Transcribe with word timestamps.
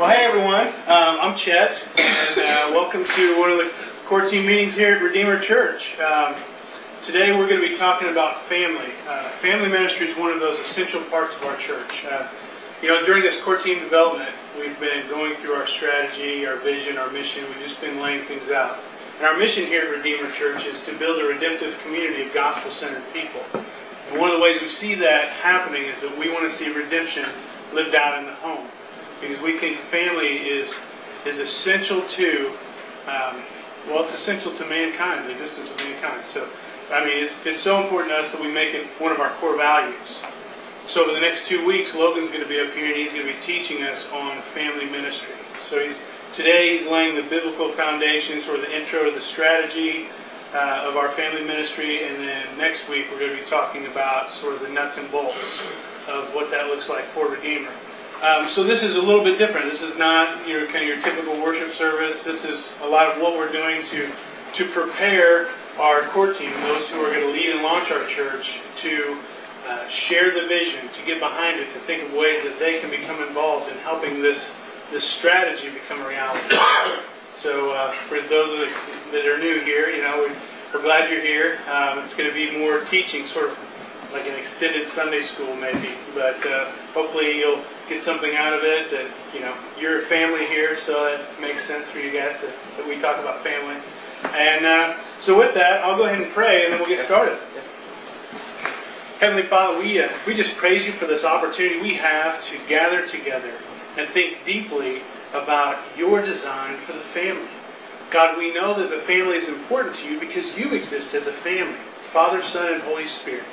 Well, 0.00 0.08
hey 0.08 0.24
everyone, 0.24 0.66
um, 0.88 1.18
I'm 1.20 1.36
Chet, 1.36 1.86
and 1.98 2.38
uh, 2.38 2.72
welcome 2.72 3.04
to 3.04 3.38
one 3.38 3.50
of 3.50 3.58
the 3.58 3.70
core 4.06 4.22
team 4.22 4.46
meetings 4.46 4.74
here 4.74 4.94
at 4.94 5.02
Redeemer 5.02 5.38
Church. 5.38 5.98
Um, 5.98 6.36
today 7.02 7.36
we're 7.36 7.46
going 7.46 7.60
to 7.60 7.68
be 7.68 7.74
talking 7.74 8.08
about 8.08 8.40
family. 8.44 8.92
Uh, 9.06 9.28
family 9.42 9.68
ministry 9.68 10.08
is 10.08 10.16
one 10.16 10.32
of 10.32 10.40
those 10.40 10.58
essential 10.58 11.02
parts 11.02 11.36
of 11.36 11.42
our 11.42 11.54
church. 11.58 12.06
Uh, 12.06 12.26
you 12.80 12.88
know, 12.88 13.04
during 13.04 13.20
this 13.20 13.38
core 13.42 13.58
team 13.58 13.78
development, 13.80 14.30
we've 14.58 14.80
been 14.80 15.06
going 15.08 15.34
through 15.34 15.52
our 15.52 15.66
strategy, 15.66 16.46
our 16.46 16.56
vision, 16.56 16.96
our 16.96 17.10
mission. 17.10 17.44
We've 17.48 17.58
just 17.62 17.78
been 17.82 18.00
laying 18.00 18.24
things 18.24 18.50
out. 18.50 18.78
And 19.18 19.26
our 19.26 19.36
mission 19.36 19.66
here 19.66 19.82
at 19.82 19.90
Redeemer 19.90 20.30
Church 20.30 20.64
is 20.64 20.82
to 20.86 20.96
build 20.96 21.20
a 21.20 21.26
redemptive 21.26 21.78
community 21.82 22.22
of 22.22 22.32
gospel-centered 22.32 23.04
people. 23.12 23.42
And 23.52 24.18
one 24.18 24.30
of 24.30 24.36
the 24.38 24.42
ways 24.42 24.62
we 24.62 24.68
see 24.70 24.94
that 24.94 25.28
happening 25.28 25.82
is 25.82 26.00
that 26.00 26.16
we 26.16 26.32
want 26.32 26.48
to 26.48 26.50
see 26.50 26.72
redemption 26.72 27.26
lived 27.74 27.94
out 27.94 28.18
in 28.18 28.24
the 28.24 28.34
home 28.36 28.66
because 29.20 29.40
we 29.40 29.58
think 29.58 29.78
family 29.78 30.48
is 30.48 30.80
is 31.26 31.38
essential 31.38 32.00
to 32.02 32.52
um, 33.06 33.42
well, 33.88 34.04
it's 34.04 34.14
essential 34.14 34.54
to 34.54 34.64
mankind, 34.66 35.26
the 35.26 35.32
existence 35.32 35.70
of 35.70 35.78
mankind. 35.80 36.24
So, 36.24 36.48
I 36.90 37.04
mean, 37.04 37.22
it's, 37.22 37.44
it's 37.46 37.58
so 37.58 37.82
important 37.82 38.10
to 38.10 38.18
us 38.18 38.32
that 38.32 38.40
we 38.40 38.50
make 38.50 38.74
it 38.74 38.86
one 38.98 39.12
of 39.12 39.20
our 39.20 39.30
core 39.34 39.56
values. 39.56 40.20
So, 40.86 41.04
over 41.04 41.12
the 41.12 41.20
next 41.20 41.46
two 41.46 41.64
weeks, 41.64 41.94
Logan's 41.94 42.28
going 42.28 42.42
to 42.42 42.48
be 42.48 42.60
up 42.60 42.72
here 42.72 42.86
and 42.86 42.96
he's 42.96 43.12
going 43.12 43.26
to 43.26 43.32
be 43.32 43.40
teaching 43.40 43.82
us 43.82 44.10
on 44.12 44.40
family 44.42 44.86
ministry. 44.86 45.34
So, 45.62 45.82
he's 45.82 46.00
today 46.32 46.76
he's 46.76 46.86
laying 46.86 47.14
the 47.14 47.22
biblical 47.22 47.70
foundations 47.72 48.48
or 48.48 48.58
the 48.58 48.76
intro 48.76 49.04
to 49.04 49.10
the 49.10 49.20
strategy 49.20 50.06
uh, 50.52 50.84
of 50.88 50.96
our 50.96 51.08
family 51.10 51.44
ministry, 51.44 52.04
and 52.04 52.16
then 52.16 52.58
next 52.58 52.88
week 52.88 53.06
we're 53.10 53.20
going 53.20 53.30
to 53.30 53.36
be 53.36 53.48
talking 53.48 53.86
about 53.86 54.32
sort 54.32 54.54
of 54.54 54.60
the 54.60 54.68
nuts 54.68 54.96
and 54.98 55.10
bolts 55.12 55.60
of 56.08 56.34
what 56.34 56.50
that 56.50 56.66
looks 56.66 56.88
like 56.88 57.04
for 57.06 57.28
Redeemer. 57.28 57.70
Um, 58.22 58.50
so 58.50 58.62
this 58.62 58.82
is 58.82 58.96
a 58.96 59.00
little 59.00 59.24
bit 59.24 59.38
different. 59.38 59.70
This 59.70 59.80
is 59.80 59.96
not 59.96 60.46
your 60.46 60.66
kind 60.66 60.82
of 60.82 60.88
your 60.88 61.00
typical 61.00 61.40
worship 61.40 61.72
service. 61.72 62.22
This 62.22 62.44
is 62.44 62.72
a 62.82 62.86
lot 62.86 63.08
of 63.08 63.22
what 63.22 63.36
we're 63.36 63.50
doing 63.50 63.82
to 63.84 64.10
to 64.52 64.64
prepare 64.66 65.48
our 65.78 66.02
core 66.08 66.32
team, 66.32 66.50
those 66.62 66.88
who 66.90 67.00
are 67.00 67.10
going 67.12 67.26
to 67.26 67.32
lead 67.32 67.50
and 67.50 67.62
launch 67.62 67.90
our 67.90 68.04
church, 68.06 68.60
to 68.76 69.16
uh, 69.66 69.86
share 69.86 70.32
the 70.32 70.46
vision, 70.48 70.86
to 70.92 71.02
get 71.06 71.20
behind 71.20 71.60
it, 71.60 71.72
to 71.72 71.78
think 71.80 72.02
of 72.02 72.12
ways 72.12 72.42
that 72.42 72.58
they 72.58 72.80
can 72.80 72.90
become 72.90 73.22
involved 73.22 73.70
in 73.70 73.78
helping 73.78 74.20
this 74.20 74.54
this 74.90 75.04
strategy 75.04 75.70
become 75.70 76.00
a 76.02 76.08
reality. 76.08 76.56
so 77.32 77.70
uh, 77.70 77.92
for 77.92 78.20
those 78.22 78.68
that 79.12 79.24
are 79.24 79.38
new 79.38 79.60
here, 79.60 79.88
you 79.88 80.02
know, 80.02 80.28
we, 80.28 80.78
are 80.78 80.82
glad 80.82 81.08
you're 81.08 81.22
here. 81.22 81.58
Um, 81.72 82.00
it's 82.00 82.12
going 82.12 82.28
to 82.28 82.34
be 82.34 82.58
more 82.58 82.80
teaching, 82.80 83.24
sort 83.26 83.50
of 83.50 83.58
like 84.12 84.26
an 84.26 84.34
extended 84.34 84.88
Sunday 84.88 85.22
school 85.22 85.54
maybe. 85.56 85.90
But 86.12 86.44
uh, 86.44 86.70
hopefully 86.94 87.38
you'll 87.38 87.62
get 87.88 88.00
something 88.00 88.34
out 88.36 88.52
of 88.52 88.62
it. 88.62 88.90
That 88.90 89.06
you 89.34 89.40
know 89.40 89.54
you're 89.78 90.00
a 90.00 90.02
family 90.02 90.46
here, 90.46 90.76
so 90.76 91.06
it 91.06 91.20
makes 91.40 91.64
sense 91.64 91.90
for 91.90 91.98
you 91.98 92.10
guys 92.10 92.40
that, 92.40 92.52
that 92.76 92.86
we 92.86 92.98
talk 92.98 93.18
about 93.18 93.42
family. 93.42 93.76
And 94.34 94.66
uh, 94.66 94.96
so 95.18 95.38
with 95.38 95.54
that, 95.54 95.82
I'll 95.82 95.96
go 95.96 96.04
ahead 96.04 96.20
and 96.20 96.30
pray, 96.32 96.64
and 96.64 96.72
then 96.72 96.80
we'll 96.80 96.88
get 96.88 96.98
started. 96.98 97.38
Heavenly 99.18 99.42
Father, 99.42 99.78
we 99.78 100.00
uh, 100.00 100.08
we 100.26 100.34
just 100.34 100.56
praise 100.56 100.86
you 100.86 100.92
for 100.92 101.06
this 101.06 101.24
opportunity 101.24 101.80
we 101.80 101.94
have 101.94 102.42
to 102.42 102.58
gather 102.68 103.06
together 103.06 103.52
and 103.96 104.08
think 104.08 104.38
deeply 104.44 105.02
about 105.32 105.78
your 105.96 106.22
design 106.22 106.76
for 106.78 106.92
the 106.92 107.00
family. 107.00 107.48
God, 108.10 108.38
we 108.38 108.52
know 108.52 108.74
that 108.74 108.90
the 108.90 109.00
family 109.02 109.36
is 109.36 109.48
important 109.48 109.94
to 109.96 110.10
you 110.10 110.18
because 110.18 110.56
you 110.58 110.74
exist 110.74 111.14
as 111.14 111.28
a 111.28 111.32
family, 111.32 111.78
Father, 112.12 112.42
Son, 112.42 112.72
and 112.72 112.82
Holy 112.82 113.06
Spirit 113.06 113.44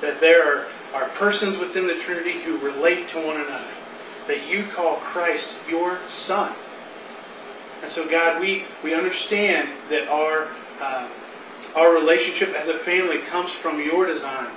that 0.00 0.20
there 0.20 0.42
are, 0.42 0.66
are 0.92 1.08
persons 1.10 1.58
within 1.58 1.86
the 1.86 1.94
Trinity 1.94 2.40
who 2.40 2.58
relate 2.58 3.08
to 3.08 3.24
one 3.24 3.36
another, 3.36 3.70
that 4.26 4.48
you 4.48 4.64
call 4.64 4.96
Christ 4.96 5.54
your 5.68 5.98
Son. 6.08 6.52
And 7.82 7.90
so, 7.90 8.08
God, 8.08 8.40
we, 8.40 8.64
we 8.84 8.94
understand 8.94 9.68
that 9.88 10.08
our, 10.08 10.48
uh, 10.80 11.08
our 11.74 11.94
relationship 11.94 12.50
as 12.50 12.68
a 12.68 12.76
family 12.76 13.18
comes 13.18 13.52
from 13.52 13.80
your 13.80 14.06
design. 14.06 14.50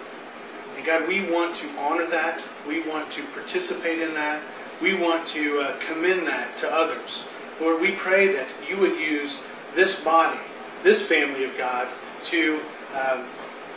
And 0.76 0.86
God, 0.86 1.08
we 1.08 1.30
want 1.32 1.56
to 1.56 1.70
honor 1.78 2.06
that. 2.08 2.44
We 2.68 2.82
want 2.82 3.12
to 3.12 3.24
participate 3.28 4.02
in 4.02 4.14
that. 4.16 4.42
We 4.82 4.96
want 4.96 5.26
to 5.28 5.62
uh, 5.62 5.80
commend 5.80 6.28
that 6.28 6.58
to 6.58 6.74
others. 6.74 7.28
Lord, 7.62 7.80
we 7.80 7.92
pray 7.92 8.34
that 8.34 8.50
you 8.68 8.78
would 8.78 8.98
use 8.98 9.40
this 9.76 10.04
body, 10.04 10.40
this 10.82 11.02
family 11.02 11.46
of 11.46 11.58
God, 11.58 11.88
to, 12.24 12.60
um, 12.94 13.26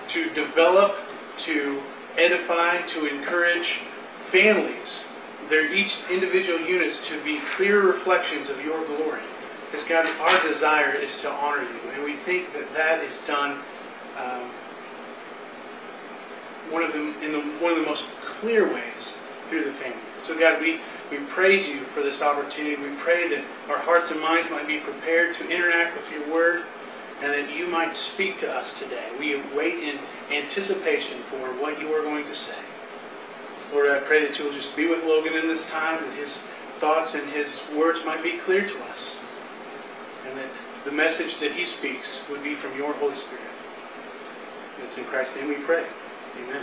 to 0.09 0.31
develop 0.31 0.97
to 1.39 1.81
edify, 2.19 2.83
to 2.83 3.07
encourage 3.07 3.81
families, 4.17 5.07
their 5.49 5.73
each 5.73 5.99
individual 6.11 6.61
units 6.61 7.07
to 7.09 7.23
be 7.23 7.41
clear 7.57 7.83
reflections 7.83 8.51
of 8.51 8.63
your 8.65 8.85
glory. 8.87 9.21
Because 9.71 9.87
God, 9.87 10.07
our 10.21 10.49
desire 10.49 10.93
is 10.93 11.21
to 11.23 11.31
honor 11.31 11.63
you, 11.63 11.91
and 11.95 12.05
we 12.05 12.15
think 12.15 12.53
that 12.53 12.73
that 12.75 13.03
is 13.05 13.21
done 13.23 13.59
um, 14.17 14.49
one 16.71 16.83
of 16.83 16.93
the 16.93 17.01
in 17.25 17.33
the, 17.33 17.41
one 17.61 17.73
of 17.73 17.79
the 17.79 17.85
most 17.85 18.07
clear 18.21 18.73
ways 18.73 19.17
through 19.49 19.65
the 19.65 19.73
family. 19.73 19.99
So 20.21 20.39
God, 20.39 20.61
we 20.61 20.81
we 21.11 21.19
praise 21.27 21.69
you 21.69 21.81
for 21.81 22.03
this 22.03 22.23
opportunity. 22.23 22.77
We 22.77 22.95
pray 22.97 23.29
that 23.29 23.45
our 23.69 23.79
hearts 23.79 24.11
and 24.11 24.21
minds 24.21 24.51
might 24.51 24.67
be 24.67 24.79
prepared 24.79 25.35
to 25.37 25.49
interact 25.49 25.97
with 25.97 26.11
your 26.13 26.27
word 26.33 26.65
and 27.23 27.33
that 27.33 27.55
you 27.55 27.67
might 27.67 27.95
speak 27.95 28.39
to 28.41 28.53
us 28.53 28.79
today. 28.79 29.07
We 29.19 29.41
wait 29.55 29.79
in 29.79 29.99
anticipation 30.31 31.19
for 31.23 31.53
what 31.61 31.81
you 31.81 31.93
are 31.95 32.03
going 32.03 32.27
to 32.27 32.35
say. 32.35 32.59
Lord, 33.73 33.91
I 33.91 33.99
pray 34.01 34.27
that 34.27 34.39
you 34.39 34.45
will 34.45 34.53
just 34.53 34.77
be 34.77 34.87
with 34.87 35.03
Logan 35.05 35.35
in 35.35 35.49
this 35.49 35.69
time, 35.69 36.03
that 36.03 36.15
his 36.15 36.43
thoughts 36.77 37.15
and 37.15 37.29
his 37.31 37.63
words 37.75 38.05
might 38.05 38.23
be 38.23 38.39
clear 38.39 38.67
to 38.67 38.83
us, 38.85 39.17
and 40.29 40.39
that 40.39 40.49
the 40.85 40.93
message 40.93 41.39
that 41.39 41.53
he 41.53 41.65
speaks 41.65 42.23
would 42.31 42.45
be 42.45 42.55
from 42.55 42.77
your 42.77 42.93
Holy 42.95 43.17
Spirit. 43.17 43.41
It's 44.85 44.99
in 44.99 45.05
Christ's 45.05 45.37
name 45.37 45.49
we 45.49 45.55
pray. 45.57 45.85
Amen. 46.45 46.63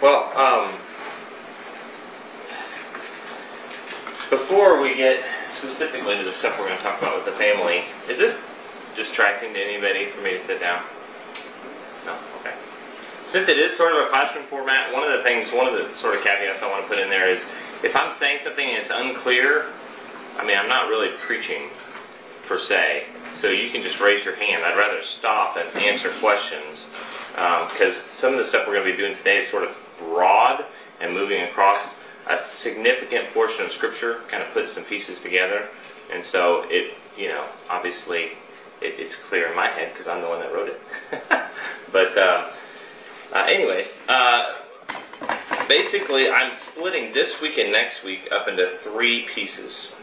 Well, 0.00 0.32
um, 0.36 0.72
before 4.30 4.80
we 4.80 4.94
get 4.94 5.24
specifically 5.56 6.16
to 6.16 6.24
the 6.24 6.32
stuff 6.32 6.58
we're 6.58 6.66
going 6.66 6.78
to 6.78 6.82
talk 6.82 7.00
about 7.00 7.16
with 7.16 7.24
the 7.24 7.32
family, 7.32 7.84
is 8.08 8.18
this 8.18 8.42
distracting 8.94 9.52
to 9.54 9.60
anybody 9.60 10.06
for 10.06 10.20
me 10.22 10.32
to 10.32 10.40
sit 10.40 10.60
down? 10.60 10.82
No? 12.04 12.16
Okay. 12.40 12.54
Since 13.24 13.48
it 13.48 13.58
is 13.58 13.76
sort 13.76 13.92
of 13.92 14.06
a 14.06 14.08
classroom 14.08 14.44
format, 14.44 14.92
one 14.92 15.02
of 15.02 15.16
the 15.16 15.22
things, 15.22 15.50
one 15.50 15.66
of 15.66 15.74
the 15.74 15.92
sort 15.94 16.14
of 16.14 16.22
caveats 16.22 16.62
I 16.62 16.70
want 16.70 16.84
to 16.84 16.88
put 16.88 16.98
in 16.98 17.10
there 17.10 17.28
is 17.28 17.44
if 17.82 17.96
I'm 17.96 18.12
saying 18.12 18.40
something 18.44 18.66
and 18.66 18.78
it's 18.78 18.90
unclear, 18.90 19.66
I 20.38 20.46
mean, 20.46 20.56
I'm 20.56 20.68
not 20.68 20.88
really 20.88 21.16
preaching 21.18 21.70
per 22.46 22.58
se. 22.58 23.04
So 23.40 23.48
you 23.48 23.70
can 23.70 23.82
just 23.82 24.00
raise 24.00 24.24
your 24.24 24.34
hand. 24.36 24.64
I'd 24.64 24.78
rather 24.78 25.02
stop 25.02 25.56
and 25.56 25.68
answer 25.82 26.10
questions 26.20 26.88
because 27.32 27.98
um, 27.98 28.04
some 28.12 28.32
of 28.32 28.38
the 28.38 28.44
stuff 28.44 28.66
we're 28.66 28.74
going 28.74 28.86
to 28.86 28.92
be 28.92 28.96
doing 28.96 29.14
today 29.14 29.38
is 29.38 29.48
sort 29.48 29.64
of 29.64 29.76
broad 29.98 30.64
and 31.00 31.12
moving 31.12 31.42
across 31.42 31.86
a 32.28 32.38
significant 32.38 33.32
portion 33.32 33.64
of 33.64 33.72
Scripture, 33.72 34.20
kind 34.28 34.42
of 34.42 34.50
putting 34.50 34.68
some 34.68 34.84
pieces 34.84 35.20
together. 35.20 35.68
And 36.12 36.24
so 36.24 36.64
it, 36.68 36.92
you 37.16 37.28
know, 37.28 37.44
obviously 37.68 38.30
it, 38.80 38.94
it's 38.98 39.14
clear 39.14 39.48
in 39.48 39.56
my 39.56 39.68
head 39.68 39.92
because 39.92 40.06
I'm 40.06 40.20
the 40.20 40.28
one 40.28 40.40
that 40.40 40.52
wrote 40.52 40.68
it. 40.68 40.80
but 41.92 42.16
uh, 42.16 42.50
uh, 43.32 43.44
anyways, 43.48 43.92
uh, 44.08 44.54
basically 45.68 46.30
I'm 46.30 46.54
splitting 46.54 47.12
this 47.12 47.40
week 47.40 47.58
and 47.58 47.72
next 47.72 48.02
week 48.02 48.28
up 48.30 48.48
into 48.48 48.68
three 48.68 49.22
pieces. 49.22 49.94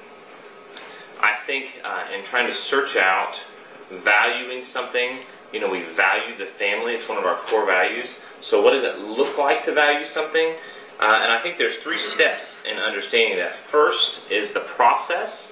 I 1.19 1.35
think 1.45 1.81
uh, 1.83 2.05
in 2.13 2.23
trying 2.23 2.47
to 2.47 2.53
search 2.53 2.97
out 2.97 3.41
valuing 3.89 4.63
something, 4.63 5.19
you 5.53 5.59
know, 5.59 5.69
we 5.69 5.81
value 5.81 6.35
the 6.37 6.45
family. 6.45 6.93
It's 6.93 7.07
one 7.07 7.17
of 7.17 7.25
our 7.25 7.35
core 7.35 7.65
values. 7.65 8.19
So 8.41 8.61
what 8.61 8.71
does 8.71 8.83
it 8.83 8.99
look 8.99 9.37
like 9.37 9.63
to 9.63 9.73
value 9.73 10.05
something? 10.05 10.53
Uh, 10.99 11.19
and 11.21 11.31
I 11.31 11.41
think 11.41 11.57
there's 11.57 11.77
three 11.77 11.97
steps 11.97 12.55
in 12.69 12.77
understanding 12.77 13.37
that. 13.37 13.55
First 13.55 14.29
is 14.31 14.51
the 14.51 14.61
process. 14.61 15.51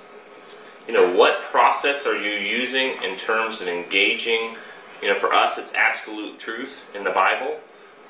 You 0.87 0.93
know, 0.93 1.15
what 1.15 1.41
process 1.41 2.05
are 2.05 2.17
you 2.17 2.31
using 2.31 3.01
in 3.03 3.17
terms 3.17 3.61
of 3.61 3.67
engaging? 3.67 4.55
You 5.01 5.09
know, 5.09 5.19
for 5.19 5.33
us, 5.33 5.57
it's 5.57 5.73
absolute 5.73 6.39
truth 6.39 6.77
in 6.95 7.03
the 7.03 7.09
Bible. 7.09 7.59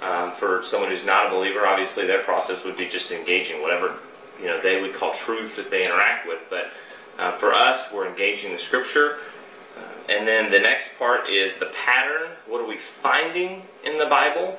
Um, 0.01 0.31
for 0.33 0.63
someone 0.63 0.89
who's 0.89 1.05
not 1.05 1.27
a 1.27 1.29
believer, 1.29 1.65
obviously 1.65 2.07
their 2.07 2.21
process 2.21 2.63
would 2.63 2.75
be 2.75 2.87
just 2.87 3.11
engaging 3.11 3.61
whatever 3.61 3.97
you 4.41 4.47
know 4.47 4.59
they 4.59 4.81
would 4.81 4.93
call 4.93 5.13
truth 5.13 5.55
that 5.55 5.69
they 5.69 5.85
interact 5.85 6.27
with. 6.27 6.39
But 6.49 6.71
uh, 7.19 7.31
for 7.33 7.53
us, 7.53 7.91
we're 7.93 8.07
engaging 8.07 8.51
the 8.51 8.59
Scripture. 8.59 9.17
Uh, 9.77 10.11
and 10.11 10.27
then 10.27 10.51
the 10.51 10.59
next 10.59 10.89
part 10.97 11.29
is 11.29 11.55
the 11.57 11.67
pattern. 11.67 12.29
What 12.47 12.61
are 12.61 12.67
we 12.67 12.77
finding 12.77 13.61
in 13.85 13.97
the 13.97 14.07
Bible? 14.07 14.57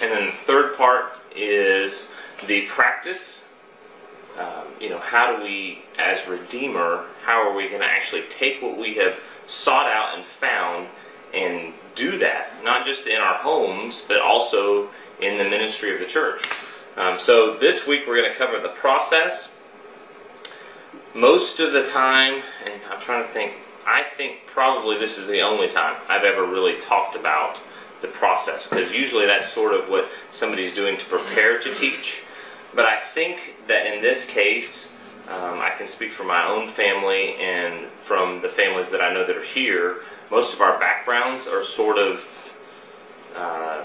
And 0.00 0.10
then 0.10 0.26
the 0.26 0.32
third 0.32 0.76
part 0.76 1.12
is 1.38 2.08
the 2.46 2.62
practice. 2.62 3.44
Um, 4.38 4.66
you 4.80 4.88
know, 4.88 4.98
how 4.98 5.36
do 5.36 5.42
we, 5.42 5.78
as 5.98 6.28
Redeemer, 6.28 7.06
how 7.22 7.48
are 7.48 7.54
we 7.54 7.68
going 7.68 7.80
to 7.80 7.86
actually 7.86 8.22
take 8.30 8.62
what 8.62 8.78
we 8.78 8.94
have 8.94 9.18
sought 9.46 9.86
out 9.86 10.16
and 10.16 10.24
found 10.24 10.86
and 11.34 11.72
do 11.94 12.18
that, 12.18 12.50
not 12.62 12.86
just 12.86 13.06
in 13.06 13.20
our 13.20 13.34
homes, 13.34 14.04
but 14.06 14.20
also 14.20 14.88
in 15.20 15.38
the 15.38 15.44
ministry 15.44 15.92
of 15.92 15.98
the 15.98 16.06
church? 16.06 16.42
Um, 16.96 17.18
so 17.18 17.54
this 17.54 17.86
week 17.86 18.06
we're 18.06 18.20
going 18.20 18.30
to 18.30 18.38
cover 18.38 18.60
the 18.60 18.68
process. 18.70 19.48
Most 21.14 21.58
of 21.58 21.72
the 21.72 21.84
time, 21.84 22.42
and 22.64 22.74
I'm 22.90 23.00
trying 23.00 23.26
to 23.26 23.32
think, 23.32 23.52
I 23.86 24.02
think 24.02 24.46
probably 24.46 24.98
this 24.98 25.18
is 25.18 25.26
the 25.26 25.40
only 25.40 25.68
time 25.68 25.96
I've 26.08 26.24
ever 26.24 26.44
really 26.44 26.78
talked 26.80 27.16
about 27.16 27.60
the 28.00 28.08
process 28.08 28.68
because 28.68 28.92
usually 28.92 29.26
that's 29.26 29.48
sort 29.52 29.74
of 29.74 29.88
what 29.88 30.08
somebody's 30.30 30.74
doing 30.74 30.96
to 30.96 31.04
prepare 31.04 31.60
to 31.60 31.74
teach. 31.74 32.22
But 32.74 32.84
I 32.84 33.00
think 33.00 33.38
that 33.66 33.86
in 33.86 34.02
this 34.02 34.24
case, 34.26 34.92
um, 35.28 35.58
I 35.60 35.70
can 35.76 35.86
speak 35.86 36.12
for 36.12 36.24
my 36.24 36.46
own 36.46 36.68
family 36.68 37.34
and 37.34 37.88
from 38.04 38.38
the 38.38 38.48
families 38.48 38.90
that 38.90 39.00
I 39.00 39.12
know 39.12 39.26
that 39.26 39.36
are 39.36 39.42
here. 39.42 40.02
Most 40.30 40.54
of 40.54 40.60
our 40.60 40.78
backgrounds 40.78 41.46
are 41.46 41.62
sort 41.62 41.98
of 41.98 42.24
uh, 43.34 43.84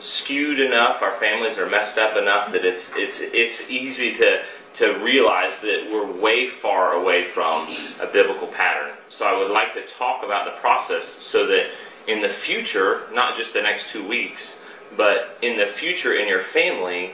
skewed 0.00 0.60
enough. 0.60 1.02
Our 1.02 1.12
families 1.12 1.58
are 1.58 1.68
messed 1.68 1.98
up 1.98 2.16
enough 2.16 2.52
that 2.52 2.64
it's 2.64 2.90
it's 2.96 3.20
it's 3.20 3.70
easy 3.70 4.14
to 4.14 4.42
to 4.74 4.98
realize 5.04 5.60
that 5.60 5.88
we're 5.90 6.10
way 6.10 6.48
far 6.48 6.92
away 6.94 7.24
from 7.24 7.68
a 8.00 8.06
biblical 8.06 8.46
pattern. 8.48 8.92
So 9.08 9.26
I 9.26 9.38
would 9.38 9.50
like 9.50 9.74
to 9.74 9.86
talk 9.98 10.24
about 10.24 10.46
the 10.46 10.58
process 10.60 11.04
so 11.04 11.46
that 11.46 11.66
in 12.06 12.20
the 12.20 12.28
future, 12.28 13.02
not 13.12 13.36
just 13.36 13.52
the 13.52 13.62
next 13.62 13.88
two 13.90 14.06
weeks, 14.06 14.60
but 14.96 15.38
in 15.42 15.56
the 15.56 15.66
future 15.66 16.14
in 16.14 16.28
your 16.28 16.40
family, 16.40 17.12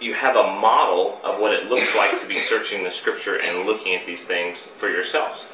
you 0.00 0.14
have 0.14 0.36
a 0.36 0.42
model 0.42 1.20
of 1.24 1.40
what 1.40 1.52
it 1.52 1.68
looks 1.68 1.94
like 1.96 2.20
to 2.20 2.26
be 2.26 2.34
searching 2.34 2.84
the 2.84 2.90
scripture 2.90 3.40
and 3.40 3.66
looking 3.66 3.94
at 3.94 4.04
these 4.04 4.24
things 4.24 4.66
for 4.76 4.88
yourselves. 4.88 5.50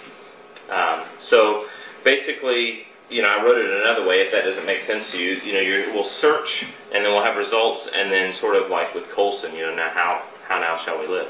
Um, 0.71 1.03
so 1.19 1.67
basically, 2.03 2.87
you 3.11 3.23
know, 3.23 3.29
I 3.29 3.43
wrote 3.43 3.59
it 3.59 3.71
another 3.71 4.07
way. 4.07 4.21
If 4.21 4.33
that 4.33 4.45
doesn't 4.45 4.67
make 4.67 4.81
sense 4.81 5.11
to 5.13 5.19
you, 5.19 5.37
you 5.37 5.53
know, 5.53 5.61
you 5.61 5.93
we'll 5.93 6.05
search 6.05 6.67
and 6.93 7.05
then 7.05 7.13
we'll 7.13 7.23
have 7.23 7.37
results, 7.37 7.89
and 7.95 8.11
then 8.11 8.33
sort 8.33 8.57
of 8.57 8.71
like 8.71 8.95
with 8.95 9.11
Colson, 9.11 9.55
you 9.55 9.63
know, 9.63 9.75
now 9.75 9.91
how 9.91 10.23
how 10.47 10.59
now 10.59 10.77
shall 10.77 10.99
we 10.99 11.07
live? 11.07 11.29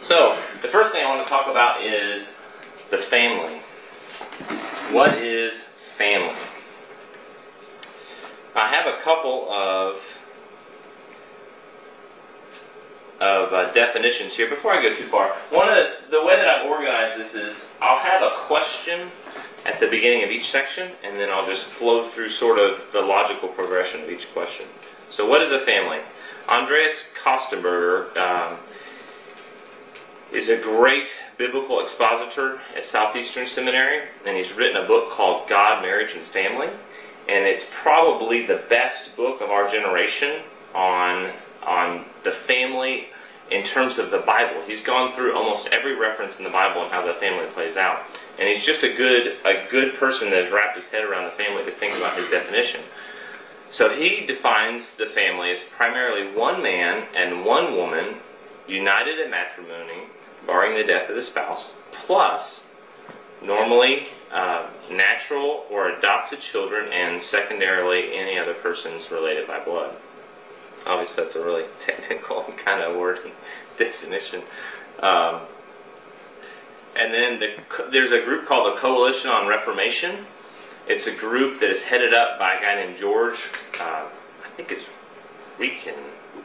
So 0.00 0.38
the 0.60 0.68
first 0.68 0.92
thing 0.92 1.04
I 1.04 1.08
want 1.14 1.26
to 1.26 1.30
talk 1.30 1.48
about 1.48 1.82
is 1.82 2.32
the 2.90 2.98
family. 2.98 3.58
What 4.90 5.14
is 5.18 5.71
family? 5.96 6.34
I 8.54 8.68
have 8.68 8.86
a 8.86 8.98
couple 8.98 9.50
of 9.50 9.96
of 13.20 13.52
uh, 13.52 13.72
definitions 13.72 14.34
here. 14.34 14.48
Before 14.48 14.72
I 14.72 14.82
go 14.82 14.94
too 14.96 15.04
far, 15.04 15.28
one 15.50 15.68
of 15.68 15.76
the, 15.76 16.18
the 16.18 16.24
way 16.24 16.34
that 16.34 16.48
I've 16.48 16.66
organized 16.66 17.18
this 17.18 17.34
is 17.34 17.68
I'll 17.80 17.98
have 17.98 18.20
a 18.20 18.30
question 18.46 19.08
at 19.64 19.78
the 19.78 19.86
beginning 19.86 20.24
of 20.24 20.30
each 20.30 20.50
section, 20.50 20.90
and 21.04 21.18
then 21.18 21.30
I'll 21.30 21.46
just 21.46 21.66
flow 21.66 22.02
through 22.02 22.30
sort 22.30 22.58
of 22.58 22.84
the 22.92 23.00
logical 23.00 23.48
progression 23.48 24.02
of 24.02 24.10
each 24.10 24.32
question. 24.32 24.66
So, 25.10 25.28
what 25.28 25.40
is 25.40 25.52
a 25.52 25.60
family? 25.60 25.98
Andreas 26.48 27.06
Kostenberger 27.22 28.16
um, 28.16 28.58
is 30.32 30.48
a 30.48 30.56
great 30.56 31.08
biblical 31.42 31.80
expositor 31.80 32.60
at 32.76 32.84
Southeastern 32.84 33.48
Seminary, 33.48 34.02
and 34.24 34.36
he's 34.36 34.52
written 34.52 34.76
a 34.76 34.86
book 34.86 35.10
called 35.10 35.48
God, 35.48 35.82
Marriage, 35.82 36.12
and 36.14 36.22
Family. 36.26 36.68
And 37.28 37.44
it's 37.44 37.66
probably 37.72 38.46
the 38.46 38.62
best 38.68 39.16
book 39.16 39.40
of 39.40 39.50
our 39.50 39.68
generation 39.68 40.40
on 40.72 41.32
on 41.64 42.04
the 42.22 42.30
family 42.30 43.08
in 43.50 43.64
terms 43.64 43.98
of 43.98 44.12
the 44.12 44.18
Bible. 44.18 44.62
He's 44.66 44.82
gone 44.82 45.12
through 45.14 45.34
almost 45.34 45.66
every 45.68 45.96
reference 45.96 46.38
in 46.38 46.44
the 46.44 46.50
Bible 46.50 46.82
and 46.82 46.92
how 46.92 47.04
the 47.04 47.14
family 47.14 47.46
plays 47.46 47.76
out. 47.76 48.02
And 48.38 48.48
he's 48.48 48.64
just 48.64 48.84
a 48.84 48.92
good 48.92 49.36
a 49.44 49.66
good 49.68 49.94
person 49.94 50.30
that 50.30 50.44
has 50.44 50.52
wrapped 50.52 50.76
his 50.76 50.86
head 50.86 51.02
around 51.02 51.24
the 51.24 51.32
family 51.32 51.64
to 51.64 51.72
think 51.72 51.96
about 51.96 52.16
his 52.16 52.28
definition. 52.28 52.80
So 53.70 53.88
he 53.88 54.26
defines 54.26 54.94
the 54.94 55.06
family 55.06 55.50
as 55.50 55.64
primarily 55.64 56.36
one 56.36 56.62
man 56.62 57.04
and 57.16 57.44
one 57.44 57.74
woman 57.74 58.14
united 58.68 59.18
in 59.18 59.30
matrimony, 59.30 60.02
barring 60.46 60.76
the 60.76 60.84
death 60.84 61.08
of 61.08 61.16
the 61.16 61.22
spouse, 61.22 61.74
plus 61.92 62.62
normally 63.42 64.08
uh, 64.32 64.66
natural 64.90 65.66
or 65.70 65.90
adopted 65.90 66.40
children, 66.40 66.90
and 66.92 67.22
secondarily 67.22 68.14
any 68.14 68.38
other 68.38 68.54
persons 68.54 69.10
related 69.10 69.46
by 69.46 69.62
blood. 69.64 69.94
Obviously, 70.86 71.22
that's 71.22 71.36
a 71.36 71.44
really 71.44 71.64
technical 71.80 72.42
kind 72.64 72.82
of 72.82 72.96
wording 72.96 73.32
definition. 73.78 74.42
Um, 75.00 75.40
and 76.94 77.12
then 77.12 77.40
the, 77.40 77.90
there's 77.90 78.12
a 78.12 78.22
group 78.22 78.46
called 78.46 78.74
the 78.74 78.80
Coalition 78.80 79.30
on 79.30 79.48
Reformation. 79.48 80.26
It's 80.86 81.06
a 81.06 81.14
group 81.14 81.60
that 81.60 81.70
is 81.70 81.82
headed 81.82 82.12
up 82.12 82.38
by 82.38 82.54
a 82.54 82.60
guy 82.60 82.74
named 82.74 82.98
George. 82.98 83.48
Uh, 83.80 84.04
I 84.44 84.48
think 84.56 84.72
it's 84.72 84.88
Rekken. 85.58 85.96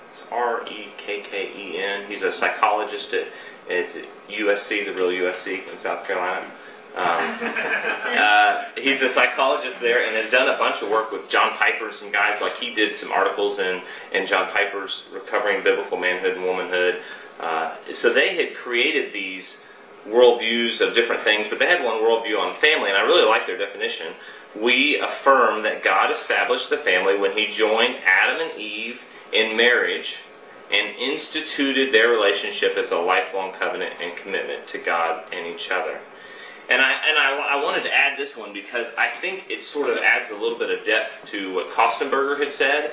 It's 0.10 0.26
R 0.32 0.66
E 0.68 0.88
K 0.98 1.22
K 1.22 1.52
E 1.56 1.78
N. 1.78 2.06
He's 2.08 2.22
a 2.22 2.32
psychologist 2.32 3.14
at, 3.14 3.28
at 3.70 3.90
USC, 4.30 4.86
the 4.86 4.94
real 4.94 5.10
USC 5.10 5.72
in 5.72 5.78
South 5.78 6.06
Carolina. 6.06 6.46
Um, 6.96 7.38
uh, 8.18 8.66
he's 8.76 9.02
a 9.04 9.10
psychologist 9.10 9.80
there 9.80 10.06
and 10.06 10.16
has 10.16 10.30
done 10.32 10.48
a 10.48 10.58
bunch 10.58 10.82
of 10.82 10.90
work 10.90 11.12
with 11.12 11.30
John 11.30 11.52
Piper 11.52 11.88
and 11.88 11.96
some 11.96 12.12
guys. 12.12 12.42
Like 12.42 12.58
he 12.58 12.74
did 12.74 12.98
some 12.98 13.12
articles 13.12 13.60
in, 13.60 13.82
in 14.12 14.26
John 14.26 14.50
Piper's 14.50 15.06
Recovering 15.14 15.64
Biblical 15.64 15.98
Manhood 15.98 16.38
and 16.38 16.46
Womanhood. 16.46 16.98
Uh, 17.40 17.76
so 17.94 18.12
they 18.12 18.36
had 18.36 18.56
created 18.56 19.14
these 19.14 19.62
worldviews 20.08 20.82
of 20.82 20.96
different 20.96 21.24
things, 21.24 21.48
but 21.48 21.60
they 21.60 21.68
had 21.68 21.84
one 21.84 22.02
worldview 22.02 22.40
on 22.40 22.54
family, 22.56 22.90
and 22.90 22.98
I 22.98 23.02
really 23.02 23.28
like 23.28 23.46
their 23.46 23.58
definition. 23.58 24.08
We 24.56 25.00
affirm 25.00 25.64
that 25.64 25.84
God 25.84 26.12
established 26.12 26.70
the 26.70 26.78
family 26.78 27.18
when 27.18 27.34
He 27.34 27.48
joined 27.48 27.98
Adam 28.06 28.42
and 28.42 28.60
Eve 28.60 29.04
in 29.32 29.56
marriage 29.56 30.24
and 30.72 30.96
instituted 30.98 31.94
their 31.94 32.10
relationship 32.10 32.76
as 32.78 32.92
a 32.92 32.98
lifelong 32.98 33.54
covenant 33.54 33.96
and 34.02 34.18
commitment 34.18 34.68
to 34.68 34.78
God 34.78 35.24
and 35.32 35.48
each 35.48 35.72
other. 35.72 36.00
And 36.70 36.82
I 36.82 36.92
and 36.92 37.18
I, 37.18 37.58
I, 37.58 37.64
wanted 37.64 37.84
to 37.84 37.94
add 37.94 38.18
this 38.18 38.36
one 38.36 38.52
because 38.52 38.88
I 38.98 39.08
think 39.08 39.46
it 39.50 39.64
sort 39.64 39.90
of 39.90 40.00
adds 40.00 40.32
a 40.32 40.36
little 40.36 40.58
bit 40.58 40.70
of 40.70 40.86
depth 40.86 41.26
to 41.32 41.54
what 41.54 41.70
Kostenberger 41.70 42.38
had 42.40 42.52
said, 42.52 42.92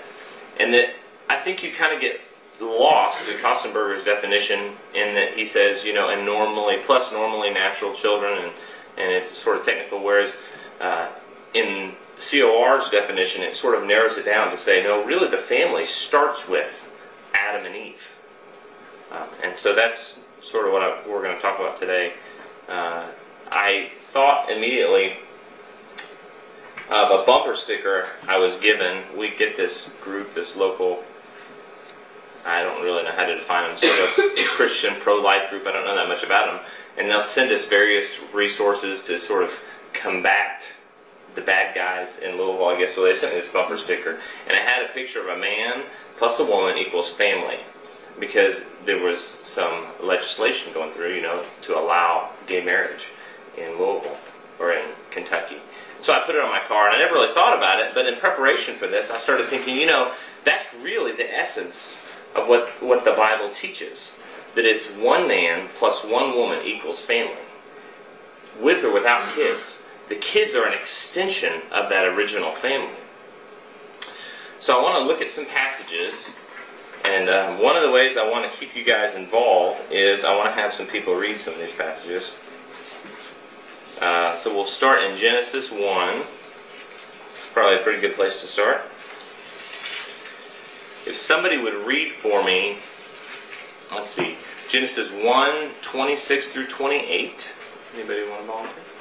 and 0.61 0.73
that 0.75 0.91
I 1.29 1.41
think 1.41 1.65
you 1.65 1.73
kind 1.73 1.93
of 1.93 2.01
get 2.01 2.21
lost 2.61 3.29
in 3.29 3.37
Kostenberger's 3.39 4.05
definition 4.05 4.77
in 4.95 5.15
that 5.17 5.35
he 5.35 5.45
says, 5.45 5.85
you 5.85 5.93
know, 5.93 6.11
and 6.11 6.25
normally 6.25 6.77
plus 6.85 7.11
normally 7.11 7.51
natural 7.51 7.93
children, 7.93 8.45
and 8.45 8.53
and 8.97 9.11
it's 9.11 9.37
sort 9.37 9.59
of 9.59 9.65
technical, 9.65 10.05
whereas 10.05 10.33
uh, 10.81 11.09
in 11.53 11.93
COR's 12.19 12.89
definition, 12.91 13.43
it 13.43 13.57
sort 13.57 13.77
of 13.77 13.85
narrows 13.85 14.19
it 14.19 14.25
down 14.25 14.51
to 14.51 14.57
say, 14.57 14.83
no, 14.85 15.05
really 15.05 15.29
the 15.29 15.39
family 15.39 15.85
starts 15.87 16.47
with 16.49 16.84
Adam 17.35 17.67
and 17.67 17.77
Eve, 17.77 18.01
uh, 19.13 19.27
and 19.43 19.59
so 19.59 19.75
that's 19.75 20.19
sort 20.43 20.67
of 20.67 20.73
what 20.73 20.83
I, 20.83 21.09
we're 21.09 21.23
going 21.23 21.37
to 21.37 21.43
talk 21.43 21.59
about 21.59 21.79
today. 21.79 22.13
Uh, 22.69 23.07
I 23.51 23.91
thought 24.05 24.51
immediately 24.51 25.15
of 26.91 27.11
a 27.11 27.25
bumper 27.25 27.55
sticker 27.55 28.07
I 28.29 28.39
was 28.39 28.55
given. 28.57 29.03
We 29.17 29.31
get 29.31 29.57
this 29.57 29.91
group, 30.03 30.35
this 30.35 30.57
local, 30.57 31.03
I 32.45 32.63
don't 32.63 32.83
really 32.83 33.03
know 33.05 33.13
how 33.13 33.27
to 33.27 33.35
define 33.35 33.71
them, 33.71 33.79
sort 33.79 34.31
of 34.31 34.37
Christian 34.49 34.95
pro 35.01 35.17
life 35.21 35.51
group. 35.51 35.67
I 35.67 35.73
don't 35.73 35.85
know 35.85 35.97
that 35.97 36.09
much 36.09 36.23
about 36.23 36.53
them. 36.53 36.71
And 36.97 37.11
they'll 37.11 37.23
send 37.23 37.51
us 37.53 37.65
various 37.65 38.21
resources 38.33 39.03
to 39.05 39.19
sort 39.19 39.43
of 39.43 39.53
combat 39.93 40.65
the 41.35 41.41
bad 41.41 41.75
guys 41.75 42.19
in 42.19 42.37
Louisville, 42.37 42.67
I 42.67 42.79
guess. 42.79 42.95
So 42.95 43.03
they 43.03 43.15
sent 43.15 43.33
me 43.33 43.41
this 43.41 43.49
bumper 43.49 43.77
sticker. 43.77 44.19
And 44.47 44.57
it 44.57 44.63
had 44.63 44.85
a 44.85 44.93
picture 44.93 45.21
of 45.21 45.37
a 45.37 45.41
man 45.41 45.83
plus 46.17 46.39
a 46.41 46.45
woman 46.45 46.79
equals 46.79 47.11
family 47.11 47.59
because 48.19 48.63
there 48.85 49.03
was 49.03 49.23
some 49.23 49.87
legislation 50.01 50.73
going 50.73 50.93
through, 50.93 51.15
you 51.15 51.23
know, 51.23 51.43
to 51.63 51.79
allow 51.79 52.31
gay 52.47 52.65
marriage 52.65 53.09
in 53.59 53.71
Louisville 53.79 54.17
or 54.59 54.73
in 54.73 54.85
Kentucky. 55.11 55.57
So 56.01 56.13
I 56.13 56.21
put 56.21 56.35
it 56.35 56.41
on 56.41 56.51
my 56.51 56.61
car, 56.61 56.89
and 56.89 56.97
I 56.97 56.99
never 56.99 57.15
really 57.15 57.33
thought 57.33 57.57
about 57.57 57.81
it. 57.81 57.95
But 57.95 58.07
in 58.07 58.17
preparation 58.17 58.77
for 58.77 58.87
this, 58.87 59.11
I 59.11 59.17
started 59.17 59.49
thinking, 59.49 59.77
you 59.77 59.87
know, 59.87 60.13
that's 60.45 60.75
really 60.75 61.13
the 61.13 61.33
essence 61.35 62.05
of 62.35 62.49
what 62.49 62.69
what 62.83 63.05
the 63.05 63.13
Bible 63.13 63.51
teaches. 63.51 64.13
That 64.55 64.67
it's 64.67 64.89
one 64.91 65.27
man 65.27 65.69
plus 65.79 66.05
one 66.05 66.37
woman 66.37 66.65
equals 66.65 67.01
family, 67.01 67.43
with 68.61 68.85
or 68.85 68.93
without 68.93 69.23
mm-hmm. 69.29 69.35
kids. 69.35 69.83
The 70.09 70.17
kids 70.17 70.55
are 70.55 70.67
an 70.67 70.75
extension 70.75 71.53
of 71.73 71.89
that 71.91 72.07
original 72.07 72.53
family. 72.53 72.97
So 74.59 74.79
I 74.79 74.83
want 74.83 74.99
to 74.99 75.05
look 75.05 75.21
at 75.21 75.31
some 75.31 75.47
passages 75.47 76.29
and 77.05 77.29
um, 77.29 77.59
one 77.59 77.77
of 77.77 77.83
the 77.83 77.91
ways 77.91 78.17
I 78.17 78.29
want 78.29 78.51
to 78.51 78.59
keep 78.59 78.75
you 78.75 78.83
guys 78.83 79.15
involved 79.15 79.81
is 79.93 80.25
I 80.25 80.35
want 80.37 80.49
to 80.55 80.61
have 80.61 80.73
some 80.73 80.87
people 80.87 81.15
read 81.15 81.41
some 81.41 81.53
of 81.53 81.61
these 81.61 81.73
passages. 81.73 82.25
Uh, 84.01 84.35
so 84.37 84.53
we'll 84.53 84.67
start 84.67 85.03
in 85.05 85.17
Genesis 85.17 85.71
1. 85.71 86.23
Probably 87.53 87.79
a 87.79 87.83
pretty 87.83 88.01
good 88.01 88.15
place 88.15 88.41
to 88.41 88.47
start. 88.47 88.81
If 91.07 91.17
somebody 91.17 91.59
would 91.59 91.75
read 91.87 92.13
for 92.13 92.43
me, 92.43 92.79
let's 93.93 94.09
see, 94.09 94.37
Genesis 94.69 95.11
1, 95.13 95.69
26 95.83 96.49
through 96.49 96.67
28. 96.69 97.55
Anybody 97.95 98.29
want 98.29 98.41
to 98.41 98.47
volunteer? 98.47 98.94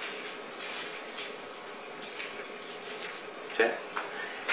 Okay. 3.54 3.72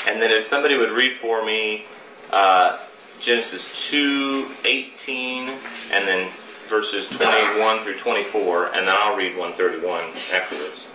And 0.06 0.20
then 0.20 0.30
if 0.30 0.44
somebody 0.44 0.76
would 0.76 0.90
read 0.90 1.14
for 1.14 1.44
me 1.44 1.86
uh, 2.32 2.78
Genesis 3.18 3.90
2, 3.90 4.48
18, 4.64 5.48
and 5.48 6.08
then 6.08 6.30
verses 6.68 7.06
21 7.08 7.82
through 7.82 7.98
24, 7.98 8.66
and 8.66 8.86
then 8.86 8.88
I'll 8.88 9.16
read 9.16 9.36
131 9.36 10.04
afterwards. 10.32 10.86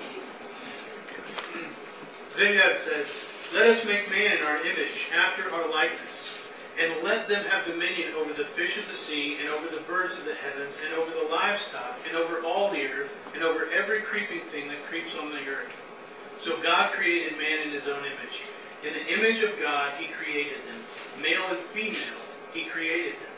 Then 2.37 2.57
God 2.57 2.75
said, 2.75 3.05
Let 3.53 3.67
us 3.67 3.85
make 3.85 4.09
man 4.09 4.37
in 4.37 4.43
our 4.43 4.57
image, 4.61 5.07
after 5.15 5.51
our 5.53 5.69
likeness, 5.71 6.37
and 6.79 6.91
let 7.03 7.27
them 7.27 7.45
have 7.45 7.65
dominion 7.65 8.13
over 8.15 8.33
the 8.33 8.45
fish 8.45 8.77
of 8.77 8.87
the 8.87 8.95
sea, 8.95 9.37
and 9.39 9.49
over 9.49 9.67
the 9.67 9.81
birds 9.81 10.17
of 10.17 10.25
the 10.25 10.35
heavens, 10.35 10.77
and 10.85 10.93
over 10.95 11.11
the 11.11 11.29
livestock, 11.31 11.97
and 12.07 12.17
over 12.17 12.41
all 12.41 12.71
the 12.71 12.85
earth, 12.85 13.11
and 13.33 13.43
over 13.43 13.69
every 13.71 14.01
creeping 14.01 14.41
thing 14.51 14.67
that 14.67 14.83
creeps 14.85 15.15
on 15.17 15.31
the 15.31 15.47
earth. 15.47 15.84
So 16.39 16.61
God 16.61 16.93
created 16.93 17.37
man 17.37 17.67
in 17.67 17.69
his 17.69 17.87
own 17.87 17.99
image. 17.99 18.43
In 18.83 18.93
the 18.93 19.13
image 19.13 19.41
of 19.41 19.59
God 19.59 19.93
he 19.99 20.07
created 20.07 20.57
them. 20.67 20.81
Male 21.21 21.45
and 21.49 21.59
female 21.59 22.21
he 22.53 22.65
created 22.65 23.13
them. 23.13 23.31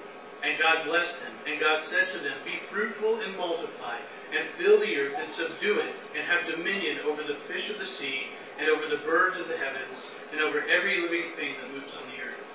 And 0.44 0.60
God 0.60 0.86
blessed 0.86 1.20
them. 1.22 1.34
And 1.48 1.60
God 1.60 1.80
said 1.82 2.10
to 2.12 2.20
them, 2.20 2.38
Be 2.46 2.58
fruitful 2.70 3.20
and 3.22 3.36
multiply, 3.38 3.98
and 4.38 4.48
fill 4.58 4.80
the 4.80 5.00
earth, 5.00 5.16
and 5.18 5.32
subdue 5.32 5.80
it, 5.80 5.94
and 6.16 6.24
have 6.26 6.46
dominion 6.48 7.00
over 7.06 7.24
the 7.24 7.36
fish 7.36 7.70
of 7.70 7.80
the 7.80 7.86
sea, 7.86 8.28
and 8.60 8.70
over 8.70 8.88
the 8.88 9.02
birds 9.04 9.40
of 9.40 9.48
the 9.48 9.58
heavens, 9.58 10.12
and 10.32 10.42
over 10.42 10.64
every 10.70 11.02
living 11.02 11.30
thing 11.36 11.54
that 11.62 11.74
moves 11.74 11.94
on 11.96 12.04
the 12.12 12.24
earth. 12.24 12.48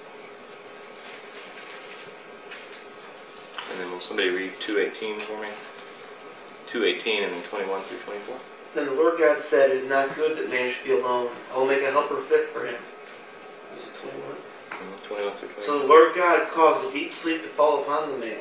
And 3.70 3.80
then 3.80 3.90
will 3.90 4.00
somebody 4.00 4.28
read 4.28 4.52
218 4.61 5.20
for 5.20 5.40
me? 5.40 5.49
218 6.66 7.25
and 7.25 7.32
then 7.32 7.42
21 7.44 7.82
through 7.84 7.99
24. 7.99 8.37
Then 8.75 8.87
the 8.87 8.95
Lord 8.95 9.19
God 9.19 9.41
said, 9.41 9.71
It 9.71 9.76
is 9.76 9.88
not 9.88 10.17
good 10.17 10.38
that 10.38 10.50
man 10.50 10.71
should 10.71 10.85
be 10.85 10.93
alone. 10.93 11.31
I 11.52 11.59
will 11.59 11.67
make 11.67 11.83
a 11.83 11.91
helper 11.91 12.23
fit 12.23 12.49
for 12.49 12.64
him. 12.64 12.76
Is 13.76 13.85
it 13.85 13.95
21? 14.00 14.37
Mhm, 14.71 15.02
21 15.02 15.33
So 15.61 15.79
the 15.81 15.87
Lord 15.87 16.14
God 16.14 16.49
caused 16.49 16.88
a 16.88 16.93
deep 16.93 17.12
sleep 17.12 17.43
to 17.43 17.49
fall 17.49 17.83
upon 17.83 18.11
the 18.11 18.17
man. 18.17 18.38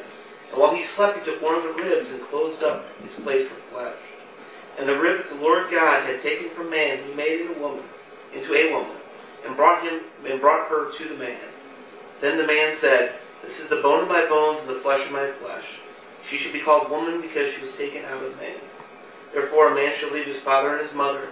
And 0.52 0.60
while 0.60 0.74
he 0.74 0.82
slept, 0.82 1.18
he 1.18 1.24
took 1.24 1.42
one 1.42 1.56
of 1.56 1.64
the 1.64 1.74
ribs 1.74 2.12
and 2.12 2.22
closed 2.22 2.64
up 2.64 2.86
its 3.04 3.16
place 3.16 3.50
with 3.50 3.60
flesh. 3.72 3.96
And 4.78 4.88
the 4.88 4.98
rib 4.98 5.18
that 5.18 5.30
the 5.30 5.36
Lord 5.36 5.70
God 5.70 6.06
had 6.06 6.20
taken 6.22 6.50
from 6.50 6.70
man, 6.70 7.00
he 7.06 7.14
made 7.14 7.42
into 7.42 7.54
a 7.54 7.60
woman, 7.60 7.84
into 8.34 8.54
a 8.54 8.72
woman, 8.72 8.96
and 9.46 9.56
brought 9.56 9.84
him 9.84 10.02
and 10.26 10.40
brought 10.40 10.68
her 10.68 10.92
to 10.92 11.06
the 11.06 11.16
man. 11.16 11.38
Then 12.22 12.38
the 12.38 12.46
man 12.46 12.74
said, 12.74 13.12
This 13.42 13.60
is 13.60 13.68
the 13.68 13.82
bone 13.82 14.04
of 14.04 14.08
my 14.08 14.26
bones 14.26 14.62
and 14.62 14.70
the 14.70 14.80
flesh 14.80 15.06
of 15.06 15.12
my 15.12 15.28
flesh. 15.28 15.66
She 16.28 16.38
should 16.38 16.54
be 16.54 16.60
called 16.60 16.90
woman 16.90 17.20
because 17.20 17.52
she 17.52 17.60
was 17.60 17.76
taken 17.76 18.06
out 18.06 18.24
of 18.24 18.38
man. 18.40 18.56
Therefore 19.34 19.72
a 19.72 19.76
man 19.76 19.96
shall 19.96 20.12
leave 20.12 20.26
his 20.26 20.40
father 20.40 20.78
and 20.78 20.88
his 20.88 20.96
mother, 20.96 21.30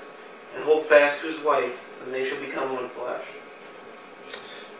and 0.56 0.64
hold 0.64 0.86
fast 0.86 1.22
to 1.22 1.28
his 1.28 1.44
wife, 1.44 1.78
and 2.04 2.14
they 2.14 2.26
shall 2.26 2.40
become 2.40 2.74
one 2.74 2.90
flesh. 2.90 3.24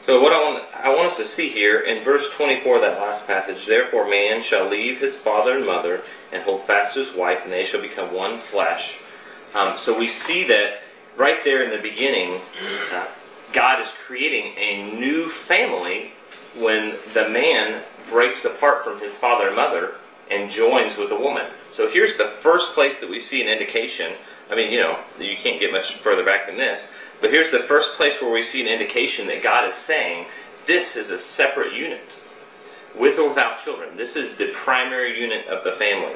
So 0.02 0.22
what 0.22 0.34
I 0.34 0.42
want 0.42 0.64
I 0.74 0.96
want 0.96 1.08
us 1.08 1.18
to 1.18 1.26
see 1.26 1.50
here 1.50 1.82
in 1.82 2.04
verse 2.04 2.32
24, 2.34 2.80
that 2.80 3.00
last 3.00 3.28
passage, 3.28 3.66
therefore 3.66 4.10
man 4.10 4.42
shall 4.42 4.68
leave 4.68 5.00
his 5.00 5.18
father 5.18 5.58
and 5.58 5.66
mother 5.66 6.02
and 6.32 6.42
hold 6.44 6.66
fast 6.66 6.94
to 6.94 7.04
his 7.04 7.14
wife, 7.14 7.42
and 7.44 7.52
they 7.52 7.66
shall 7.66 7.82
become 7.82 8.14
one 8.14 8.38
flesh. 8.38 9.00
Um, 9.54 9.78
so 9.78 9.98
we 9.98 10.08
see 10.08 10.46
that 10.46 10.82
right 11.18 11.44
there 11.44 11.62
in 11.62 11.72
the 11.72 11.78
beginning, 11.78 12.40
uh, 12.94 13.08
God 13.52 13.82
is 13.82 13.92
creating 14.06 14.54
a 14.58 14.92
new 14.94 15.28
family 15.28 16.14
when 16.56 16.96
the 17.14 17.30
man 17.30 17.84
breaks 18.10 18.46
apart 18.46 18.84
from 18.84 19.00
his 19.00 19.16
father 19.16 19.48
and 19.48 19.56
mother 19.56 19.96
and 20.30 20.50
joins 20.50 20.96
with 20.96 21.12
a 21.12 21.20
woman. 21.20 21.46
So 21.72 21.90
here's 21.90 22.18
the 22.18 22.28
first 22.28 22.74
place 22.74 23.00
that 23.00 23.10
we 23.10 23.20
see 23.20 23.42
an 23.42 23.48
indication. 23.48 24.14
I 24.50 24.56
mean, 24.56 24.72
you 24.72 24.80
know, 24.80 25.00
you 25.20 25.36
can't 25.36 25.60
get 25.60 25.72
much 25.72 25.96
further 25.96 26.24
back 26.24 26.48
than 26.48 26.58
this. 26.58 26.84
But 27.22 27.32
here's 27.32 27.52
the 27.52 27.60
first 27.60 27.94
place 27.94 28.22
where 28.22 28.32
we 28.32 28.44
see 28.44 28.62
an 28.62 28.68
indication 28.68 29.28
that 29.28 29.44
God 29.44 29.68
is 29.70 29.76
saying 29.76 30.28
this 30.66 30.96
is 30.96 31.10
a 31.10 31.18
separate 31.18 31.74
unit, 31.74 32.18
with 32.96 33.18
or 33.18 33.30
without 33.30 33.64
children. 33.64 33.98
This 33.98 34.16
is 34.16 34.36
the 34.36 34.48
primary 34.54 35.20
unit 35.20 35.48
of 35.48 35.64
the 35.64 35.72
family. 35.74 36.16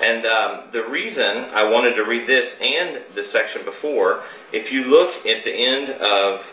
And 0.00 0.26
um, 0.26 0.62
the 0.70 0.84
reason 0.84 1.44
I 1.52 1.70
wanted 1.70 1.96
to 1.96 2.04
read 2.04 2.26
this 2.26 2.58
and 2.60 3.02
the 3.14 3.22
section 3.22 3.64
before, 3.64 4.22
if 4.52 4.72
you 4.72 4.84
look 4.84 5.26
at 5.26 5.44
the 5.44 5.52
end 5.52 5.90
of 6.00 6.48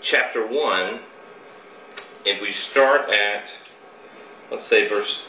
chapter 0.00 0.46
1, 0.46 0.98
if 2.24 2.40
we 2.40 2.52
start 2.52 3.10
at, 3.10 3.52
let's 4.50 4.64
say, 4.64 4.88
verse 4.88 5.28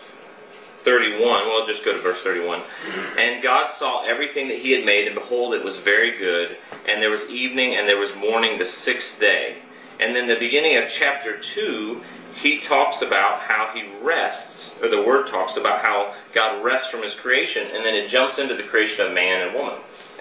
31, 0.86 1.20
well, 1.20 1.60
I'll 1.60 1.66
just 1.66 1.84
go 1.84 1.92
to 1.92 2.00
verse 2.00 2.22
31. 2.22 2.62
Mm-hmm. 2.62 3.20
And 3.20 3.44
God 3.44 3.70
saw 3.70 4.06
everything 4.06 4.48
that 4.48 4.60
he 4.60 4.72
had 4.72 4.86
made, 4.86 5.08
and 5.08 5.16
behold, 5.16 5.54
it 5.54 5.64
was 5.64 5.78
very 5.78 6.18
good. 6.18 6.56
And 6.88 7.02
there 7.02 7.10
was 7.10 7.28
evening, 7.30 7.76
and 7.76 7.88
there 7.88 7.98
was 7.98 8.16
morning 8.16 8.58
the 8.58 8.66
sixth 8.66 9.20
day. 9.20 9.58
And 10.00 10.16
then 10.16 10.28
the 10.28 10.36
beginning 10.36 10.78
of 10.78 10.88
chapter 10.88 11.38
2, 11.38 12.02
he 12.36 12.60
talks 12.60 13.02
about 13.02 13.40
how 13.40 13.72
he 13.74 13.86
rests, 14.02 14.80
or 14.82 14.90
the 14.90 15.02
word 15.02 15.28
talks 15.28 15.58
about 15.58 15.80
how 15.80 16.14
God 16.34 16.64
rests 16.64 16.88
from 16.90 17.02
his 17.02 17.14
creation, 17.14 17.68
and 17.74 17.84
then 17.84 17.96
it 17.96 18.08
jumps 18.08 18.40
into 18.40 18.56
the 18.56 18.64
creation 18.64 19.06
of 19.06 19.14
man 19.14 19.48
and 19.48 19.56
woman. 19.56 19.80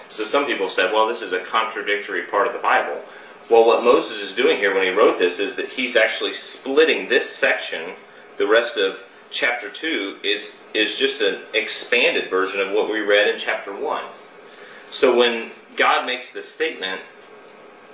So 0.09 0.23
some 0.23 0.45
people 0.45 0.69
said, 0.69 0.93
well, 0.93 1.07
this 1.07 1.21
is 1.21 1.33
a 1.33 1.39
contradictory 1.39 2.23
part 2.23 2.47
of 2.47 2.53
the 2.53 2.59
Bible. 2.59 3.01
Well, 3.49 3.65
what 3.65 3.83
Moses 3.83 4.17
is 4.19 4.35
doing 4.35 4.57
here 4.57 4.73
when 4.73 4.83
he 4.83 4.89
wrote 4.89 5.19
this 5.19 5.39
is 5.39 5.55
that 5.57 5.69
he's 5.69 5.95
actually 5.95 6.33
splitting 6.33 7.09
this 7.09 7.29
section, 7.29 7.93
the 8.37 8.47
rest 8.47 8.77
of 8.77 8.97
chapter 9.35 9.69
2 9.69 10.19
is 10.23 10.55
is 10.73 10.97
just 10.97 11.21
an 11.21 11.39
expanded 11.53 12.29
version 12.29 12.61
of 12.61 12.71
what 12.71 12.89
we 12.89 13.01
read 13.01 13.27
in 13.27 13.37
chapter 13.37 13.75
1. 13.75 14.03
So 14.91 15.15
when 15.15 15.51
God 15.75 16.05
makes 16.05 16.31
this 16.31 16.49
statement 16.49 17.01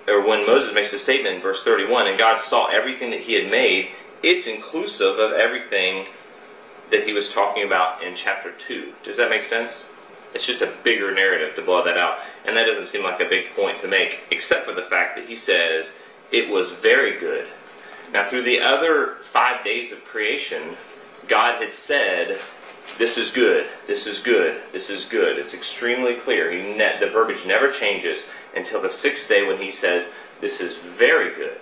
or 0.08 0.22
when 0.26 0.46
Moses 0.46 0.74
makes 0.74 0.92
the 0.92 1.00
statement 1.00 1.36
in 1.36 1.42
verse 1.42 1.64
31 1.64 2.08
and 2.08 2.18
God 2.18 2.40
saw 2.40 2.68
everything 2.68 3.10
that 3.12 3.22
he 3.22 3.34
had 3.34 3.50
made, 3.50 3.90
it's 4.24 4.48
inclusive 4.48 5.20
of 5.20 5.34
everything 5.34 6.06
that 6.92 7.06
he 7.06 7.14
was 7.14 7.32
talking 7.32 7.64
about 7.64 8.04
in 8.04 8.16
chapter 8.16 8.52
2. 8.52 8.94
Does 9.04 9.18
that 9.18 9.30
make 9.30 9.44
sense? 9.44 9.86
It's 10.34 10.46
just 10.46 10.62
a 10.62 10.74
bigger 10.84 11.14
narrative 11.14 11.56
to 11.56 11.62
blow 11.62 11.84
that 11.84 11.98
out. 11.98 12.20
And 12.46 12.56
that 12.56 12.66
doesn't 12.66 12.88
seem 12.88 13.04
like 13.04 13.20
a 13.20 13.26
big 13.26 13.50
point 13.56 13.80
to 13.80 13.88
make, 13.88 14.22
except 14.32 14.66
for 14.66 14.74
the 14.74 14.82
fact 14.82 15.18
that 15.18 15.26
he 15.26 15.36
says 15.36 15.90
it 16.32 16.50
was 16.50 16.70
very 16.72 17.20
good. 17.20 17.48
Now, 18.14 18.28
through 18.28 18.44
the 18.44 18.60
other 18.60 19.18
five 19.24 19.64
days 19.64 19.92
of 19.92 20.04
creation, 20.06 20.76
God 21.28 21.62
had 21.62 21.74
said, 21.74 22.40
This 22.98 23.18
is 23.18 23.32
good, 23.32 23.66
this 23.88 24.08
is 24.08 24.20
good, 24.20 24.60
this 24.72 24.90
is 24.90 25.06
good. 25.06 25.38
It's 25.38 25.54
extremely 25.54 26.16
clear. 26.16 26.52
Ne- 26.52 27.00
the 27.00 27.10
verbiage 27.10 27.46
never 27.46 27.72
changes 27.72 28.24
until 28.56 28.82
the 28.82 28.90
sixth 28.90 29.28
day 29.28 29.46
when 29.46 29.62
he 29.62 29.72
says, 29.72 30.10
This 30.40 30.62
is 30.62 30.76
very 30.76 31.36
good. 31.36 31.62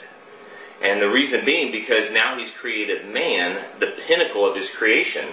And 0.81 1.01
the 1.01 1.09
reason 1.09 1.43
being 1.43 1.71
because 1.71 2.11
now 2.11 2.37
he's 2.37 2.51
created 2.51 3.07
man, 3.09 3.63
the 3.79 3.93
pinnacle 4.07 4.45
of 4.45 4.55
his 4.55 4.69
creation. 4.69 5.27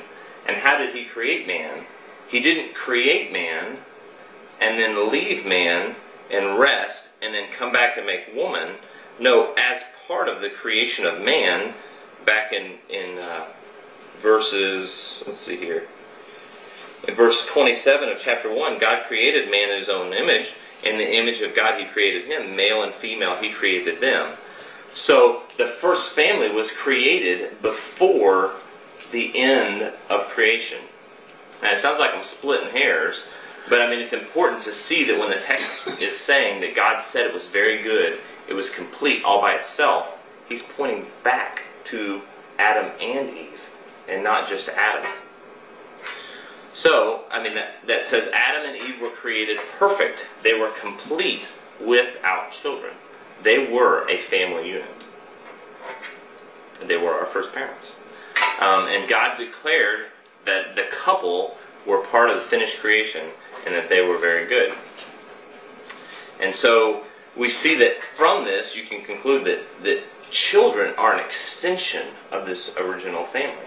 And 0.47 0.57
how 0.57 0.79
did 0.79 0.95
he 0.95 1.05
create 1.05 1.47
man? 1.47 1.85
He 2.29 2.41
didn't 2.41 2.75
create 2.75 3.33
man 3.33 3.79
and 4.61 4.79
then 4.79 5.11
leave 5.11 5.47
man 5.47 5.95
and 6.31 6.59
rest 6.59 7.09
and 7.23 7.33
then 7.33 7.53
come 7.53 7.73
back 7.73 7.97
and 7.97 8.07
make 8.07 8.35
woman. 8.35 8.75
No, 9.21 9.55
as 9.55 9.81
part 10.07 10.29
of 10.29 10.41
the 10.41 10.51
creation 10.51 11.07
of 11.07 11.23
man, 11.23 11.73
back 12.25 12.53
in, 12.53 12.75
in 12.89 13.19
uh, 13.19 13.47
verses, 14.21 15.23
let's 15.27 15.39
see 15.39 15.57
here. 15.57 15.87
In 17.07 17.15
verse 17.15 17.47
27 17.47 18.09
of 18.09 18.19
chapter 18.19 18.53
1, 18.53 18.79
God 18.79 19.05
created 19.05 19.51
man 19.51 19.71
in 19.71 19.79
his 19.79 19.89
own 19.89 20.13
image. 20.13 20.55
In 20.83 20.99
the 20.99 21.17
image 21.17 21.41
of 21.43 21.55
God, 21.55 21.81
he 21.81 21.87
created 21.87 22.27
him. 22.27 22.57
Male 22.57 22.83
and 22.83 22.93
female, 22.95 23.37
he 23.37 23.51
created 23.51 24.01
them. 24.01 24.33
So 24.95 25.43
the 25.59 25.67
first 25.67 26.15
family 26.15 26.51
was 26.51 26.71
created 26.71 27.61
before 27.63 28.53
the 29.13 29.39
end 29.39 29.93
of 30.09 30.29
creation. 30.29 30.79
Now 31.63 31.73
it 31.73 31.79
sounds 31.79 31.99
like 31.99 32.15
I'm 32.15 32.23
splitting 32.23 32.71
hairs, 32.71 33.27
but 33.69 33.81
I 33.81 33.91
mean 33.91 34.01
it's 34.01 34.13
important 34.13 34.63
to 34.63 34.73
see 34.73 35.05
that 35.05 35.19
when 35.19 35.31
the 35.31 35.37
text 35.37 35.87
is 36.03 36.17
saying 36.17 36.61
that 36.63 36.75
God 36.75 37.01
said 37.01 37.27
it 37.27 37.35
was 37.35 37.49
very 37.49 37.83
good, 37.83 38.19
it 38.49 38.55
was 38.55 38.71
complete 38.71 39.25
all 39.25 39.41
by 39.41 39.55
itself, 39.55 40.17
he's 40.49 40.63
pointing 40.63 41.07
back 41.23 41.63
to 41.87 42.23
Adam 42.59 42.91
and 43.01 43.37
Eve, 43.37 43.61
and 44.09 44.23
not 44.23 44.49
just 44.49 44.69
Adam. 44.69 45.11
So, 46.73 47.25
I 47.31 47.43
mean, 47.43 47.55
that, 47.55 47.87
that 47.87 48.05
says 48.05 48.29
Adam 48.33 48.69
and 48.69 48.77
Eve 48.77 49.01
were 49.01 49.11
created 49.11 49.59
perfect. 49.79 50.29
They 50.43 50.55
were 50.55 50.69
complete 50.69 51.53
without 51.81 52.53
children. 52.53 52.93
They 53.43 53.67
were 53.67 54.09
a 54.09 54.19
family 54.19 54.69
unit. 54.69 55.07
They 56.87 56.97
were 56.97 57.13
our 57.13 57.27
first 57.27 57.53
parents. 57.53 57.95
Um, 58.61 58.89
and 58.89 59.09
God 59.09 59.39
declared 59.39 60.07
that 60.45 60.77
the 60.77 60.85
couple 60.91 61.57
were 61.87 62.03
part 62.03 62.31
of 62.31 62.37
the 62.37 62.43
finished 62.43 62.79
creation 62.81 63.27
and 63.65 63.75
that 63.75 63.89
they 63.89 64.07
were 64.07 64.19
very 64.19 64.47
good. 64.47 64.75
And 66.41 66.55
so 66.55 67.05
we 67.37 67.51
see 67.51 67.77
that 67.77 68.03
from 68.17 68.45
this 68.45 68.77
you 68.77 68.85
can 68.85 69.03
conclude 69.03 69.45
that, 69.45 69.61
that 69.83 70.03
children 70.31 70.95
are 70.97 71.15
an 71.15 71.21
extension 71.21 72.07
of 72.31 72.47
this 72.47 72.77
original 72.77 73.25
family. 73.25 73.67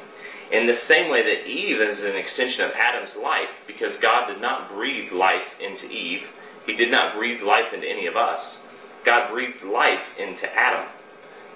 In 0.51 0.65
the 0.65 0.75
same 0.75 1.12
way 1.12 1.22
that 1.22 1.48
Eve 1.48 1.79
is 1.79 2.03
an 2.03 2.15
extension 2.15 2.65
of 2.65 2.72
Adam's 2.72 3.15
life, 3.15 3.63
because 3.68 3.98
God 3.98 4.27
did 4.27 4.41
not 4.41 4.70
breathe 4.70 5.12
life 5.12 5.60
into 5.60 5.89
Eve, 5.91 6.27
He 6.65 6.75
did 6.75 6.89
not 6.89 7.15
breathe 7.15 7.41
life 7.41 7.74
into 7.74 7.88
any 7.88 8.08
of 8.08 8.15
us. 8.15 8.63
God 9.03 9.29
breathed 9.29 9.63
life 9.63 10.18
into 10.18 10.51
Adam. 10.58 10.88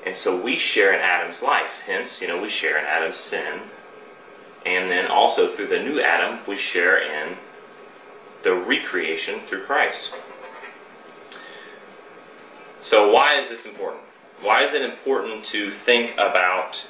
And 0.05 0.15
so 0.15 0.39
we 0.39 0.57
share 0.57 0.93
in 0.93 0.99
Adam's 0.99 1.41
life. 1.41 1.81
Hence, 1.85 2.21
you 2.21 2.27
know, 2.27 2.41
we 2.41 2.49
share 2.49 2.77
in 2.77 2.85
Adam's 2.85 3.17
sin. 3.17 3.61
And 4.65 4.91
then 4.91 5.07
also 5.07 5.47
through 5.47 5.67
the 5.67 5.81
new 5.81 5.99
Adam, 5.99 6.39
we 6.47 6.55
share 6.55 6.99
in 6.99 7.35
the 8.43 8.53
recreation 8.53 9.39
through 9.41 9.63
Christ. 9.63 10.13
So 12.81 13.11
why 13.13 13.39
is 13.39 13.49
this 13.49 13.65
important? 13.65 14.03
Why 14.41 14.63
is 14.63 14.73
it 14.73 14.81
important 14.81 15.45
to 15.45 15.71
think 15.71 16.13
about 16.15 16.85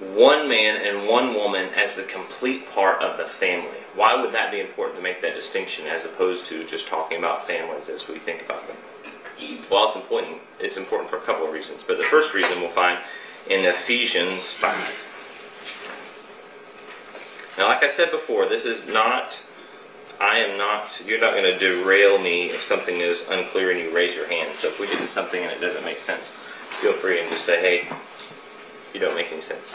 one 0.00 0.48
man 0.48 0.86
and 0.86 1.08
one 1.08 1.34
woman 1.34 1.72
as 1.74 1.96
the 1.96 2.02
complete 2.02 2.68
part 2.68 3.02
of 3.02 3.16
the 3.16 3.24
family? 3.24 3.78
Why 3.94 4.20
would 4.20 4.34
that 4.34 4.50
be 4.50 4.60
important 4.60 4.98
to 4.98 5.02
make 5.02 5.22
that 5.22 5.34
distinction 5.34 5.86
as 5.86 6.04
opposed 6.04 6.46
to 6.46 6.64
just 6.64 6.86
talking 6.86 7.18
about 7.18 7.46
families 7.46 7.88
as 7.88 8.06
we 8.06 8.18
think 8.18 8.42
about 8.44 8.66
them? 8.66 8.76
Well, 9.70 9.86
it's 9.86 9.96
important. 9.96 10.38
It's 10.60 10.76
important 10.76 11.10
for 11.10 11.16
a 11.16 11.20
couple 11.20 11.46
of 11.46 11.52
reasons. 11.52 11.82
But 11.86 11.98
the 11.98 12.04
first 12.04 12.34
reason 12.34 12.60
we'll 12.60 12.70
find 12.70 12.98
in 13.48 13.64
Ephesians 13.64 14.52
5. 14.52 15.12
Now, 17.58 17.68
like 17.68 17.82
I 17.82 17.88
said 17.88 18.10
before, 18.10 18.46
this 18.46 18.66
is 18.66 18.86
not, 18.86 19.38
I 20.20 20.38
am 20.40 20.58
not, 20.58 21.00
you're 21.06 21.20
not 21.20 21.32
going 21.32 21.44
to 21.44 21.58
derail 21.58 22.18
me 22.18 22.50
if 22.50 22.62
something 22.62 22.96
is 22.96 23.26
unclear 23.30 23.70
and 23.70 23.80
you 23.80 23.94
raise 23.94 24.14
your 24.14 24.26
hand. 24.26 24.56
So 24.56 24.68
if 24.68 24.78
we 24.78 24.86
get 24.86 24.98
to 24.98 25.06
something 25.06 25.42
and 25.42 25.50
it 25.52 25.60
doesn't 25.60 25.84
make 25.84 25.98
sense, 25.98 26.36
feel 26.80 26.92
free 26.92 27.20
and 27.20 27.30
just 27.30 27.46
say, 27.46 27.60
hey, 27.60 27.88
you 28.92 29.00
don't 29.00 29.14
make 29.14 29.32
any 29.32 29.40
sense. 29.40 29.74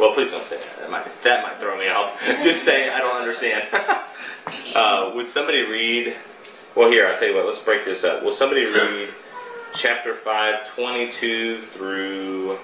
Well, 0.00 0.14
please 0.14 0.32
don't 0.32 0.42
say 0.42 0.56
that. 0.56 0.78
That 0.78 0.90
might, 0.90 1.22
that 1.24 1.42
might 1.42 1.60
throw 1.60 1.78
me 1.78 1.88
off. 1.88 2.18
just 2.42 2.64
say, 2.64 2.88
I 2.88 2.98
don't 2.98 3.20
understand. 3.20 3.68
uh, 4.74 5.12
would 5.14 5.28
somebody 5.28 5.62
read, 5.62 6.16
well, 6.74 6.90
here, 6.90 7.06
I'll 7.06 7.18
tell 7.18 7.28
you 7.28 7.34
what, 7.34 7.46
let's 7.46 7.60
break 7.60 7.84
this 7.84 8.02
up. 8.02 8.22
Will 8.22 8.32
somebody 8.32 8.64
read 8.64 9.10
chapter 9.74 10.14
5, 10.14 10.70
22 10.74 11.60
through, 11.60 12.58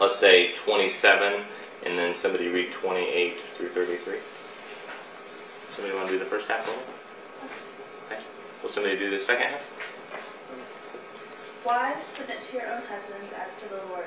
let's 0.00 0.18
say, 0.18 0.52
27? 0.64 1.42
and 1.84 1.98
then 1.98 2.14
somebody 2.14 2.48
read 2.48 2.72
28 2.72 3.40
through 3.40 3.68
33. 3.70 4.18
Somebody 5.74 5.96
want 5.96 6.08
to 6.08 6.12
do 6.12 6.18
the 6.18 6.24
first 6.24 6.48
half 6.48 6.66
of 6.68 6.74
it? 6.74 8.12
Okay. 8.12 8.22
Will 8.62 8.70
somebody 8.70 8.98
do 8.98 9.10
the 9.10 9.20
second 9.20 9.48
half? 9.48 9.62
Wives, 11.64 12.04
submit 12.04 12.40
to 12.40 12.56
your 12.56 12.66
own 12.66 12.82
husbands 12.82 13.32
as 13.38 13.60
to 13.60 13.68
the 13.68 13.76
Lord. 13.88 14.06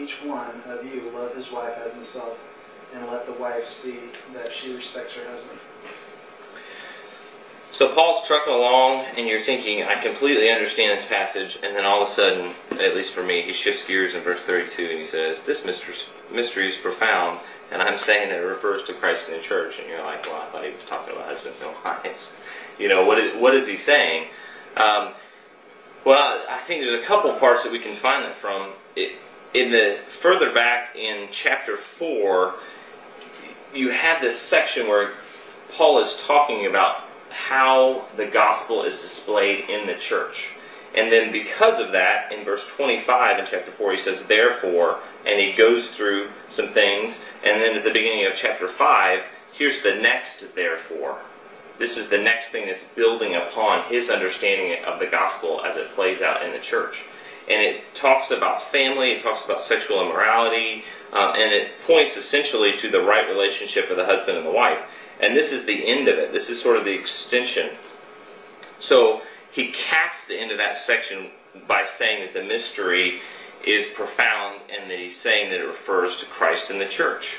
each 0.00 0.22
one 0.22 0.62
of 0.66 0.84
you 0.84 1.10
love 1.14 1.34
his 1.34 1.50
wife 1.50 1.76
as 1.84 1.94
himself, 1.94 2.42
and 2.94 3.06
let 3.08 3.26
the 3.26 3.32
wife 3.32 3.64
see 3.64 3.98
that 4.34 4.52
she 4.52 4.74
respects 4.74 5.14
her 5.14 5.28
husband. 5.28 5.58
So 7.72 7.88
Paul's 7.88 8.26
trucking 8.26 8.52
along, 8.52 9.06
and 9.16 9.26
you're 9.26 9.40
thinking, 9.40 9.82
I 9.82 9.94
completely 9.94 10.50
understand 10.50 10.98
this 10.98 11.06
passage, 11.06 11.58
and 11.62 11.74
then 11.74 11.86
all 11.86 12.02
of 12.02 12.08
a 12.08 12.10
sudden, 12.10 12.52
at 12.72 12.94
least 12.94 13.12
for 13.12 13.22
me, 13.22 13.40
he 13.40 13.54
shifts 13.54 13.86
gears 13.86 14.14
in 14.14 14.20
verse 14.20 14.40
32, 14.40 14.82
and 14.84 14.98
he 14.98 15.06
says, 15.06 15.42
This 15.44 15.64
mystery 15.64 16.68
is 16.68 16.76
profound, 16.76 17.40
and 17.70 17.80
I'm 17.80 17.98
saying 17.98 18.28
that 18.28 18.38
it 18.38 18.46
refers 18.46 18.84
to 18.84 18.92
Christ 18.92 19.30
and 19.30 19.38
the 19.38 19.42
church. 19.42 19.78
And 19.78 19.88
you're 19.88 20.02
like, 20.04 20.26
well, 20.26 20.42
I 20.42 20.46
thought 20.50 20.64
he 20.64 20.70
was 20.70 20.84
talking 20.84 21.14
about 21.14 21.26
husbands 21.26 21.62
and 21.62 21.70
wives. 21.84 22.34
You 22.78 22.88
know, 22.88 23.06
what 23.06 23.18
is, 23.18 23.40
what 23.40 23.54
is 23.54 23.66
he 23.66 23.76
saying? 23.76 24.26
Um, 24.76 25.12
well, 26.04 26.44
I 26.50 26.58
think 26.58 26.82
there's 26.82 27.02
a 27.02 27.04
couple 27.04 27.32
parts 27.34 27.62
that 27.62 27.72
we 27.72 27.78
can 27.78 27.96
find 27.96 28.24
that 28.24 28.36
from. 28.36 28.70
It, 28.96 29.12
in 29.54 29.70
the 29.70 29.98
further 30.20 30.52
back 30.52 30.96
in 30.96 31.28
chapter 31.30 31.76
four, 31.76 32.54
you 33.74 33.90
have 33.90 34.20
this 34.20 34.38
section 34.38 34.86
where 34.86 35.12
Paul 35.70 36.00
is 36.00 36.14
talking 36.26 36.66
about 36.66 37.04
how 37.30 38.06
the 38.16 38.26
gospel 38.26 38.82
is 38.82 39.00
displayed 39.00 39.68
in 39.68 39.86
the 39.86 39.94
church. 39.94 40.50
And 40.94 41.10
then 41.10 41.32
because 41.32 41.80
of 41.80 41.92
that, 41.92 42.32
in 42.32 42.44
verse 42.44 42.66
25 42.66 43.38
in 43.38 43.46
chapter 43.46 43.70
4, 43.70 43.92
he 43.92 43.98
says, 43.98 44.26
Therefore, 44.26 44.98
and 45.24 45.40
he 45.40 45.52
goes 45.52 45.88
through 45.88 46.28
some 46.48 46.68
things. 46.68 47.18
And 47.42 47.60
then 47.62 47.76
at 47.76 47.84
the 47.84 47.90
beginning 47.90 48.26
of 48.26 48.34
chapter 48.34 48.68
5, 48.68 49.24
here's 49.54 49.80
the 49.82 49.94
next 49.94 50.44
therefore. 50.54 51.18
This 51.78 51.96
is 51.96 52.08
the 52.08 52.18
next 52.18 52.50
thing 52.50 52.66
that's 52.66 52.84
building 52.84 53.34
upon 53.34 53.84
his 53.84 54.10
understanding 54.10 54.84
of 54.84 54.98
the 54.98 55.06
gospel 55.06 55.62
as 55.64 55.78
it 55.78 55.90
plays 55.92 56.20
out 56.20 56.42
in 56.42 56.52
the 56.52 56.58
church. 56.58 57.04
And 57.48 57.60
it 57.60 57.94
talks 57.94 58.30
about 58.30 58.62
family, 58.62 59.12
it 59.12 59.22
talks 59.22 59.44
about 59.44 59.62
sexual 59.62 60.00
immorality, 60.00 60.84
um, 61.12 61.34
and 61.34 61.52
it 61.52 61.80
points 61.86 62.16
essentially 62.16 62.76
to 62.78 62.90
the 62.90 63.00
right 63.00 63.28
relationship 63.28 63.90
of 63.90 63.96
the 63.96 64.04
husband 64.04 64.38
and 64.38 64.46
the 64.46 64.52
wife. 64.52 64.80
And 65.20 65.36
this 65.36 65.52
is 65.52 65.64
the 65.64 65.86
end 65.86 66.08
of 66.08 66.18
it. 66.18 66.32
This 66.32 66.50
is 66.50 66.60
sort 66.60 66.76
of 66.76 66.84
the 66.84 66.92
extension. 66.92 67.68
So 68.80 69.22
he 69.52 69.68
caps 69.68 70.26
the 70.26 70.38
end 70.38 70.50
of 70.50 70.58
that 70.58 70.76
section 70.76 71.30
by 71.66 71.84
saying 71.84 72.24
that 72.24 72.34
the 72.34 72.46
mystery 72.46 73.20
is 73.64 73.86
profound 73.94 74.60
and 74.70 74.90
that 74.90 74.98
he's 74.98 75.16
saying 75.16 75.50
that 75.50 75.60
it 75.60 75.66
refers 75.66 76.20
to 76.20 76.26
Christ 76.26 76.70
and 76.70 76.80
the 76.80 76.86
church. 76.86 77.36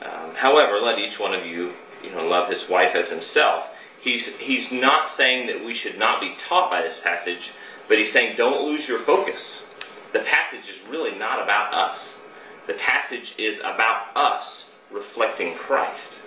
Um, 0.00 0.34
however, 0.34 0.80
let 0.80 0.98
each 0.98 1.20
one 1.20 1.34
of 1.34 1.44
you, 1.44 1.72
you 2.02 2.10
know, 2.10 2.26
love 2.26 2.48
his 2.48 2.68
wife 2.68 2.94
as 2.94 3.10
himself. 3.10 3.68
He's 4.00 4.26
he's 4.38 4.72
not 4.72 5.08
saying 5.08 5.46
that 5.46 5.64
we 5.64 5.74
should 5.74 5.98
not 5.98 6.20
be 6.20 6.34
taught 6.38 6.70
by 6.70 6.82
this 6.82 6.98
passage, 6.98 7.52
but 7.88 7.98
he's 7.98 8.12
saying 8.12 8.36
don't 8.36 8.64
lose 8.64 8.88
your 8.88 8.98
focus. 9.00 9.66
The 10.12 10.20
passage 10.20 10.68
is 10.68 10.80
really 10.88 11.16
not 11.18 11.42
about 11.42 11.72
us. 11.74 12.20
The 12.66 12.74
passage 12.74 13.34
is 13.38 13.58
about 13.60 14.16
us 14.16 14.68
reflecting 14.90 15.54
Christ. 15.54 16.20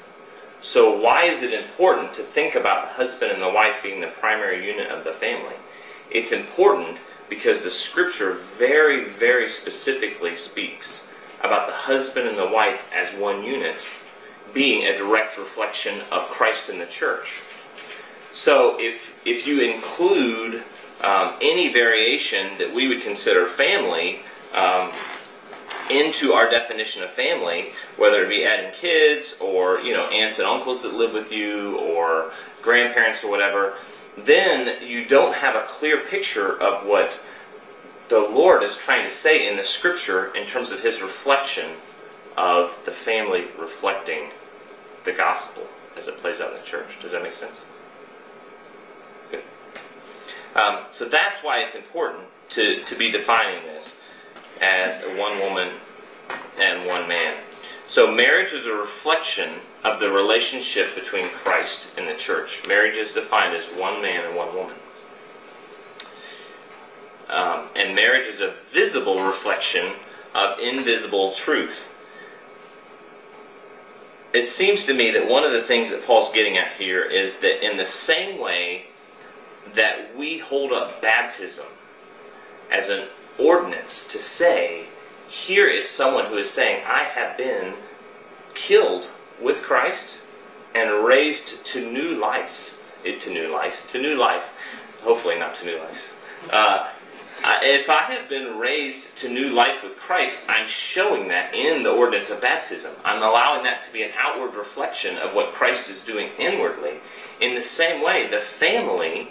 So 0.61 0.99
why 0.99 1.25
is 1.25 1.43
it 1.43 1.53
important 1.53 2.15
to 2.15 2.23
think 2.23 2.55
about 2.55 2.83
the 2.83 2.93
husband 2.93 3.31
and 3.31 3.41
the 3.41 3.49
wife 3.49 3.83
being 3.83 4.01
the 4.01 4.07
primary 4.07 4.67
unit 4.67 4.89
of 4.89 5.03
the 5.03 5.13
family? 5.13 5.55
It's 6.09 6.31
important 6.31 6.97
because 7.29 7.63
the 7.63 7.71
scripture 7.71 8.39
very, 8.57 9.05
very 9.05 9.49
specifically 9.49 10.35
speaks 10.35 11.03
about 11.41 11.67
the 11.67 11.73
husband 11.73 12.27
and 12.27 12.37
the 12.37 12.47
wife 12.47 12.81
as 12.93 13.13
one 13.19 13.43
unit 13.43 13.87
being 14.53 14.85
a 14.85 14.97
direct 14.97 15.37
reflection 15.37 16.01
of 16.11 16.29
Christ 16.29 16.69
in 16.69 16.79
the 16.79 16.85
church. 16.85 17.41
So 18.31 18.79
if 18.79 19.11
if 19.25 19.47
you 19.47 19.61
include 19.61 20.63
um, 21.01 21.35
any 21.41 21.71
variation 21.71 22.57
that 22.57 22.73
we 22.73 22.87
would 22.87 23.01
consider 23.01 23.45
family 23.45 24.19
um, 24.53 24.91
into 25.89 26.33
our 26.33 26.49
definition 26.49 27.03
of 27.03 27.11
family, 27.11 27.71
whether 27.97 28.25
it 28.25 28.29
be 28.29 28.43
adding 28.43 28.71
kids 28.73 29.37
or 29.39 29.79
you 29.81 29.93
know 29.93 30.07
aunts 30.07 30.39
and 30.39 30.47
uncles 30.47 30.81
that 30.83 30.93
live 30.93 31.13
with 31.13 31.31
you 31.31 31.77
or 31.77 32.31
grandparents 32.61 33.23
or 33.23 33.29
whatever, 33.29 33.75
then 34.17 34.87
you 34.87 35.05
don't 35.05 35.33
have 35.35 35.55
a 35.55 35.65
clear 35.67 35.99
picture 36.05 36.61
of 36.61 36.85
what 36.85 37.19
the 38.07 38.19
Lord 38.19 38.63
is 38.63 38.75
trying 38.75 39.07
to 39.07 39.13
say 39.13 39.47
in 39.47 39.57
the 39.57 39.63
scripture 39.63 40.33
in 40.35 40.47
terms 40.47 40.71
of 40.71 40.79
his 40.79 41.01
reflection 41.01 41.71
of 42.37 42.77
the 42.85 42.91
family 42.91 43.45
reflecting 43.57 44.29
the 45.03 45.11
gospel 45.11 45.67
as 45.95 46.07
it 46.07 46.17
plays 46.17 46.39
out 46.39 46.53
in 46.53 46.59
the 46.59 46.65
church. 46.65 46.99
Does 47.01 47.11
that 47.11 47.23
make 47.23 47.33
sense? 47.33 47.61
Um, 50.55 50.85
so 50.91 51.05
that's 51.05 51.43
why 51.43 51.59
it's 51.59 51.75
important 51.75 52.23
to, 52.51 52.81
to 52.85 52.95
be 52.95 53.11
defining 53.11 53.61
this 53.63 53.93
as 54.61 55.01
one 55.17 55.39
woman 55.39 55.69
and 56.57 56.87
one 56.87 57.07
man. 57.07 57.35
So 57.87 58.11
marriage 58.11 58.53
is 58.53 58.65
a 58.65 58.73
reflection 58.73 59.49
of 59.83 59.99
the 59.99 60.09
relationship 60.09 60.95
between 60.95 61.25
Christ 61.25 61.91
and 61.97 62.07
the 62.07 62.15
church. 62.15 62.65
Marriage 62.67 62.97
is 62.97 63.11
defined 63.11 63.53
as 63.53 63.65
one 63.65 64.01
man 64.01 64.25
and 64.25 64.35
one 64.35 64.55
woman. 64.55 64.75
Um, 67.29 67.67
and 67.75 67.95
marriage 67.95 68.27
is 68.27 68.39
a 68.39 68.55
visible 68.71 69.21
reflection 69.21 69.91
of 70.33 70.59
invisible 70.59 71.33
truth. 71.33 71.77
It 74.33 74.47
seems 74.47 74.85
to 74.85 74.93
me 74.93 75.11
that 75.11 75.27
one 75.27 75.43
of 75.43 75.51
the 75.51 75.61
things 75.61 75.89
that 75.91 76.05
Paul's 76.05 76.31
getting 76.31 76.57
at 76.57 76.75
here 76.77 77.03
is 77.03 77.37
that 77.37 77.65
in 77.65 77.77
the 77.77 77.85
same 77.85 78.39
way 78.39 78.85
that 79.73 80.15
we 80.15 80.37
hold 80.37 80.71
up 80.71 81.01
baptism 81.01 81.65
as 82.71 82.89
an 82.89 83.07
ordinance 83.37 84.07
to 84.11 84.19
say, 84.19 84.85
here 85.27 85.67
is 85.67 85.87
someone 85.87 86.25
who 86.25 86.37
is 86.37 86.49
saying, 86.49 86.83
I 86.85 87.03
have 87.03 87.37
been 87.37 87.73
killed 88.53 89.07
with 89.41 89.61
Christ 89.61 90.17
and 90.73 91.05
raised 91.05 91.65
to 91.65 91.91
new 91.91 92.15
life, 92.15 92.81
to 93.03 93.29
new 93.29 93.47
life, 93.49 93.89
to 93.91 94.01
new 94.01 94.15
life. 94.15 94.45
Hopefully 95.01 95.37
not 95.37 95.55
to 95.55 95.65
new 95.65 95.77
life. 95.77 96.15
Uh, 96.49 96.89
if 97.43 97.89
I 97.89 98.03
have 98.03 98.29
been 98.29 98.57
raised 98.57 99.17
to 99.17 99.29
new 99.29 99.49
life 99.49 99.83
with 99.83 99.97
Christ, 99.97 100.39
I'm 100.47 100.67
showing 100.67 101.27
that 101.29 101.53
in 101.53 101.83
the 101.83 101.91
ordinance 101.91 102.29
of 102.29 102.41
baptism. 102.41 102.93
I'm 103.03 103.21
allowing 103.21 103.63
that 103.63 103.83
to 103.83 103.93
be 103.93 104.03
an 104.03 104.11
outward 104.17 104.55
reflection 104.55 105.17
of 105.17 105.33
what 105.33 105.53
Christ 105.53 105.89
is 105.89 106.01
doing 106.01 106.29
inwardly. 106.37 106.93
In 107.41 107.55
the 107.55 107.61
same 107.61 108.03
way, 108.03 108.27
the 108.27 108.39
family 108.39 109.27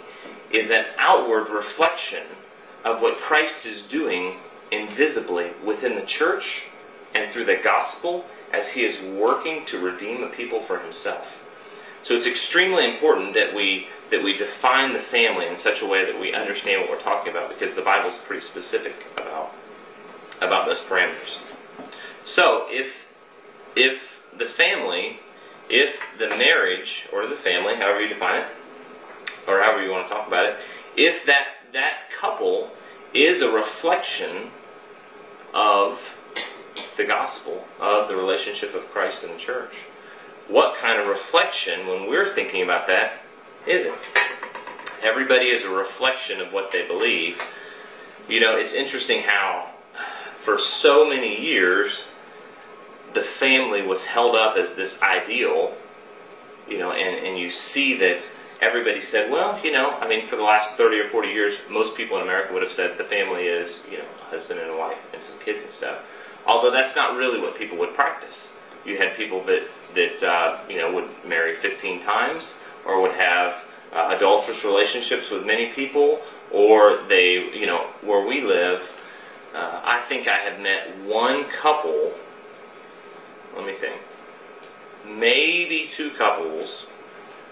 is 0.51 0.69
an 0.69 0.85
outward 0.97 1.49
reflection 1.49 2.23
of 2.83 3.01
what 3.01 3.19
Christ 3.19 3.65
is 3.65 3.81
doing 3.81 4.37
invisibly 4.71 5.49
within 5.63 5.95
the 5.95 6.05
church 6.05 6.65
and 7.13 7.31
through 7.31 7.45
the 7.45 7.55
gospel 7.55 8.25
as 8.51 8.69
he 8.69 8.83
is 8.83 8.99
working 9.01 9.65
to 9.65 9.79
redeem 9.79 10.23
a 10.23 10.29
people 10.29 10.59
for 10.59 10.79
himself. 10.79 11.41
So 12.03 12.13
it's 12.13 12.27
extremely 12.27 12.85
important 12.85 13.33
that 13.33 13.55
we 13.55 13.87
that 14.11 14.23
we 14.23 14.37
define 14.37 14.93
the 14.93 14.99
family 14.99 15.47
in 15.47 15.57
such 15.57 15.81
a 15.81 15.85
way 15.85 16.05
that 16.05 16.19
we 16.19 16.33
understand 16.33 16.81
what 16.81 16.89
we're 16.89 17.01
talking 17.01 17.31
about 17.31 17.49
because 17.49 17.73
the 17.73 17.81
Bible 17.81 18.09
is 18.09 18.15
pretty 18.15 18.41
specific 18.41 18.93
about 19.17 19.51
about 20.41 20.65
those 20.65 20.79
parameters. 20.79 21.37
So 22.23 22.67
if 22.69 22.93
if 23.75 24.21
the 24.37 24.45
family, 24.45 25.19
if 25.69 25.99
the 26.19 26.29
marriage 26.29 27.07
or 27.11 27.27
the 27.27 27.35
family, 27.35 27.75
however 27.75 28.01
you 28.01 28.09
define 28.09 28.41
it, 28.41 28.47
or 29.47 29.61
however 29.61 29.83
you 29.83 29.91
want 29.91 30.07
to 30.07 30.13
talk 30.13 30.27
about 30.27 30.45
it, 30.45 30.57
if 30.95 31.25
that 31.25 31.47
that 31.73 32.11
couple 32.11 32.69
is 33.13 33.41
a 33.41 33.51
reflection 33.51 34.49
of 35.53 35.99
the 36.97 37.05
gospel, 37.05 37.65
of 37.79 38.07
the 38.07 38.15
relationship 38.15 38.73
of 38.73 38.89
Christ 38.91 39.23
and 39.23 39.33
the 39.33 39.39
church. 39.39 39.73
What 40.47 40.77
kind 40.77 40.99
of 40.99 41.07
reflection, 41.07 41.87
when 41.87 42.07
we're 42.07 42.33
thinking 42.33 42.61
about 42.61 42.87
that, 42.87 43.21
is 43.67 43.85
it? 43.85 43.93
Everybody 45.01 45.49
is 45.49 45.63
a 45.63 45.69
reflection 45.69 46.39
of 46.39 46.53
what 46.53 46.71
they 46.71 46.85
believe. 46.87 47.39
You 48.27 48.39
know, 48.39 48.57
it's 48.57 48.73
interesting 48.73 49.21
how, 49.21 49.71
for 50.41 50.57
so 50.57 51.07
many 51.07 51.41
years, 51.43 52.03
the 53.13 53.21
family 53.21 53.81
was 53.81 54.03
held 54.03 54.35
up 54.35 54.57
as 54.57 54.75
this 54.75 55.01
ideal, 55.01 55.75
you 56.67 56.77
know, 56.77 56.91
and, 56.91 57.25
and 57.25 57.37
you 57.37 57.49
see 57.49 57.97
that 57.99 58.27
everybody 58.61 59.01
said, 59.01 59.31
well, 59.31 59.59
you 59.63 59.71
know, 59.71 59.91
I 59.91 60.07
mean, 60.07 60.25
for 60.25 60.35
the 60.35 60.43
last 60.43 60.75
30 60.75 60.99
or 60.99 61.09
40 61.09 61.29
years, 61.29 61.57
most 61.69 61.95
people 61.95 62.17
in 62.17 62.23
America 62.23 62.53
would 62.53 62.61
have 62.61 62.71
said 62.71 62.97
the 62.97 63.03
family 63.03 63.45
is, 63.45 63.81
you 63.91 63.97
know, 63.97 64.05
a 64.21 64.25
husband 64.25 64.59
and 64.59 64.69
a 64.69 64.75
wife 64.75 64.99
and 65.13 65.21
some 65.21 65.37
kids 65.39 65.63
and 65.63 65.71
stuff. 65.71 65.99
Although 66.45 66.71
that's 66.71 66.95
not 66.95 67.15
really 67.15 67.39
what 67.39 67.55
people 67.55 67.77
would 67.77 67.93
practice. 67.93 68.53
You 68.85 68.97
had 68.97 69.15
people 69.15 69.43
that, 69.45 69.63
that 69.95 70.23
uh, 70.23 70.59
you 70.69 70.77
know, 70.77 70.93
would 70.93 71.09
marry 71.25 71.55
15 71.55 72.01
times 72.01 72.53
or 72.85 73.01
would 73.01 73.11
have 73.11 73.63
uh, 73.93 74.13
adulterous 74.15 74.63
relationships 74.63 75.29
with 75.29 75.45
many 75.45 75.67
people 75.67 76.21
or 76.51 77.01
they, 77.07 77.33
you 77.53 77.65
know, 77.65 77.87
where 78.01 78.25
we 78.25 78.41
live, 78.41 78.91
uh, 79.53 79.81
I 79.83 80.01
think 80.01 80.27
I 80.27 80.37
have 80.37 80.59
met 80.59 80.97
one 81.05 81.45
couple, 81.45 82.13
let 83.55 83.65
me 83.65 83.73
think, 83.73 83.95
maybe 85.07 85.87
two 85.87 86.09
couples 86.11 86.87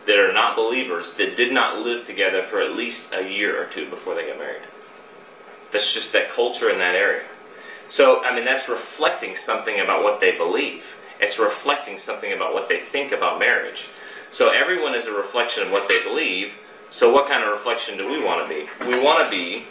that 0.06 0.17
are 0.17 0.34
not 0.34 0.56
believers 0.56 1.13
that 1.13 1.36
did 1.36 1.52
not 1.52 1.80
live 1.80 2.06
together 2.06 2.43
for 2.43 2.62
at 2.62 2.76
least 2.76 3.13
a 3.13 3.28
year 3.28 3.62
or 3.62 3.67
two 3.67 3.89
before 3.89 4.15
they 4.15 4.28
got 4.28 4.38
married. 4.38 4.62
That's 5.72 5.93
just 5.93 6.12
that 6.13 6.30
culture 6.30 6.69
in 6.69 6.78
that 6.80 6.96
area. 6.96 7.24
So, 7.88 8.24
I 8.24 8.36
mean, 8.36 8.46
that's 8.46 8.69
reflecting 8.69 9.36
something 9.36 9.80
about 9.80 10.04
what 10.04 10.19
they 10.19 10.32
believe. 10.32 10.84
It's 11.19 11.39
reflecting 11.39 12.00
something 12.00 12.34
about 12.34 12.54
what 12.54 12.67
they 12.67 12.80
think 12.80 13.12
about 13.12 13.39
marriage. 13.39 13.88
So, 14.34 14.50
everyone 14.50 14.96
is 14.96 15.06
a 15.06 15.13
reflection 15.13 15.63
of 15.63 15.72
what 15.72 15.88
they 15.88 16.04
believe. 16.04 16.52
So, 16.91 17.12
what 17.13 17.30
kind 17.30 17.41
of 17.43 17.50
reflection 17.52 17.98
do 17.98 18.08
we 18.10 18.19
want 18.22 18.48
to 18.48 18.54
be? 18.54 18.67
We 18.86 19.00
want 19.00 19.24
to 19.24 19.30
be 19.32 19.63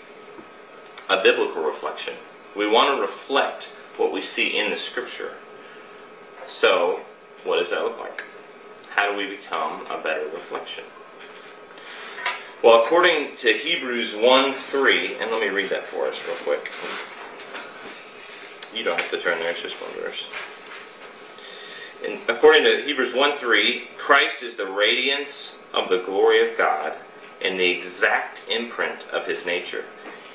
a 1.11 1.23
biblical 1.23 1.63
reflection. 1.63 2.15
We 2.57 2.67
want 2.67 2.97
to 2.97 3.01
reflect 3.01 3.65
what 3.99 4.13
we 4.13 4.23
see 4.23 4.57
in 4.57 4.71
the 4.71 4.79
Scripture. 4.79 5.35
So, 6.49 7.01
what 7.45 7.59
does 7.59 7.69
that 7.71 7.83
look 7.83 8.01
like? 8.01 8.25
how 8.95 9.11
do 9.11 9.17
we 9.17 9.27
become 9.27 9.87
a 9.87 9.99
better 10.03 10.27
reflection? 10.35 10.85
Well, 12.63 12.85
according 12.85 13.37
to 13.39 13.53
Hebrews 13.53 14.15
1 14.15 14.53
3, 14.53 15.15
and 15.17 15.31
let 15.31 15.41
me 15.41 15.49
read 15.49 15.71
that 15.71 15.85
for 15.85 16.07
us 16.07 16.17
real 16.27 16.37
quick. 16.37 16.71
You 18.75 18.85
don't 18.85 18.99
have 18.99 19.11
to 19.11 19.19
turn 19.19 19.39
there, 19.39 19.51
it's 19.51 19.63
just 19.63 19.75
one 19.81 19.91
verse. 19.93 20.25
And 22.05 22.19
according 22.29 22.65
to 22.65 22.83
Hebrews 22.83 23.15
1 23.15 23.39
3, 23.39 23.89
Christ 23.97 24.43
is 24.43 24.57
the 24.57 24.67
radiance 24.67 25.59
of 25.73 25.89
the 25.89 25.99
glory 25.99 26.49
of 26.49 26.59
God 26.59 26.97
and 27.41 27.59
the 27.59 27.71
exact 27.71 28.43
imprint 28.49 29.09
of 29.11 29.27
his 29.27 29.45
nature. 29.47 29.85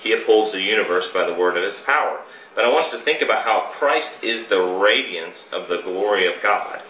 He 0.02 0.14
upholds 0.14 0.54
the 0.54 0.62
universe 0.62 1.12
by 1.12 1.26
the 1.26 1.34
word 1.34 1.58
of 1.58 1.64
his 1.64 1.80
power. 1.80 2.22
But 2.56 2.66
I 2.66 2.70
want 2.70 2.86
us 2.86 2.92
to 2.92 2.98
think 2.98 3.22
about 3.22 3.44
how 3.44 3.68
Christ 3.72 4.24
is 4.24 4.48
the 4.48 4.62
radiance 4.62 5.50
of 5.52 5.68
the 5.68 5.82
glory 5.82 6.26
of 6.28 6.42
God. 6.42 6.82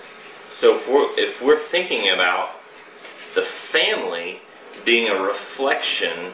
So 0.52 0.76
if 0.76 0.88
we're, 0.88 1.20
if 1.20 1.42
we're 1.42 1.60
thinking 1.60 2.10
about 2.10 2.52
the 3.36 3.42
family 3.42 4.40
being 4.86 5.10
a 5.10 5.22
reflection 5.22 6.32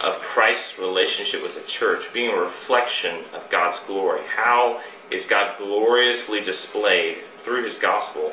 of 0.00 0.20
Christ's 0.20 0.78
relationship 0.78 1.42
with 1.42 1.54
the 1.54 1.62
church, 1.62 2.12
being 2.12 2.30
a 2.30 2.40
reflection 2.40 3.24
of 3.34 3.48
God's 3.50 3.78
glory, 3.80 4.22
how 4.26 4.80
is 5.10 5.26
God 5.26 5.58
gloriously 5.58 6.40
displayed 6.40 7.18
through 7.42 7.64
his 7.64 7.76
gospel? 7.76 8.32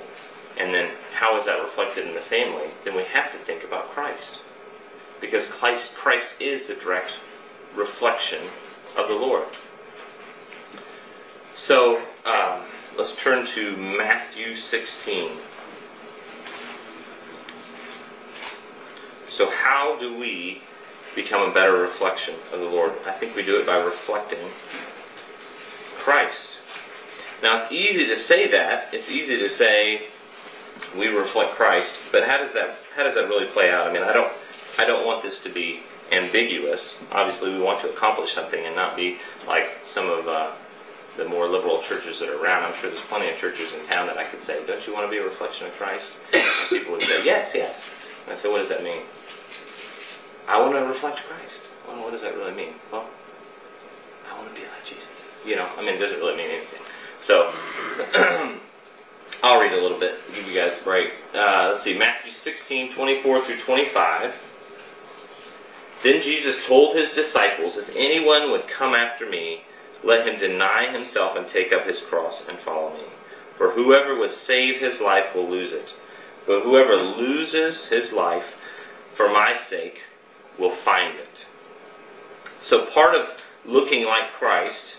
And 0.58 0.74
then 0.74 0.90
how 1.14 1.38
is 1.38 1.46
that 1.46 1.62
reflected 1.62 2.08
in 2.08 2.14
the 2.14 2.22
family? 2.22 2.68
Then 2.84 2.96
we 2.96 3.04
have 3.04 3.32
to 3.32 3.38
think 3.40 3.64
about 3.64 3.92
Christ. 3.92 4.42
Because 5.22 5.46
Christ, 5.46 5.94
Christ 5.96 6.32
is 6.40 6.68
the 6.68 6.76
direct 6.76 7.14
reflection 7.76 8.42
of 8.96 9.08
the 9.08 9.16
Lord. 9.16 9.48
So, 11.56 12.02
um, 12.26 12.62
Let's 12.98 13.16
turn 13.16 13.46
to 13.46 13.78
Matthew 13.78 14.58
16. 14.58 15.30
So, 19.30 19.52
how 19.52 20.00
do 20.00 20.18
we 20.18 20.64
become 21.14 21.48
a 21.48 21.54
better 21.54 21.74
reflection 21.74 22.34
of 22.52 22.60
the 22.60 22.66
Lord? 22.66 22.94
I 23.06 23.12
think 23.12 23.36
we 23.36 23.46
do 23.46 23.60
it 23.60 23.68
by 23.68 23.78
reflecting 23.78 24.40
Christ. 26.00 26.57
Now, 27.42 27.58
it's 27.58 27.72
easy 27.72 28.08
to 28.08 28.16
say 28.16 28.52
that. 28.52 28.94
It's 28.94 29.12
easy 29.12 29.38
to 29.40 29.50
say 29.50 30.08
we 30.98 31.08
reflect 31.08 31.52
Christ, 31.52 32.04
but 32.12 32.24
how 32.24 32.38
does 32.38 32.54
that 32.54 32.76
how 32.96 33.04
does 33.04 33.16
that 33.16 33.28
really 33.30 33.46
play 33.46 33.72
out? 33.72 33.88
I 33.88 33.94
mean, 33.94 34.04
I 34.04 34.14
don't 34.14 34.32
I 34.78 34.86
don't 34.86 35.06
want 35.06 35.24
this 35.24 35.40
to 35.42 35.50
be 35.50 35.82
ambiguous. 36.12 37.00
Obviously, 37.12 37.54
we 37.54 37.60
want 37.60 37.82
to 37.82 37.90
accomplish 37.90 38.34
something 38.34 38.66
and 38.66 38.76
not 38.76 38.96
be 38.96 39.18
like 39.48 39.70
some 39.86 40.10
of 40.10 40.28
uh, 40.28 40.52
the 41.18 41.26
more 41.26 41.48
liberal 41.48 41.82
churches 41.82 42.20
that 42.20 42.30
are 42.30 42.42
around. 42.42 42.64
I'm 42.64 42.76
sure 42.76 42.90
there's 42.90 43.02
plenty 43.04 43.30
of 43.30 43.38
churches 43.38 43.74
in 43.74 43.86
town 43.86 44.08
that 44.08 44.18
I 44.18 44.24
could 44.24 44.42
say, 44.42 44.64
don't 44.66 44.86
you 44.86 44.94
want 44.94 45.08
to 45.08 45.12
be 45.12 45.18
a 45.18 45.24
reflection 45.24 45.68
of 45.68 45.74
Christ? 45.74 46.14
And 46.34 46.70
people 46.70 46.94
would 46.94 47.02
say, 47.02 47.26
yes, 47.26 47.54
yes. 47.56 47.90
And 48.26 48.34
I 48.34 48.36
said, 48.36 48.52
what 48.52 48.60
does 48.60 48.70
that 48.70 48.84
mean? 48.84 49.02
I 50.48 50.62
want 50.62 50.74
to 50.74 50.82
reflect 50.82 51.20
Christ. 51.24 51.68
Well, 51.88 52.04
what 52.04 52.12
does 52.12 52.22
that 52.22 52.36
really 52.36 52.54
mean? 52.54 52.74
Well, 52.92 53.06
I 54.32 54.38
want 54.38 54.54
to 54.54 54.56
be 54.56 54.62
like 54.62 54.86
Jesus. 54.86 55.34
You 55.46 55.56
know, 55.56 55.68
I 55.78 55.82
mean, 55.82 55.96
it 55.96 55.98
doesn't 55.98 56.20
really 56.20 56.38
mean 56.38 56.50
anything. 56.50 56.82
So, 57.22 57.54
I'll 59.44 59.60
read 59.60 59.74
a 59.74 59.82
little 59.82 60.00
bit, 60.00 60.16
give 60.34 60.48
you 60.48 60.56
guys 60.56 60.80
a 60.80 60.84
break. 60.84 61.12
Uh, 61.34 61.68
let's 61.70 61.82
see, 61.82 61.98
Matthew 61.98 62.32
16, 62.32 62.92
24 62.94 63.42
through 63.42 63.58
25. 63.58 64.34
Then 66.04 66.22
Jesus 66.22 66.66
told 66.66 66.96
his 66.96 67.14
disciples, 67.14 67.78
If 67.78 67.96
anyone 67.96 68.52
would 68.52 68.68
come 68.68 68.94
after 68.94 69.28
me, 69.28 69.62
let 70.04 70.28
him 70.28 70.40
deny 70.40 70.88
himself 70.92 71.36
and 71.36 71.48
take 71.48 71.74
up 71.74 71.86
his 71.86 72.00
cross 72.00 72.44
and 72.48 72.58
follow 72.60 72.94
me. 72.94 73.04
For 73.58 73.72
whoever 73.72 74.16
would 74.16 74.32
save 74.32 74.80
his 74.80 75.02
life 75.02 75.36
will 75.36 75.50
lose 75.50 75.72
it. 75.72 75.96
But 76.46 76.62
whoever 76.62 76.96
loses 76.96 77.88
his 77.88 78.12
life 78.12 78.56
for 79.16 79.30
my 79.30 79.56
sake 79.56 80.02
will 80.58 80.72
find 80.72 81.18
it. 81.18 81.46
So 82.62 82.86
part 82.86 83.16
of 83.16 83.42
looking 83.66 84.06
like 84.06 84.34
Christ, 84.34 84.97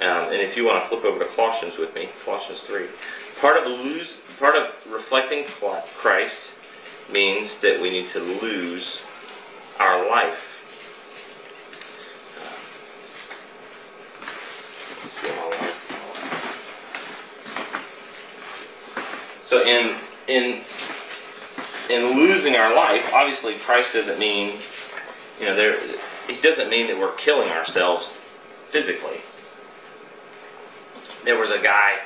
um, 0.00 0.32
and 0.32 0.40
if 0.40 0.56
you 0.56 0.64
want 0.64 0.82
to 0.82 0.88
flip 0.88 1.04
over 1.04 1.18
to 1.18 1.26
Colossians 1.26 1.76
with 1.76 1.94
me, 1.94 2.08
Colossians 2.24 2.60
3. 2.60 2.86
Part 3.40 3.58
of 3.58 3.66
lose, 3.66 4.16
part 4.38 4.56
of 4.56 4.72
reflecting 4.90 5.44
Christ 5.44 6.52
means 7.10 7.58
that 7.58 7.80
we 7.80 7.90
need 7.90 8.08
to 8.08 8.20
lose 8.20 9.02
our 9.78 10.08
life. 10.08 10.46
So 19.44 19.66
in 19.66 19.96
in 20.28 20.60
in 21.88 22.16
losing 22.16 22.54
our 22.54 22.74
life, 22.74 23.12
obviously 23.12 23.54
Christ 23.54 23.92
doesn't 23.92 24.18
mean 24.18 24.58
you 25.40 25.46
know 25.46 25.56
there 25.56 25.76
it 26.28 26.40
doesn't 26.40 26.70
mean 26.70 26.86
that 26.86 26.96
we're 26.96 27.14
killing 27.16 27.48
ourselves 27.48 28.16
physically. 28.70 29.20
There 31.24 31.38
was 31.38 31.50
a 31.50 31.58
guy 31.58 31.98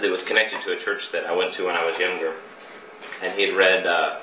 that 0.00 0.10
was 0.10 0.22
connected 0.24 0.60
to 0.62 0.72
a 0.72 0.76
church 0.76 1.12
that 1.12 1.26
I 1.26 1.34
went 1.34 1.52
to 1.54 1.66
when 1.66 1.76
I 1.76 1.84
was 1.84 1.98
younger, 1.98 2.34
and 3.22 3.32
he 3.38 3.46
had 3.46 3.54
read 3.54 3.86
uh, 3.86 4.18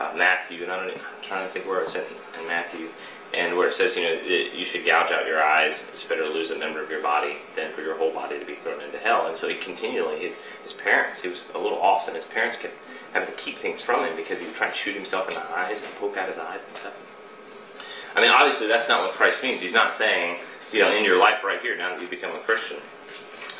uh, 0.00 0.14
Matthew, 0.16 0.62
and 0.62 0.72
I 0.72 0.76
don't, 0.86 0.96
I'm 0.96 1.22
trying 1.22 1.46
to 1.46 1.52
think 1.52 1.66
where 1.66 1.82
it's 1.82 1.94
in, 1.94 2.04
in 2.40 2.46
Matthew, 2.46 2.88
and 3.34 3.56
where 3.56 3.68
it 3.68 3.74
says, 3.74 3.96
you 3.96 4.02
know, 4.02 4.12
it, 4.12 4.54
you 4.54 4.64
should 4.64 4.84
gouge 4.84 5.10
out 5.10 5.26
your 5.26 5.42
eyes. 5.42 5.88
It's 5.92 6.04
better 6.04 6.22
to 6.22 6.32
lose 6.32 6.50
a 6.50 6.58
member 6.58 6.82
of 6.82 6.90
your 6.90 7.02
body 7.02 7.36
than 7.54 7.70
for 7.70 7.82
your 7.82 7.96
whole 7.96 8.12
body 8.12 8.38
to 8.38 8.44
be 8.44 8.54
thrown 8.54 8.80
into 8.80 8.98
hell. 8.98 9.26
And 9.26 9.36
so 9.36 9.48
he 9.48 9.56
continually, 9.56 10.20
his 10.20 10.40
his 10.62 10.72
parents, 10.72 11.20
he 11.20 11.28
was 11.28 11.50
a 11.54 11.58
little 11.58 11.78
off, 11.78 12.06
and 12.06 12.16
his 12.16 12.24
parents 12.24 12.56
kept 12.56 12.74
having 13.12 13.28
to 13.28 13.40
keep 13.40 13.58
things 13.58 13.82
from 13.82 14.04
him 14.04 14.16
because 14.16 14.38
he 14.38 14.46
would 14.46 14.54
try 14.54 14.68
to 14.68 14.74
shoot 14.74 14.94
himself 14.94 15.28
in 15.28 15.34
the 15.34 15.56
eyes 15.56 15.82
and 15.82 15.94
poke 15.96 16.16
out 16.16 16.28
his 16.28 16.38
eyes 16.38 16.62
and 16.66 16.76
stuff. 16.78 16.94
I 18.16 18.20
mean, 18.20 18.30
obviously, 18.30 18.68
that's 18.68 18.88
not 18.88 19.02
what 19.02 19.12
Christ 19.12 19.42
means. 19.42 19.60
He's 19.60 19.72
not 19.74 19.92
saying, 19.92 20.38
you 20.72 20.80
know, 20.80 20.96
in 20.96 21.04
your 21.04 21.18
life 21.18 21.42
right 21.44 21.60
here, 21.60 21.76
now 21.76 21.90
that 21.90 22.00
you 22.00 22.08
become 22.08 22.34
a 22.34 22.38
Christian. 22.40 22.78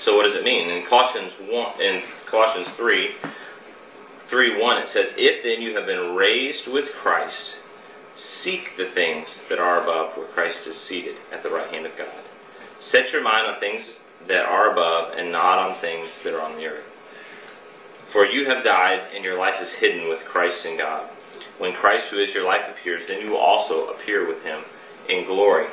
So 0.05 0.15
what 0.15 0.25
does 0.25 0.35
it 0.35 0.45
mean? 0.45 0.69
In 0.69 0.85
Colossians 0.85 1.33
one, 1.49 1.81
in 1.81 2.03
Colossians 2.27 2.69
three, 2.69 3.13
three 4.29 4.61
one, 4.61 4.77
it 4.77 4.87
says, 4.87 5.15
"If 5.17 5.43
then 5.43 5.63
you 5.63 5.77
have 5.77 5.87
been 5.87 6.15
raised 6.15 6.67
with 6.67 6.93
Christ, 6.93 7.57
seek 8.15 8.77
the 8.77 8.85
things 8.85 9.41
that 9.49 9.59
are 9.59 9.81
above, 9.81 10.15
where 10.15 10.27
Christ 10.27 10.67
is 10.67 10.77
seated 10.77 11.17
at 11.33 11.43
the 11.43 11.49
right 11.49 11.71
hand 11.71 11.87
of 11.87 11.97
God. 11.97 12.23
Set 12.81 13.15
your 13.15 13.23
mind 13.23 13.47
on 13.47 13.59
things 13.61 13.95
that 14.27 14.45
are 14.45 14.73
above, 14.73 15.15
and 15.17 15.33
not 15.33 15.59
on 15.59 15.75
things 15.77 16.19
that 16.19 16.35
are 16.35 16.43
on 16.43 16.59
the 16.59 16.67
earth. 16.67 16.85
For 18.11 18.27
you 18.27 18.45
have 18.45 18.63
died, 18.63 19.01
and 19.15 19.25
your 19.25 19.39
life 19.39 19.63
is 19.63 19.73
hidden 19.73 20.11
with 20.11 20.23
Christ 20.27 20.67
in 20.67 20.77
God." 20.77 21.09
When 21.57 21.73
Christ, 21.73 22.09
who 22.09 22.19
is 22.19 22.35
your 22.35 22.45
life, 22.45 22.69
appears, 22.69 23.07
then 23.07 23.23
you 23.23 23.31
will 23.31 23.39
also 23.39 23.87
appear 23.87 24.27
with 24.27 24.45
him 24.45 24.67
in 25.09 25.25
glory. 25.25 25.69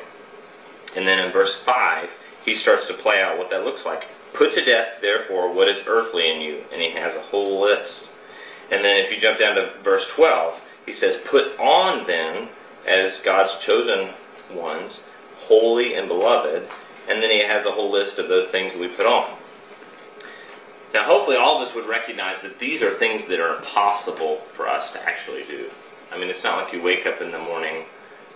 And 0.96 1.06
then 1.06 1.18
in 1.18 1.30
verse 1.30 1.54
5, 1.54 2.10
he 2.46 2.54
starts 2.54 2.86
to 2.86 2.94
play 2.94 3.20
out 3.20 3.36
what 3.36 3.50
that 3.50 3.66
looks 3.66 3.84
like. 3.84 4.06
Put 4.32 4.54
to 4.54 4.64
death, 4.64 5.00
therefore, 5.00 5.52
what 5.52 5.68
is 5.68 5.84
earthly 5.86 6.30
in 6.30 6.40
you. 6.40 6.64
And 6.72 6.80
he 6.80 6.90
has 6.90 7.14
a 7.14 7.20
whole 7.20 7.60
list. 7.60 8.08
And 8.70 8.84
then 8.84 9.04
if 9.04 9.12
you 9.12 9.18
jump 9.18 9.38
down 9.38 9.56
to 9.56 9.72
verse 9.82 10.08
12, 10.08 10.60
he 10.86 10.94
says, 10.94 11.16
Put 11.24 11.58
on 11.58 12.06
then, 12.06 12.48
as 12.86 13.20
God's 13.20 13.58
chosen 13.58 14.08
ones, 14.52 15.02
holy 15.36 15.94
and 15.94 16.08
beloved. 16.08 16.66
And 17.08 17.22
then 17.22 17.30
he 17.30 17.40
has 17.40 17.66
a 17.66 17.70
whole 17.70 17.90
list 17.90 18.18
of 18.18 18.28
those 18.28 18.46
things 18.48 18.72
that 18.72 18.80
we 18.80 18.88
put 18.88 19.06
on. 19.06 19.28
Now, 20.94 21.04
hopefully, 21.04 21.36
all 21.36 21.60
of 21.60 21.66
us 21.66 21.74
would 21.74 21.86
recognize 21.86 22.42
that 22.42 22.58
these 22.58 22.82
are 22.82 22.90
things 22.90 23.26
that 23.26 23.40
are 23.40 23.56
impossible 23.56 24.36
for 24.54 24.68
us 24.68 24.92
to 24.92 25.02
actually 25.02 25.44
do. 25.44 25.70
I 26.12 26.18
mean, 26.18 26.28
it's 26.28 26.44
not 26.44 26.62
like 26.62 26.72
you 26.72 26.82
wake 26.82 27.06
up 27.06 27.22
in 27.22 27.30
the 27.30 27.38
morning 27.38 27.84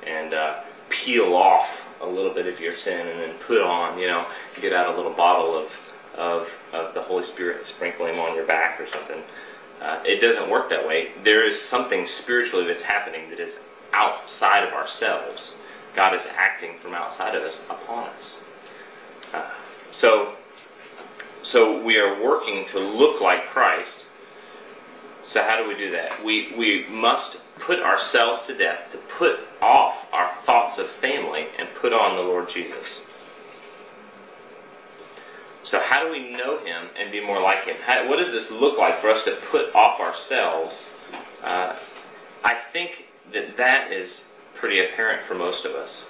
and 0.07 0.33
uh, 0.33 0.61
peel 0.89 1.35
off 1.35 1.87
a 2.01 2.07
little 2.07 2.33
bit 2.33 2.47
of 2.47 2.59
your 2.61 2.75
sin 2.75 3.07
and 3.07 3.21
then 3.21 3.35
put 3.47 3.61
on, 3.61 3.99
you 3.99 4.07
know, 4.07 4.27
get 4.61 4.73
out 4.73 4.93
a 4.93 4.97
little 4.97 5.13
bottle 5.13 5.57
of, 5.57 5.79
of, 6.17 6.49
of 6.73 6.95
the 6.95 7.01
Holy 7.03 7.25
Spirit 7.25 7.65
sprinkling 7.67 8.15
Him 8.15 8.21
on 8.21 8.35
your 8.35 8.47
back 8.47 8.81
or 8.81 8.87
something. 8.87 9.23
Uh, 9.81 10.03
it 10.05 10.21
doesn't 10.21 10.49
work 10.49 10.71
that 10.71 10.87
way. 10.87 11.11
There 11.23 11.45
is 11.45 11.61
something 11.61 12.07
spiritually 12.07 12.67
that's 12.67 12.83
happening 12.83 13.31
that 13.31 13.41
is 13.41 13.59
outside 13.93 14.65
of 14.65 14.73
ourselves. 14.73 15.55
God 15.95 16.15
is 16.15 16.27
acting 16.37 16.79
from 16.79 16.95
outside 16.95 17.35
of 17.35 17.43
us 17.43 17.63
upon 17.69 18.09
us. 18.09 18.39
Uh, 19.33 19.51
so 19.91 20.35
so 21.43 21.81
we 21.81 21.99
are 21.99 22.21
working 22.21 22.65
to 22.67 22.81
look 22.81 23.21
like 23.21 23.45
Christ. 23.45 24.07
So 25.25 25.43
how 25.43 25.63
do 25.63 25.69
we 25.69 25.77
do 25.77 25.93
that? 25.93 26.25
We 26.25 26.53
we 26.57 26.87
must 26.89 27.41
put 27.59 27.81
ourselves 27.81 28.43
to 28.43 28.57
death 28.57 28.91
to 28.93 28.99
put 28.99 29.41
off 29.63 30.13
our 30.13 30.29
thoughts 30.45 30.79
of 30.79 30.89
family 30.89 31.47
and 31.59 31.69
put 31.77 31.93
on 31.93 32.17
the 32.17 32.23
Lord 32.23 32.49
Jesus. 32.49 33.01
So 35.67 35.81
how 35.81 36.05
do 36.05 36.13
we 36.13 36.31
know 36.31 36.65
Him 36.65 36.87
and 36.97 37.11
be 37.11 37.21
more 37.21 37.43
like 37.43 37.65
Him? 37.65 37.77
How, 37.85 38.09
what 38.09 38.19
does 38.19 38.31
this 38.31 38.53
look 38.53 38.79
like 38.79 39.01
for 39.01 39.11
us 39.11 39.25
to 39.25 39.33
put 39.51 39.75
off 39.75 39.99
ourselves? 39.99 40.89
Uh, 41.43 41.75
I 42.45 42.55
think 42.55 43.07
that 43.33 43.57
that 43.57 43.91
is 43.91 44.27
pretty 44.55 44.79
apparent 44.79 45.23
for 45.23 45.35
most 45.35 45.65
of 45.65 45.73
us, 45.73 46.03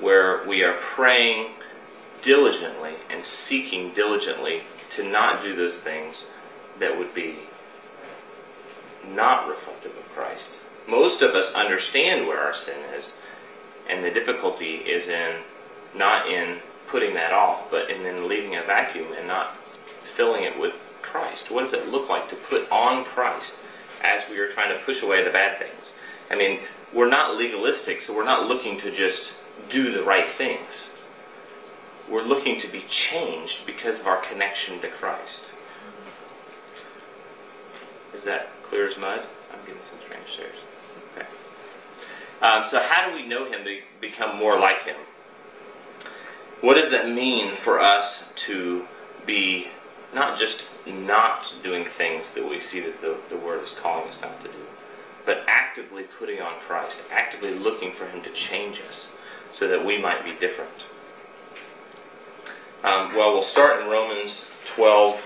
where 0.00 0.44
we 0.48 0.64
are 0.64 0.72
praying 0.80 1.50
diligently 2.22 2.94
and 3.08 3.24
seeking 3.24 3.92
diligently 3.92 4.62
to 4.90 5.08
not 5.08 5.40
do 5.40 5.54
those 5.54 5.78
things 5.78 6.30
that 6.80 6.98
would 6.98 7.14
be 7.14 7.36
not 9.14 9.48
reflective 9.48 9.96
of 9.96 10.08
Christ. 10.10 10.58
Most 10.88 11.22
of 11.22 11.36
us 11.36 11.54
understand 11.54 12.26
where 12.26 12.40
our 12.40 12.54
sin 12.54 12.78
is, 12.96 13.14
and 13.88 14.04
the 14.04 14.10
difficulty 14.10 14.74
is 14.74 15.08
in 15.08 15.36
not 15.94 16.28
in 16.28 16.58
putting 16.88 17.14
that 17.14 17.32
off, 17.32 17.70
but 17.70 17.90
and 17.90 18.04
then 18.04 18.28
leaving 18.28 18.56
a 18.56 18.62
vacuum 18.62 19.12
and 19.16 19.26
not 19.26 19.56
filling 20.02 20.44
it 20.44 20.58
with 20.58 20.74
Christ. 21.02 21.50
What 21.50 21.64
does 21.64 21.72
it 21.72 21.88
look 21.88 22.08
like 22.08 22.28
to 22.30 22.36
put 22.36 22.70
on 22.70 23.04
Christ 23.04 23.56
as 24.02 24.28
we 24.30 24.38
are 24.38 24.48
trying 24.48 24.76
to 24.76 24.84
push 24.84 25.02
away 25.02 25.22
the 25.22 25.30
bad 25.30 25.58
things? 25.58 25.92
I 26.30 26.34
mean, 26.34 26.60
we're 26.92 27.08
not 27.08 27.36
legalistic, 27.36 28.02
so 28.02 28.14
we're 28.14 28.24
not 28.24 28.46
looking 28.46 28.78
to 28.78 28.90
just 28.90 29.32
do 29.68 29.90
the 29.90 30.02
right 30.02 30.28
things 30.28 30.90
we're 32.08 32.22
looking 32.22 32.58
to 32.60 32.68
be 32.68 32.84
changed 32.88 33.66
because 33.66 34.00
of 34.00 34.06
our 34.06 34.18
connection 34.18 34.80
to 34.80 34.88
Christ. 34.88 35.50
Is 38.14 38.24
that 38.24 38.48
clear 38.62 38.86
as 38.86 38.96
mud? 38.96 39.24
I'm 39.52 39.60
getting 39.66 39.82
some 39.82 39.98
strange 40.04 40.28
stares. 40.32 40.56
Okay. 41.12 41.26
Um, 42.42 42.64
so, 42.64 42.80
how 42.80 43.08
do 43.08 43.14
we 43.14 43.26
know 43.26 43.44
Him 43.50 43.64
to 43.64 43.80
become 44.00 44.36
more 44.36 44.58
like 44.58 44.84
Him? 44.84 44.96
What 46.60 46.74
does 46.74 46.90
that 46.90 47.08
mean 47.08 47.54
for 47.54 47.80
us 47.80 48.24
to 48.46 48.84
be 49.26 49.68
not 50.14 50.38
just 50.38 50.64
not 50.86 51.52
doing 51.62 51.84
things 51.84 52.30
that 52.32 52.48
we 52.48 52.60
see 52.60 52.80
that 52.80 53.00
the, 53.00 53.16
the 53.28 53.36
Word 53.36 53.62
is 53.62 53.72
calling 53.72 54.08
us 54.08 54.20
not 54.22 54.40
to 54.40 54.48
do, 54.48 54.54
but 55.26 55.44
actively 55.46 56.04
putting 56.18 56.40
on 56.40 56.54
Christ, 56.60 57.02
actively 57.10 57.52
looking 57.52 57.92
for 57.92 58.06
Him 58.06 58.22
to 58.22 58.30
change 58.30 58.80
us 58.88 59.08
so 59.50 59.68
that 59.68 59.84
we 59.84 59.98
might 59.98 60.24
be 60.24 60.32
different? 60.32 60.86
Um, 62.82 63.14
well, 63.14 63.32
we'll 63.32 63.42
start 63.42 63.80
in 63.80 63.88
Romans 63.88 64.44
12, 64.66 65.20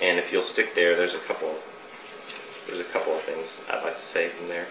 and 0.00 0.18
if 0.18 0.32
you'll 0.32 0.42
stick 0.42 0.74
there, 0.74 0.96
there's 0.96 1.14
a 1.14 1.18
couple. 1.18 1.54
There's 2.66 2.80
a 2.80 2.84
couple 2.84 3.14
of 3.14 3.20
things 3.22 3.48
I'd 3.68 3.82
like 3.82 3.98
to 3.98 4.04
say 4.04 4.28
from 4.28 4.46
there. 4.46 4.66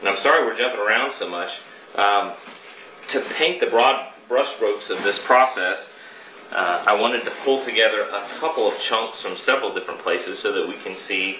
And 0.00 0.08
I'm 0.08 0.18
sorry 0.18 0.44
we're 0.44 0.54
jumping 0.54 0.80
around 0.80 1.12
so 1.12 1.28
much. 1.28 1.60
Um, 1.94 2.32
to 3.08 3.20
paint 3.20 3.60
the 3.60 3.66
broad 3.66 4.06
brushstrokes 4.28 4.90
of 4.90 5.02
this 5.02 5.18
process, 5.18 5.90
uh, 6.52 6.84
I 6.86 7.00
wanted 7.00 7.24
to 7.24 7.30
pull 7.44 7.64
together 7.64 8.02
a 8.02 8.26
couple 8.38 8.68
of 8.68 8.78
chunks 8.78 9.22
from 9.22 9.36
several 9.36 9.72
different 9.72 10.00
places 10.00 10.38
so 10.38 10.52
that 10.52 10.68
we 10.68 10.74
can 10.76 10.96
see 10.96 11.38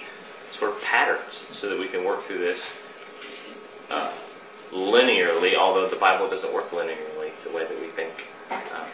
sort 0.51 0.71
of 0.71 0.81
patterns, 0.81 1.45
so 1.51 1.69
that 1.69 1.77
we 1.77 1.87
can 1.87 2.03
work 2.03 2.21
through 2.23 2.39
this 2.39 2.75
uh, 3.89 4.11
linearly, 4.71 5.55
although 5.55 5.87
the 5.87 5.95
Bible 5.95 6.27
doesn't 6.29 6.53
work 6.53 6.69
linearly 6.71 7.31
the 7.43 7.51
way 7.51 7.65
that 7.65 7.79
we 7.79 7.87
think. 7.87 8.27
Uh, 8.49 8.85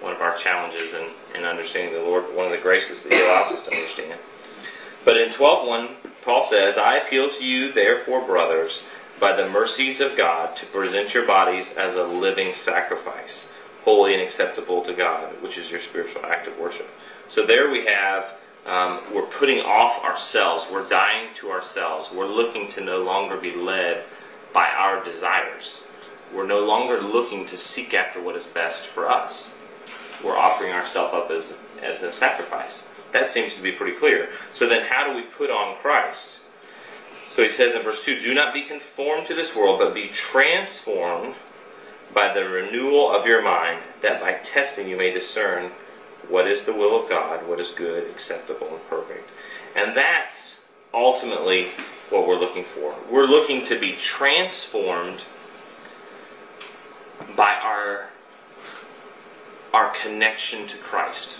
one 0.00 0.12
of 0.12 0.20
our 0.20 0.36
challenges 0.36 0.92
in, 0.92 1.08
in 1.34 1.44
understanding 1.44 1.94
the 1.94 2.08
Lord, 2.08 2.34
one 2.34 2.46
of 2.46 2.52
the 2.52 2.58
graces 2.58 3.02
that 3.02 3.12
He 3.12 3.20
allows 3.20 3.52
us 3.52 3.64
to 3.66 3.74
understand. 3.74 4.18
But 5.04 5.18
in 5.18 5.30
12.1, 5.30 5.88
Paul 6.22 6.42
says, 6.42 6.78
I 6.78 6.96
appeal 6.96 7.30
to 7.30 7.44
you, 7.44 7.72
therefore, 7.72 8.24
brothers, 8.26 8.82
by 9.18 9.32
the 9.32 9.48
mercies 9.48 10.00
of 10.00 10.16
God, 10.16 10.56
to 10.56 10.66
present 10.66 11.14
your 11.14 11.26
bodies 11.26 11.72
as 11.74 11.94
a 11.96 12.04
living 12.04 12.54
sacrifice, 12.54 13.50
holy 13.82 14.12
and 14.14 14.22
acceptable 14.22 14.82
to 14.82 14.92
God, 14.92 15.40
which 15.42 15.58
is 15.58 15.70
your 15.70 15.80
spiritual 15.80 16.26
act 16.26 16.46
of 16.48 16.58
worship. 16.58 16.88
So 17.28 17.46
there 17.46 17.70
we 17.70 17.86
have, 17.86 18.34
um, 18.66 19.00
we're 19.12 19.22
putting 19.22 19.60
off 19.60 20.04
ourselves, 20.04 20.66
we're 20.70 20.88
dying 20.88 21.34
to 21.36 21.50
ourselves, 21.50 22.10
we're 22.12 22.26
looking 22.26 22.68
to 22.70 22.80
no 22.80 23.02
longer 23.02 23.36
be 23.36 23.54
led 23.54 24.02
by 24.52 24.68
our 24.68 25.02
desires. 25.04 25.84
We're 26.34 26.46
no 26.46 26.64
longer 26.64 27.00
looking 27.00 27.46
to 27.46 27.56
seek 27.56 27.94
after 27.94 28.20
what 28.20 28.36
is 28.36 28.44
best 28.44 28.86
for 28.86 29.10
us. 29.10 29.50
We're 30.24 30.36
offering 30.36 30.72
ourselves 30.72 31.14
up 31.14 31.30
as, 31.30 31.54
as 31.82 32.02
a 32.02 32.10
sacrifice. 32.10 32.86
That 33.12 33.30
seems 33.30 33.54
to 33.54 33.62
be 33.62 33.72
pretty 33.72 33.96
clear. 33.96 34.28
So 34.52 34.68
then 34.68 34.84
how 34.84 35.06
do 35.08 35.16
we 35.16 35.22
put 35.22 35.50
on 35.50 35.76
Christ? 35.76 36.40
So 37.36 37.42
he 37.42 37.50
says 37.50 37.74
in 37.74 37.82
verse 37.82 38.02
2, 38.02 38.22
Do 38.22 38.32
not 38.32 38.54
be 38.54 38.62
conformed 38.62 39.26
to 39.26 39.34
this 39.34 39.54
world, 39.54 39.78
but 39.78 39.92
be 39.92 40.08
transformed 40.08 41.34
by 42.14 42.32
the 42.32 42.48
renewal 42.48 43.10
of 43.10 43.26
your 43.26 43.42
mind, 43.42 43.78
that 44.00 44.22
by 44.22 44.32
testing 44.32 44.88
you 44.88 44.96
may 44.96 45.12
discern 45.12 45.70
what 46.30 46.46
is 46.46 46.62
the 46.62 46.72
will 46.72 46.98
of 46.98 47.10
God, 47.10 47.46
what 47.46 47.60
is 47.60 47.68
good, 47.72 48.08
acceptable, 48.08 48.68
and 48.68 48.88
perfect. 48.88 49.28
And 49.74 49.94
that's 49.94 50.62
ultimately 50.94 51.66
what 52.08 52.26
we're 52.26 52.38
looking 52.38 52.64
for. 52.64 52.94
We're 53.10 53.26
looking 53.26 53.66
to 53.66 53.78
be 53.78 53.92
transformed 53.92 55.22
by 57.36 57.52
our 57.52 58.08
our 59.74 59.90
connection 59.90 60.66
to 60.68 60.76
Christ. 60.78 61.38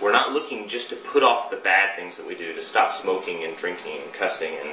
We're 0.00 0.12
not 0.12 0.32
looking 0.32 0.68
just 0.68 0.90
to 0.90 0.96
put 0.96 1.22
off 1.22 1.50
the 1.50 1.56
bad 1.56 1.96
things 1.96 2.16
that 2.16 2.26
we 2.26 2.34
do, 2.34 2.54
to 2.54 2.62
stop 2.62 2.92
smoking 2.92 3.44
and 3.44 3.56
drinking 3.56 4.00
and 4.02 4.12
cussing 4.12 4.54
and 4.54 4.70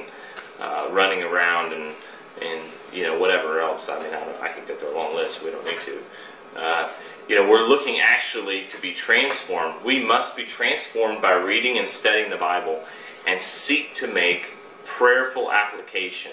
uh, 0.60 0.88
running 0.90 1.22
around 1.22 1.72
and 1.72 1.94
and 2.40 2.60
you 2.92 3.02
know 3.02 3.18
whatever 3.18 3.60
else. 3.60 3.88
I 3.88 3.98
mean, 4.02 4.12
I, 4.12 4.40
I 4.40 4.48
can 4.48 4.66
go 4.66 4.74
through 4.76 4.94
a 4.94 4.96
long 4.96 5.14
list. 5.14 5.42
We 5.42 5.50
don't 5.50 5.64
need 5.64 5.78
to. 5.86 6.60
Uh, 6.60 6.92
you 7.28 7.34
know, 7.34 7.48
we're 7.48 7.66
looking 7.66 7.98
actually 8.00 8.66
to 8.68 8.80
be 8.80 8.92
transformed. 8.92 9.82
We 9.84 10.04
must 10.04 10.36
be 10.36 10.44
transformed 10.44 11.20
by 11.20 11.32
reading 11.32 11.78
and 11.78 11.88
studying 11.88 12.30
the 12.30 12.36
Bible 12.36 12.82
and 13.26 13.40
seek 13.40 13.94
to 13.94 14.06
make 14.06 14.52
prayerful 14.84 15.50
application. 15.50 16.32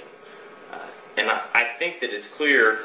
Uh, 0.72 0.80
and 1.18 1.30
I, 1.30 1.42
I 1.54 1.64
think 1.80 2.00
that 2.02 2.12
it's 2.12 2.28
clear 2.28 2.80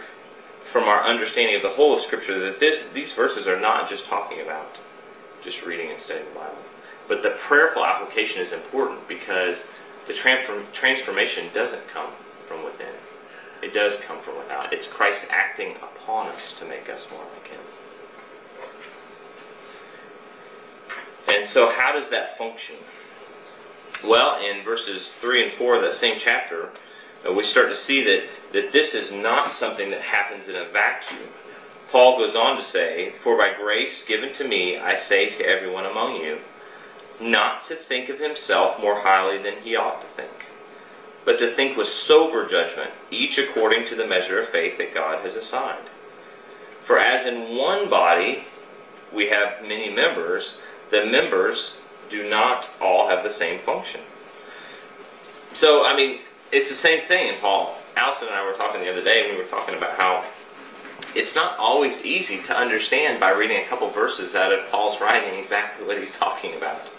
from 0.64 0.85
our 0.85 1.05
understanding 1.05 1.57
of 1.57 1.62
the 1.62 1.68
whole 1.68 1.94
of 1.94 2.01
Scripture 2.01 2.38
that 2.40 2.61
this, 2.61 2.88
these 2.88 3.12
verses 3.12 3.47
are 3.47 3.61
not 3.61 3.88
just 3.88 4.07
talking 4.07 4.40
about 4.40 4.79
just 5.42 5.64
reading 5.64 5.90
and 5.90 6.01
studying 6.01 6.27
the 6.27 6.35
Bible. 6.35 6.59
But 7.09 7.22
the 7.22 7.31
prayerful 7.31 7.85
application 7.85 8.42
is 8.42 8.53
important 8.53 9.07
because 9.09 9.64
the 10.07 10.12
transform, 10.12 10.64
transformation 10.72 11.46
doesn't 11.55 11.87
come 11.88 12.11
from 12.46 12.64
within. 12.64 12.92
It 13.62 13.72
does 13.72 13.96
come 13.96 14.20
from 14.20 14.38
without. 14.38 14.72
It's 14.72 14.87
Christ 14.87 15.27
acting 15.31 15.77
upon 15.77 16.29
us 16.29 16.57
to 16.59 16.64
make 16.64 16.88
us 16.88 17.09
more 17.11 17.24
like 17.35 17.48
Him. 17.48 17.61
And 21.29 21.46
so, 21.46 21.68
how 21.68 21.92
does 21.92 22.09
that 22.11 22.38
function? 22.38 22.77
Well, 24.05 24.40
in 24.42 24.62
verses 24.62 25.09
3 25.20 25.44
and 25.44 25.53
4 25.53 25.77
of 25.77 25.83
that 25.83 25.94
same 25.94 26.16
chapter, 26.18 26.70
uh, 27.27 27.33
we 27.33 27.44
start 27.44 27.68
to 27.68 27.77
see 27.77 28.05
that, 28.05 28.22
that 28.53 28.72
this 28.72 28.94
is 28.94 29.11
not 29.12 29.51
something 29.51 29.90
that 29.90 30.01
happens 30.01 30.48
in 30.48 30.55
a 30.55 30.64
vacuum. 30.66 31.20
Paul 31.90 32.18
goes 32.18 32.35
on 32.35 32.57
to 32.57 32.62
say, 32.62 33.12
For 33.20 33.37
by 33.37 33.55
grace 33.55 34.05
given 34.05 34.33
to 34.35 34.44
me, 34.44 34.77
I 34.77 34.96
say 34.96 35.31
to 35.31 35.46
everyone 35.46 35.87
among 35.87 36.16
you, 36.16 36.38
not 37.20 37.64
to 37.64 37.74
think 37.74 38.09
of 38.09 38.18
himself 38.20 38.81
more 38.81 39.01
highly 39.01 39.38
than 39.38 39.62
he 39.62 39.74
ought 39.74 40.01
to 40.03 40.07
think, 40.09 40.46
but 41.24 41.38
to 41.38 41.48
think 41.48 41.77
with 41.77 41.88
sober 41.88 42.46
judgment, 42.46 42.90
each 43.11 43.38
according 43.38 43.87
to 43.87 43.94
the 43.94 44.07
measure 44.07 44.38
of 44.38 44.48
faith 44.48 44.79
that 44.79 44.94
God 44.94 45.24
has 45.24 45.35
assigned. 45.35 45.87
For 46.85 46.98
as 46.98 47.27
in 47.27 47.57
one 47.57 47.88
body 47.88 48.44
we 49.12 49.29
have 49.29 49.62
many 49.62 49.90
members, 49.90 50.61
the 50.90 51.07
members 51.07 51.77
do 52.11 52.29
not 52.29 52.68
all 52.81 53.09
have 53.09 53.24
the 53.24 53.33
same 53.33 53.61
function. 53.61 54.01
So, 55.55 55.85
I 55.87 55.96
mean, 55.96 56.20
it's 56.53 56.68
the 56.68 56.74
same 56.74 57.01
thing 57.03 57.29
in 57.29 57.35
Paul. 57.37 57.77
Allison 57.96 58.29
and 58.29 58.37
I 58.37 58.44
were 58.44 58.53
talking 58.53 58.81
the 58.81 58.90
other 58.90 59.03
day, 59.03 59.24
and 59.24 59.37
we 59.37 59.42
were 59.42 59.48
talking 59.48 59.74
about 59.74 59.96
how 59.96 60.24
it's 61.18 61.35
not 61.35 61.59
always 61.59 62.04
easy 62.04 62.38
to 62.38 62.57
understand 62.57 63.18
by 63.18 63.33
reading 63.33 63.57
a 63.57 63.64
couple 63.64 63.90
verses 63.90 64.37
out 64.37 64.52
of 64.52 64.64
Paul's 64.70 65.00
writing 65.00 65.35
exactly 65.35 65.85
what 65.85 65.98
he's 65.98 66.12
talking 66.12 66.54
about. 66.54 66.92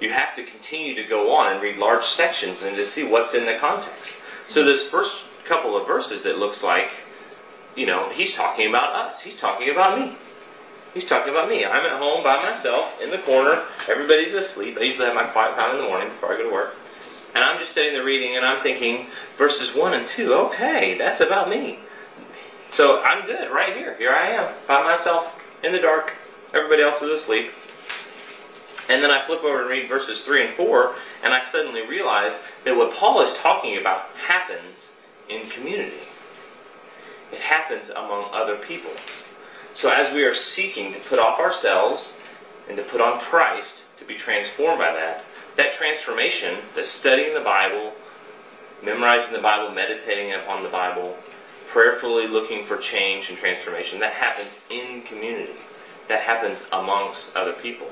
You 0.00 0.10
have 0.10 0.36
to 0.36 0.42
continue 0.42 0.94
to 0.96 1.04
go 1.04 1.34
on 1.34 1.52
and 1.52 1.62
read 1.62 1.78
large 1.78 2.04
sections 2.04 2.62
and 2.62 2.76
to 2.76 2.84
see 2.84 3.04
what's 3.04 3.32
in 3.32 3.46
the 3.46 3.54
context. 3.54 4.16
So 4.48 4.62
this 4.62 4.86
first 4.86 5.24
couple 5.46 5.78
of 5.78 5.86
verses, 5.86 6.26
it 6.26 6.36
looks 6.36 6.62
like, 6.62 6.90
you 7.74 7.86
know, 7.86 8.10
he's 8.10 8.34
talking 8.34 8.68
about 8.68 8.94
us. 8.94 9.18
He's 9.18 9.38
talking 9.38 9.70
about 9.70 9.98
me. 9.98 10.14
He's 10.92 11.06
talking 11.06 11.30
about 11.30 11.48
me. 11.48 11.64
I'm 11.64 11.86
at 11.86 11.98
home 11.98 12.22
by 12.22 12.42
myself 12.42 13.00
in 13.00 13.10
the 13.10 13.18
corner. 13.18 13.62
Everybody's 13.88 14.34
asleep. 14.34 14.76
I 14.76 14.82
usually 14.82 15.06
have 15.06 15.14
my 15.14 15.24
quiet 15.24 15.54
time 15.54 15.74
in 15.74 15.78
the 15.78 15.88
morning 15.88 16.08
before 16.08 16.34
I 16.34 16.36
go 16.36 16.42
to 16.42 16.52
work. 16.52 16.74
And 17.34 17.42
I'm 17.42 17.58
just 17.58 17.72
sitting 17.72 17.94
there 17.94 18.04
reading 18.04 18.36
and 18.36 18.44
I'm 18.44 18.62
thinking, 18.62 19.06
verses 19.38 19.74
1 19.74 19.94
and 19.94 20.06
2, 20.06 20.34
okay, 20.34 20.98
that's 20.98 21.20
about 21.20 21.48
me. 21.48 21.78
So 22.78 23.02
I'm 23.02 23.26
good 23.26 23.50
right 23.50 23.74
here. 23.74 23.96
Here 23.96 24.12
I 24.12 24.28
am 24.28 24.54
by 24.68 24.84
myself 24.84 25.42
in 25.64 25.72
the 25.72 25.80
dark. 25.80 26.12
Everybody 26.54 26.80
else 26.80 27.02
is 27.02 27.10
asleep. 27.10 27.50
And 28.88 29.02
then 29.02 29.10
I 29.10 29.26
flip 29.26 29.42
over 29.42 29.62
and 29.62 29.68
read 29.68 29.88
verses 29.88 30.22
3 30.22 30.46
and 30.46 30.54
4, 30.54 30.94
and 31.24 31.34
I 31.34 31.42
suddenly 31.42 31.84
realize 31.84 32.38
that 32.62 32.76
what 32.76 32.94
Paul 32.94 33.20
is 33.22 33.34
talking 33.38 33.78
about 33.78 34.02
happens 34.10 34.92
in 35.28 35.50
community. 35.50 35.98
It 37.32 37.40
happens 37.40 37.90
among 37.90 38.26
other 38.30 38.54
people. 38.54 38.92
So 39.74 39.90
as 39.90 40.14
we 40.14 40.22
are 40.22 40.32
seeking 40.32 40.92
to 40.92 41.00
put 41.00 41.18
off 41.18 41.40
ourselves 41.40 42.14
and 42.68 42.76
to 42.76 42.84
put 42.84 43.00
on 43.00 43.20
Christ, 43.20 43.86
to 43.98 44.04
be 44.04 44.14
transformed 44.14 44.78
by 44.78 44.92
that, 44.92 45.24
that 45.56 45.72
transformation, 45.72 46.56
the 46.76 46.84
studying 46.84 47.34
the 47.34 47.40
Bible, 47.40 47.92
memorizing 48.84 49.32
the 49.32 49.42
Bible, 49.42 49.74
meditating 49.74 50.32
upon 50.34 50.62
the 50.62 50.68
Bible, 50.68 51.16
prayerfully 51.68 52.26
looking 52.26 52.64
for 52.64 52.76
change 52.78 53.28
and 53.28 53.38
transformation, 53.38 54.00
that 54.00 54.12
happens 54.12 54.58
in 54.70 55.02
community. 55.02 55.52
That 56.08 56.20
happens 56.20 56.66
amongst 56.72 57.34
other 57.36 57.52
people. 57.52 57.90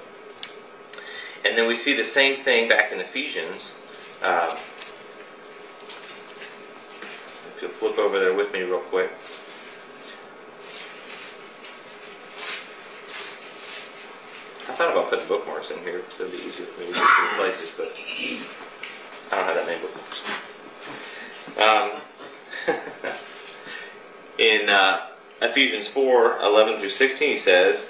And 1.45 1.57
then 1.57 1.69
we 1.69 1.77
see 1.77 1.95
the 1.95 2.05
same 2.05 2.43
thing 2.43 2.69
back 2.69 2.91
in 2.91 2.99
Ephesians. 2.99 3.75
Uh, 4.23 4.57
if 7.55 7.63
you'll 7.63 7.71
flip 7.73 7.99
over 7.99 8.19
there 8.19 8.35
with 8.35 8.53
me 8.53 8.63
real 8.63 8.81
quick. 8.81 9.11
I 14.69 14.73
thought 14.73 14.91
about 14.91 15.11
putting 15.11 15.27
bookmarks 15.27 15.71
in 15.71 15.79
here 15.83 16.03
so 16.17 16.25
it'd 16.25 16.37
be 16.37 16.45
easier 16.45 16.67
for 16.67 16.81
me 16.81 16.87
to 16.89 16.93
get 16.93 17.01
to 17.01 17.23
the 17.23 17.37
places, 17.37 17.71
but 17.77 17.97
I 19.31 19.37
don't 19.37 19.45
have 19.45 19.55
that 19.55 19.67
many 19.67 19.81
bookmarks. 19.81 20.21
Um, 21.57 22.03
in 24.39 24.69
uh, 24.69 25.07
Ephesians 25.41 25.87
4 25.89 26.41
11 26.43 26.81
through 26.81 26.89
16, 26.89 27.31
he 27.31 27.37
says, 27.37 27.89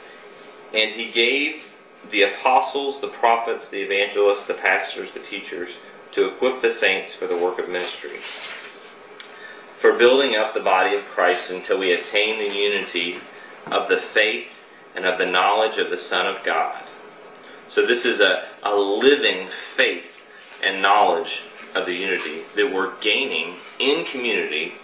And 0.72 0.90
he 0.90 1.10
gave 1.10 1.62
the 2.10 2.22
apostles, 2.22 3.00
the 3.00 3.08
prophets, 3.08 3.68
the 3.68 3.82
evangelists, 3.82 4.44
the 4.44 4.54
pastors, 4.54 5.12
the 5.12 5.20
teachers 5.20 5.76
to 6.12 6.26
equip 6.26 6.62
the 6.62 6.72
saints 6.72 7.12
for 7.12 7.26
the 7.26 7.36
work 7.36 7.58
of 7.58 7.68
ministry, 7.68 8.18
for 9.78 9.92
building 9.92 10.34
up 10.34 10.54
the 10.54 10.60
body 10.60 10.94
of 10.94 11.04
Christ 11.06 11.50
until 11.50 11.78
we 11.78 11.92
attain 11.92 12.38
the 12.38 12.54
unity 12.54 13.16
of 13.66 13.88
the 13.88 13.98
faith 13.98 14.48
and 14.94 15.04
of 15.04 15.18
the 15.18 15.26
knowledge 15.26 15.78
of 15.78 15.90
the 15.90 15.98
Son 15.98 16.26
of 16.26 16.42
God. 16.42 16.82
So 17.68 17.84
this 17.84 18.06
is 18.06 18.20
a, 18.20 18.46
a 18.62 18.74
living 18.74 19.48
faith 19.74 20.10
and 20.62 20.80
knowledge 20.80 21.42
of 21.74 21.84
the 21.84 21.94
unity 21.94 22.42
that 22.54 22.72
we're 22.72 22.94
gaining 23.00 23.56
in 23.78 24.04
community. 24.06 24.74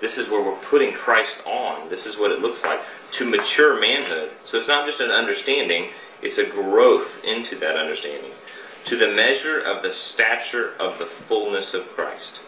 This 0.00 0.18
is 0.18 0.28
where 0.28 0.42
we're 0.42 0.56
putting 0.56 0.92
Christ 0.92 1.38
on. 1.46 1.88
This 1.88 2.06
is 2.06 2.18
what 2.18 2.30
it 2.30 2.40
looks 2.40 2.62
like 2.62 2.80
to 3.12 3.24
mature 3.24 3.80
manhood. 3.80 4.30
So 4.44 4.58
it's 4.58 4.68
not 4.68 4.86
just 4.86 5.00
an 5.00 5.10
understanding, 5.10 5.88
it's 6.22 6.38
a 6.38 6.44
growth 6.44 7.24
into 7.24 7.56
that 7.56 7.76
understanding. 7.76 8.32
To 8.86 8.96
the 8.96 9.08
measure 9.08 9.58
of 9.58 9.82
the 9.82 9.92
stature 9.92 10.74
of 10.78 10.98
the 10.98 11.06
fullness 11.06 11.74
of 11.74 11.88
Christ. 11.94 12.40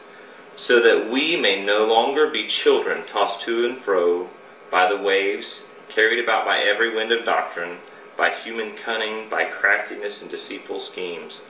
So 0.56 0.80
that 0.82 1.08
we 1.10 1.36
may 1.36 1.64
no 1.64 1.86
longer 1.86 2.28
be 2.28 2.46
children 2.46 3.06
tossed 3.06 3.42
to 3.42 3.64
and 3.66 3.78
fro 3.78 4.28
by 4.70 4.88
the 4.88 4.96
waves 4.96 5.64
carried 5.88 6.22
about 6.22 6.44
by 6.44 6.58
every 6.58 6.94
wind 6.94 7.12
of 7.12 7.24
doctrine, 7.24 7.78
by 8.16 8.30
human 8.30 8.76
cunning, 8.76 9.28
by 9.28 9.44
craftiness 9.44 10.20
and 10.20 10.30
deceitful 10.30 10.80
schemes. 10.80 11.40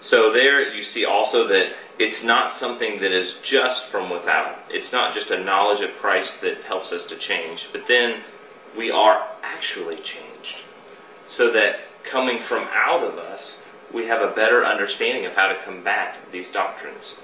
So 0.00 0.32
there 0.32 0.74
you 0.74 0.82
see 0.82 1.04
also 1.04 1.48
that 1.48 1.72
it's 1.98 2.22
not 2.22 2.50
something 2.50 3.00
that 3.00 3.12
is 3.12 3.38
just 3.42 3.86
from 3.86 4.10
without. 4.10 4.56
It's 4.70 4.92
not 4.92 5.14
just 5.14 5.30
a 5.30 5.42
knowledge 5.42 5.80
of 5.80 5.96
Christ 5.96 6.42
that 6.42 6.62
helps 6.62 6.92
us 6.92 7.06
to 7.06 7.16
change, 7.16 7.70
but 7.72 7.86
then 7.86 8.20
we 8.76 8.90
are 8.90 9.26
actually 9.42 9.96
changed. 9.96 10.58
So 11.28 11.50
that 11.52 11.80
coming 12.04 12.38
from 12.38 12.68
out 12.72 13.02
of 13.02 13.18
us, 13.18 13.60
we 13.92 14.06
have 14.06 14.20
a 14.20 14.34
better 14.34 14.64
understanding 14.64 15.26
of 15.26 15.34
how 15.34 15.48
to 15.48 15.62
combat 15.62 16.16
these 16.30 16.48
doctrines 16.50 17.16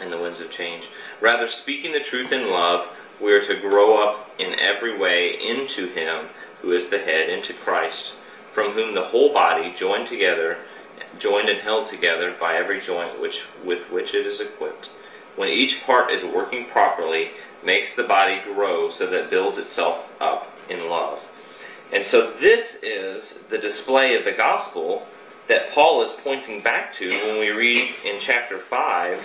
and 0.00 0.12
the 0.12 0.18
winds 0.18 0.40
of 0.40 0.50
change. 0.50 0.88
Rather, 1.20 1.48
speaking 1.48 1.92
the 1.92 2.00
truth 2.00 2.32
in 2.32 2.50
love, 2.50 2.86
we 3.20 3.32
are 3.32 3.42
to 3.44 3.54
grow 3.56 3.98
up 3.98 4.30
in 4.38 4.58
every 4.58 4.96
way 4.96 5.32
into 5.40 5.88
Him 5.88 6.26
who 6.62 6.72
is 6.72 6.88
the 6.88 6.98
head, 6.98 7.28
into 7.28 7.52
Christ, 7.52 8.12
from 8.52 8.72
whom 8.72 8.94
the 8.94 9.04
whole 9.04 9.32
body, 9.32 9.72
joined 9.76 10.08
together, 10.08 10.58
joined 11.18 11.48
and 11.48 11.60
held 11.60 11.88
together 11.88 12.34
by 12.38 12.56
every 12.56 12.80
joint 12.80 13.20
which, 13.20 13.44
with 13.64 13.90
which 13.90 14.14
it 14.14 14.26
is 14.26 14.40
equipped, 14.40 14.90
when 15.36 15.48
each 15.48 15.84
part 15.84 16.10
is 16.10 16.24
working 16.24 16.66
properly, 16.66 17.30
makes 17.64 17.94
the 17.94 18.02
body 18.02 18.40
grow 18.44 18.90
so 18.90 19.06
that 19.06 19.24
it 19.24 19.30
builds 19.30 19.58
itself 19.58 20.08
up 20.20 20.50
in 20.68 20.88
love. 20.88 21.20
And 21.92 22.04
so 22.04 22.32
this 22.32 22.78
is 22.82 23.32
the 23.48 23.58
display 23.58 24.16
of 24.16 24.24
the 24.24 24.32
gospel 24.32 25.06
that 25.48 25.70
Paul 25.70 26.02
is 26.02 26.10
pointing 26.10 26.60
back 26.60 26.92
to 26.94 27.08
when 27.08 27.40
we 27.40 27.50
read 27.50 27.90
in 28.04 28.20
chapter 28.20 28.58
5, 28.58 29.18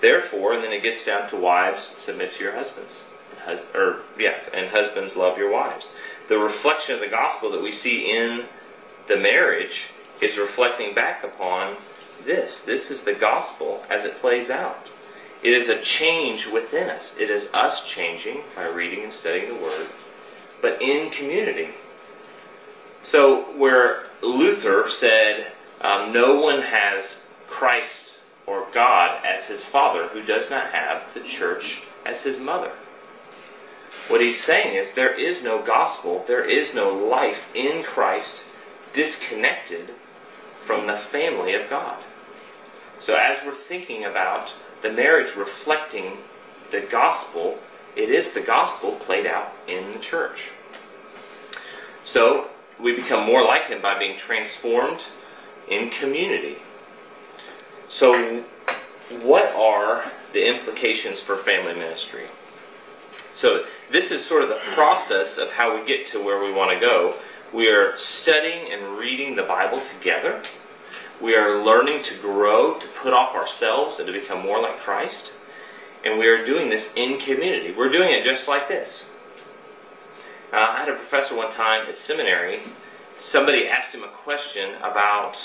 therefore, 0.00 0.54
and 0.54 0.64
then 0.64 0.72
it 0.72 0.82
gets 0.82 1.04
down 1.04 1.28
to 1.28 1.36
wives, 1.36 1.82
submit 1.82 2.32
to 2.32 2.42
your 2.42 2.54
husbands 2.54 3.04
hus- 3.44 3.64
or 3.74 4.02
yes, 4.18 4.48
and 4.52 4.68
husbands 4.68 5.16
love 5.16 5.38
your 5.38 5.50
wives. 5.50 5.90
The 6.28 6.38
reflection 6.38 6.94
of 6.94 7.00
the 7.00 7.08
gospel 7.08 7.50
that 7.52 7.62
we 7.62 7.72
see 7.72 8.10
in 8.10 8.44
the 9.06 9.16
marriage 9.16 9.90
is 10.22 10.38
reflecting 10.38 10.94
back 10.94 11.24
upon 11.24 11.76
this. 12.24 12.60
This 12.60 12.90
is 12.90 13.02
the 13.02 13.12
gospel 13.12 13.84
as 13.90 14.04
it 14.04 14.20
plays 14.20 14.50
out. 14.50 14.88
It 15.42 15.52
is 15.52 15.68
a 15.68 15.80
change 15.80 16.46
within 16.46 16.88
us. 16.88 17.16
It 17.18 17.28
is 17.28 17.52
us 17.52 17.88
changing 17.88 18.42
by 18.54 18.68
reading 18.68 19.02
and 19.02 19.12
studying 19.12 19.48
the 19.48 19.60
Word, 19.60 19.88
but 20.60 20.80
in 20.80 21.10
community. 21.10 21.68
So, 23.02 23.42
where 23.56 24.04
Luther 24.20 24.88
said, 24.88 25.50
um, 25.80 26.12
No 26.12 26.38
one 26.40 26.62
has 26.62 27.20
Christ 27.48 28.20
or 28.46 28.68
God 28.72 29.24
as 29.24 29.46
his 29.46 29.64
father 29.64 30.06
who 30.06 30.22
does 30.22 30.48
not 30.50 30.70
have 30.70 31.12
the 31.14 31.20
church 31.20 31.82
as 32.06 32.20
his 32.20 32.38
mother. 32.38 32.70
What 34.06 34.20
he's 34.20 34.40
saying 34.40 34.76
is 34.76 34.92
there 34.92 35.14
is 35.14 35.42
no 35.42 35.60
gospel, 35.60 36.24
there 36.28 36.44
is 36.44 36.74
no 36.74 36.92
life 36.92 37.50
in 37.54 37.82
Christ 37.82 38.46
disconnected 38.92 39.90
from 40.64 40.86
the 40.86 40.96
family 40.96 41.54
of 41.54 41.68
God. 41.68 41.98
So, 42.98 43.14
as 43.14 43.44
we're 43.44 43.54
thinking 43.54 44.04
about 44.04 44.54
the 44.82 44.92
marriage 44.92 45.34
reflecting 45.34 46.18
the 46.70 46.80
gospel, 46.80 47.58
it 47.96 48.10
is 48.10 48.32
the 48.32 48.40
gospel 48.40 48.92
played 48.92 49.26
out 49.26 49.52
in 49.66 49.92
the 49.92 49.98
church. 49.98 50.50
So, 52.04 52.48
we 52.80 52.94
become 52.94 53.26
more 53.26 53.44
like 53.44 53.66
him 53.66 53.82
by 53.82 53.98
being 53.98 54.16
transformed 54.16 55.02
in 55.68 55.90
community. 55.90 56.58
So, 57.88 58.44
what 59.22 59.52
are 59.54 60.10
the 60.32 60.48
implications 60.48 61.20
for 61.20 61.36
family 61.36 61.74
ministry? 61.74 62.26
So, 63.36 63.64
this 63.90 64.10
is 64.10 64.24
sort 64.24 64.42
of 64.42 64.48
the 64.48 64.60
process 64.74 65.38
of 65.38 65.50
how 65.50 65.76
we 65.76 65.86
get 65.86 66.06
to 66.08 66.22
where 66.22 66.42
we 66.42 66.52
want 66.52 66.70
to 66.72 66.80
go. 66.80 67.14
We 67.52 67.68
are 67.68 67.94
studying 67.98 68.72
and 68.72 68.96
reading 68.96 69.36
the 69.36 69.42
Bible 69.42 69.78
together. 69.78 70.42
We 71.20 71.36
are 71.36 71.62
learning 71.62 72.02
to 72.04 72.14
grow, 72.14 72.78
to 72.78 72.86
put 72.88 73.12
off 73.12 73.34
ourselves, 73.34 73.98
and 73.98 74.06
to 74.06 74.12
become 74.12 74.42
more 74.42 74.58
like 74.62 74.80
Christ. 74.80 75.34
And 76.02 76.18
we 76.18 76.28
are 76.28 76.46
doing 76.46 76.70
this 76.70 76.90
in 76.96 77.18
community. 77.18 77.74
We're 77.76 77.90
doing 77.90 78.10
it 78.10 78.24
just 78.24 78.48
like 78.48 78.68
this. 78.68 79.10
Uh, 80.50 80.56
I 80.56 80.78
had 80.78 80.88
a 80.88 80.94
professor 80.94 81.34
one 81.34 81.52
time 81.52 81.86
at 81.88 81.98
seminary. 81.98 82.62
Somebody 83.18 83.68
asked 83.68 83.94
him 83.94 84.02
a 84.02 84.08
question 84.08 84.74
about, 84.76 85.38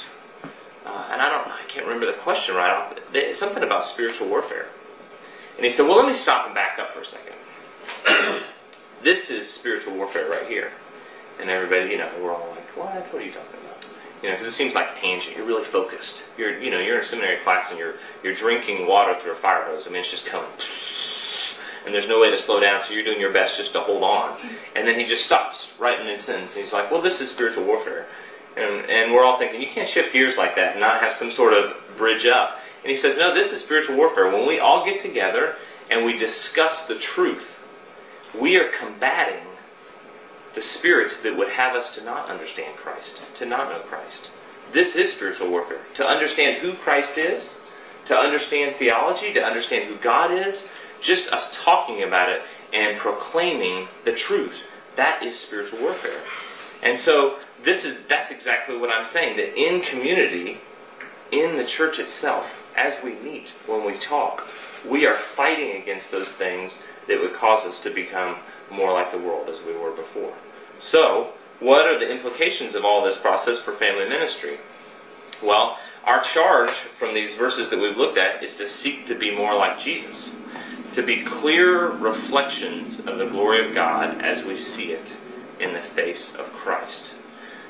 uh, 0.86 1.10
and 1.12 1.22
I 1.22 1.30
don't, 1.30 1.47
I 1.47 1.64
can't 1.68 1.86
remember 1.86 2.05
the 2.05 2.18
question 2.20 2.55
right 2.55 2.72
off. 2.72 2.95
But 3.12 3.36
something 3.36 3.64
about 3.64 3.84
spiritual 3.84 4.30
warfare. 4.30 4.68
And 5.58 5.66
he 5.66 5.70
said, 5.70 5.88
"Well, 5.88 5.97
let 5.97 6.08
me 6.08 6.14
stop 6.14 6.45
and 6.45 6.55
back 6.55 6.80
up 6.80 6.93
for 6.93 7.01
a 7.01 7.05
second. 7.05 7.36
this 9.03 9.30
is 9.30 9.49
spiritual 9.49 9.93
warfare 9.95 10.30
right 10.30 10.47
here." 10.47 10.72
And 11.39 11.49
everybody, 11.49 11.91
you 11.91 11.97
know, 11.97 12.09
we're 12.21 12.33
all 12.33 12.49
like, 12.51 12.75
"What? 12.75 13.13
What 13.13 13.21
are 13.21 13.25
you 13.25 13.31
talking 13.31 13.59
about?" 13.59 13.83
You 14.23 14.29
know, 14.29 14.35
because 14.35 14.47
it 14.47 14.51
seems 14.51 14.73
like 14.73 14.97
a 14.97 14.99
tangent. 14.99 15.38
You're 15.38 15.45
really 15.45 15.63
focused. 15.63 16.25
You're, 16.38 16.57
you 16.59 16.71
know, 16.71 16.79
you're 16.79 16.97
in 16.97 17.01
a 17.01 17.05
seminary 17.05 17.38
class 17.38 17.69
and 17.69 17.77
you're 17.79 17.93
you're 18.23 18.33
drinking 18.33 18.88
water 18.88 19.19
through 19.19 19.33
a 19.33 19.35
fire 19.35 19.63
hose. 19.65 19.88
I 19.88 19.91
mean, 19.91 20.01
it's 20.01 20.11
just 20.11 20.25
coming 20.25 20.49
and 21.88 21.95
there's 21.95 22.09
no 22.09 22.19
way 22.19 22.29
to 22.29 22.38
slow 22.38 22.59
down, 22.59 22.83
so 22.83 22.93
you're 22.93 23.05
doing 23.05 23.19
your 23.19 23.31
best 23.31 23.57
just 23.57 23.71
to 23.71 23.79
hold 23.79 24.03
on. 24.03 24.38
And 24.75 24.85
then 24.85 24.99
he 24.99 25.05
just 25.05 25.25
stops 25.25 25.71
right 25.79 25.97
in 25.97 26.05
mid 26.05 26.19
sentence. 26.19 26.53
He's 26.53 26.73
like, 26.73 26.91
well, 26.91 27.01
this 27.01 27.21
is 27.21 27.29
spiritual 27.29 27.63
warfare. 27.63 28.05
And, 28.57 28.89
and 28.89 29.13
we're 29.13 29.23
all 29.23 29.38
thinking, 29.38 29.61
you 29.61 29.67
can't 29.67 29.88
shift 29.88 30.11
gears 30.11 30.38
like 30.38 30.57
that 30.57 30.73
and 30.73 30.81
not 30.81 30.99
have 30.99 31.13
some 31.13 31.31
sort 31.31 31.53
of 31.53 31.73
bridge 31.95 32.25
up. 32.25 32.59
And 32.83 32.89
he 32.89 32.95
says, 32.97 33.17
no, 33.17 33.33
this 33.33 33.53
is 33.53 33.61
spiritual 33.61 33.95
warfare. 33.95 34.25
When 34.25 34.45
we 34.45 34.59
all 34.59 34.83
get 34.83 34.99
together 34.99 35.55
and 35.89 36.03
we 36.03 36.17
discuss 36.17 36.88
the 36.88 36.95
truth, 36.95 37.65
we 38.38 38.57
are 38.57 38.69
combating 38.69 39.47
the 40.58 40.64
spirits 40.64 41.20
that 41.20 41.38
would 41.38 41.49
have 41.49 41.76
us 41.76 41.93
to 41.93 42.03
not 42.03 42.30
understand 42.30 42.76
Christ, 42.78 43.22
to 43.36 43.45
not 43.45 43.70
know 43.70 43.78
Christ. 43.82 44.32
This 44.72 44.95
is 44.95 45.14
spiritual 45.14 45.51
warfare. 45.51 45.82
To 45.93 46.08
understand 46.08 46.58
who 46.58 46.74
Christ 46.74 47.20
is, 47.20 47.53
to 48.08 48.18
understand 48.18 48.76
theology, 48.76 49.32
to 49.34 49.43
understand 49.43 49.84
who 49.84 49.97
God 49.97 50.32
is, 50.32 50.68
just 50.99 51.32
us 51.32 51.55
talking 51.64 52.01
about 52.01 52.30
it 52.30 52.41
and 52.74 52.97
proclaiming 52.97 53.88
the 54.03 54.14
truth, 54.14 54.64
that 54.95 55.22
is 55.22 55.38
spiritual 55.38 55.80
warfare. 55.80 56.22
And 56.82 56.97
so 56.97 57.38
this 57.62 57.86
is 57.86 58.08
that's 58.08 58.32
exactly 58.32 58.78
what 58.78 58.89
I'm 58.89 59.05
saying 59.05 59.38
that 59.38 59.55
in 59.55 59.82
community, 59.82 60.60
in 61.32 61.58
the 61.58 61.66
church 61.66 61.99
itself, 61.99 62.68
as 62.76 62.97
we 63.03 63.14
meet, 63.14 63.53
when 63.68 63.86
we 63.86 63.93
talk, 63.99 64.47
we 64.89 65.05
are 65.05 65.18
fighting 65.18 65.80
against 65.80 66.10
those 66.10 66.30
things 66.30 66.82
that 67.08 67.22
would 67.22 67.34
cause 67.34 67.64
us 67.64 67.80
to 67.82 67.91
become 67.91 68.38
more 68.72 68.91
like 68.91 69.12
the 69.12 69.20
world 69.20 69.49
as 69.49 69.62
we 69.62 69.78
were 69.78 69.91
before. 69.91 70.34
So, 70.80 71.34
what 71.59 71.88
are 71.88 71.99
the 71.99 72.11
implications 72.11 72.75
of 72.75 72.86
all 72.86 73.03
this 73.03 73.17
process 73.17 73.59
for 73.59 73.73
family 73.73 74.07
ministry? 74.07 74.57
Well, 75.41 75.78
our 76.03 76.21
charge 76.21 76.71
from 76.71 77.13
these 77.13 77.34
verses 77.34 77.69
that 77.69 77.80
we've 77.80 77.97
looked 77.97 78.17
at 78.17 78.43
is 78.43 78.55
to 78.55 78.67
seek 78.67 79.07
to 79.07 79.15
be 79.15 79.36
more 79.36 79.55
like 79.55 79.80
Jesus 79.80 80.36
to 80.97 81.03
be 81.03 81.21
clear 81.21 81.89
reflections 81.89 82.97
of 82.99 83.19
the 83.19 83.28
glory 83.28 83.63
of 83.63 83.75
God 83.75 84.19
as 84.21 84.43
we 84.43 84.57
see 84.57 84.91
it 84.91 85.15
in 85.59 85.73
the 85.73 85.82
face 85.82 86.34
of 86.34 86.51
Christ. 86.53 87.13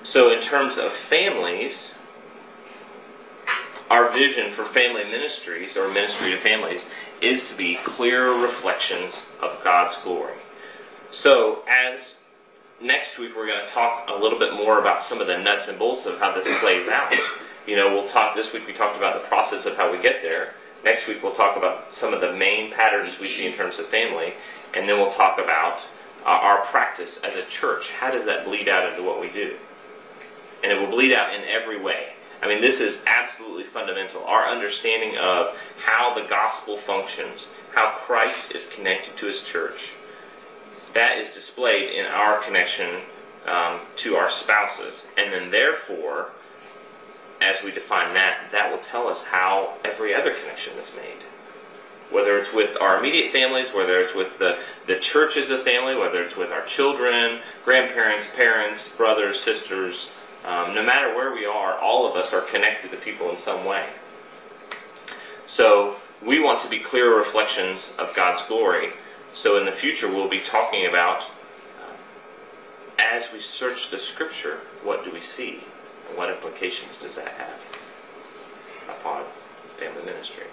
So, 0.03 0.31
in 0.31 0.39
terms 0.39 0.77
of 0.77 0.93
families, 0.93 1.93
our 3.89 4.11
vision 4.11 4.51
for 4.51 4.63
family 4.63 5.03
ministries 5.03 5.75
or 5.75 5.89
ministry 5.91 6.31
to 6.31 6.37
families 6.37 6.85
is 7.21 7.49
to 7.49 7.57
be 7.57 7.75
clear 7.83 8.31
reflections 8.31 9.21
of 9.41 9.61
God's 9.61 9.97
glory. 9.97 10.37
So, 11.11 11.63
as 11.67 12.15
next 12.81 13.17
week 13.17 13.35
we're 13.35 13.47
going 13.47 13.65
to 13.65 13.71
talk 13.71 14.09
a 14.09 14.15
little 14.15 14.39
bit 14.39 14.53
more 14.53 14.79
about 14.79 15.03
some 15.03 15.21
of 15.21 15.27
the 15.27 15.37
nuts 15.37 15.67
and 15.67 15.79
bolts 15.79 16.05
of 16.05 16.19
how 16.19 16.33
this 16.33 16.47
plays 16.59 16.87
out. 16.87 17.13
You 17.65 17.75
know, 17.75 17.93
we'll 17.93 18.07
talk 18.07 18.35
this 18.35 18.53
week 18.53 18.67
we 18.67 18.73
talked 18.73 18.97
about 18.97 19.21
the 19.21 19.27
process 19.27 19.65
of 19.65 19.75
how 19.75 19.91
we 19.91 19.97
get 19.99 20.21
there. 20.21 20.53
Next 20.83 21.07
week, 21.07 21.23
we'll 21.23 21.33
talk 21.33 21.57
about 21.57 21.93
some 21.93 22.13
of 22.13 22.21
the 22.21 22.33
main 22.33 22.71
patterns 22.71 23.19
we 23.19 23.29
see 23.29 23.45
in 23.45 23.53
terms 23.53 23.79
of 23.79 23.87
family, 23.87 24.33
and 24.75 24.87
then 24.87 24.97
we'll 24.99 25.11
talk 25.11 25.39
about 25.39 25.79
uh, 26.23 26.29
our 26.29 26.63
practice 26.65 27.19
as 27.23 27.35
a 27.35 27.43
church. 27.45 27.91
How 27.91 28.11
does 28.11 28.25
that 28.25 28.45
bleed 28.45 28.69
out 28.69 28.89
into 28.89 29.03
what 29.03 29.19
we 29.19 29.29
do? 29.29 29.55
And 30.63 30.71
it 30.71 30.79
will 30.79 30.87
bleed 30.87 31.13
out 31.13 31.33
in 31.33 31.43
every 31.45 31.81
way. 31.81 32.09
I 32.41 32.47
mean, 32.47 32.61
this 32.61 32.79
is 32.79 33.03
absolutely 33.07 33.63
fundamental. 33.63 34.23
Our 34.23 34.47
understanding 34.47 35.17
of 35.17 35.57
how 35.77 36.13
the 36.13 36.27
gospel 36.27 36.77
functions, 36.77 37.47
how 37.73 37.95
Christ 37.95 38.53
is 38.53 38.67
connected 38.67 39.17
to 39.17 39.25
his 39.25 39.41
church, 39.41 39.93
that 40.93 41.17
is 41.17 41.29
displayed 41.31 41.89
in 41.91 42.05
our 42.05 42.39
connection 42.39 43.01
um, 43.45 43.79
to 43.97 44.15
our 44.15 44.29
spouses. 44.29 45.07
And 45.17 45.31
then, 45.31 45.51
therefore, 45.51 46.31
as 47.41 47.63
we 47.63 47.71
define 47.71 48.13
that, 48.13 48.49
that 48.51 48.71
will 48.71 48.79
tell 48.79 49.07
us 49.07 49.23
how 49.23 49.75
every 49.85 50.13
other 50.13 50.31
connection 50.31 50.77
is 50.77 50.91
made. 50.95 51.23
Whether 52.09 52.37
it's 52.37 52.53
with 52.53 52.77
our 52.79 52.99
immediate 52.99 53.31
families, 53.31 53.73
whether 53.73 53.99
it's 53.99 54.15
with 54.15 54.39
the, 54.39 54.57
the 54.85 54.97
church 54.97 55.35
as 55.37 55.49
a 55.49 55.57
family, 55.57 55.95
whether 55.95 56.21
it's 56.21 56.37
with 56.37 56.51
our 56.51 56.65
children, 56.65 57.39
grandparents, 57.65 58.29
parents, 58.33 58.89
brothers, 58.95 59.39
sisters, 59.39 60.09
um, 60.45 60.73
no 60.73 60.83
matter 60.83 61.13
where 61.13 61.33
we 61.33 61.45
are, 61.45 61.77
all 61.77 62.09
of 62.09 62.15
us 62.15 62.33
are 62.33 62.41
connected 62.41 62.91
to 62.91 62.97
people 62.97 63.29
in 63.29 63.37
some 63.37 63.65
way. 63.65 63.85
So 65.45 65.95
we 66.25 66.39
want 66.39 66.61
to 66.61 66.69
be 66.69 66.79
clear 66.79 67.17
reflections 67.17 67.93
of 67.97 68.15
God's 68.15 68.45
glory. 68.47 68.91
So 69.37 69.57
in 69.57 69.65
the 69.65 69.71
future, 69.71 70.07
we'll 70.07 70.27
be 70.27 70.39
talking 70.39 70.87
about 70.87 71.21
uh, 71.21 71.93
as 72.97 73.31
we 73.31 73.39
search 73.39 73.91
the 73.91 73.99
Scripture, 73.99 74.61
what 74.81 75.05
do 75.05 75.11
we 75.11 75.21
see? 75.21 75.61
And 76.09 76.17
what 76.17 76.31
implications 76.31 76.97
does 76.97 77.17
that 77.17 77.33
have 77.33 77.59
upon 78.89 79.25
family 79.77 80.03
ministry? 80.05 80.45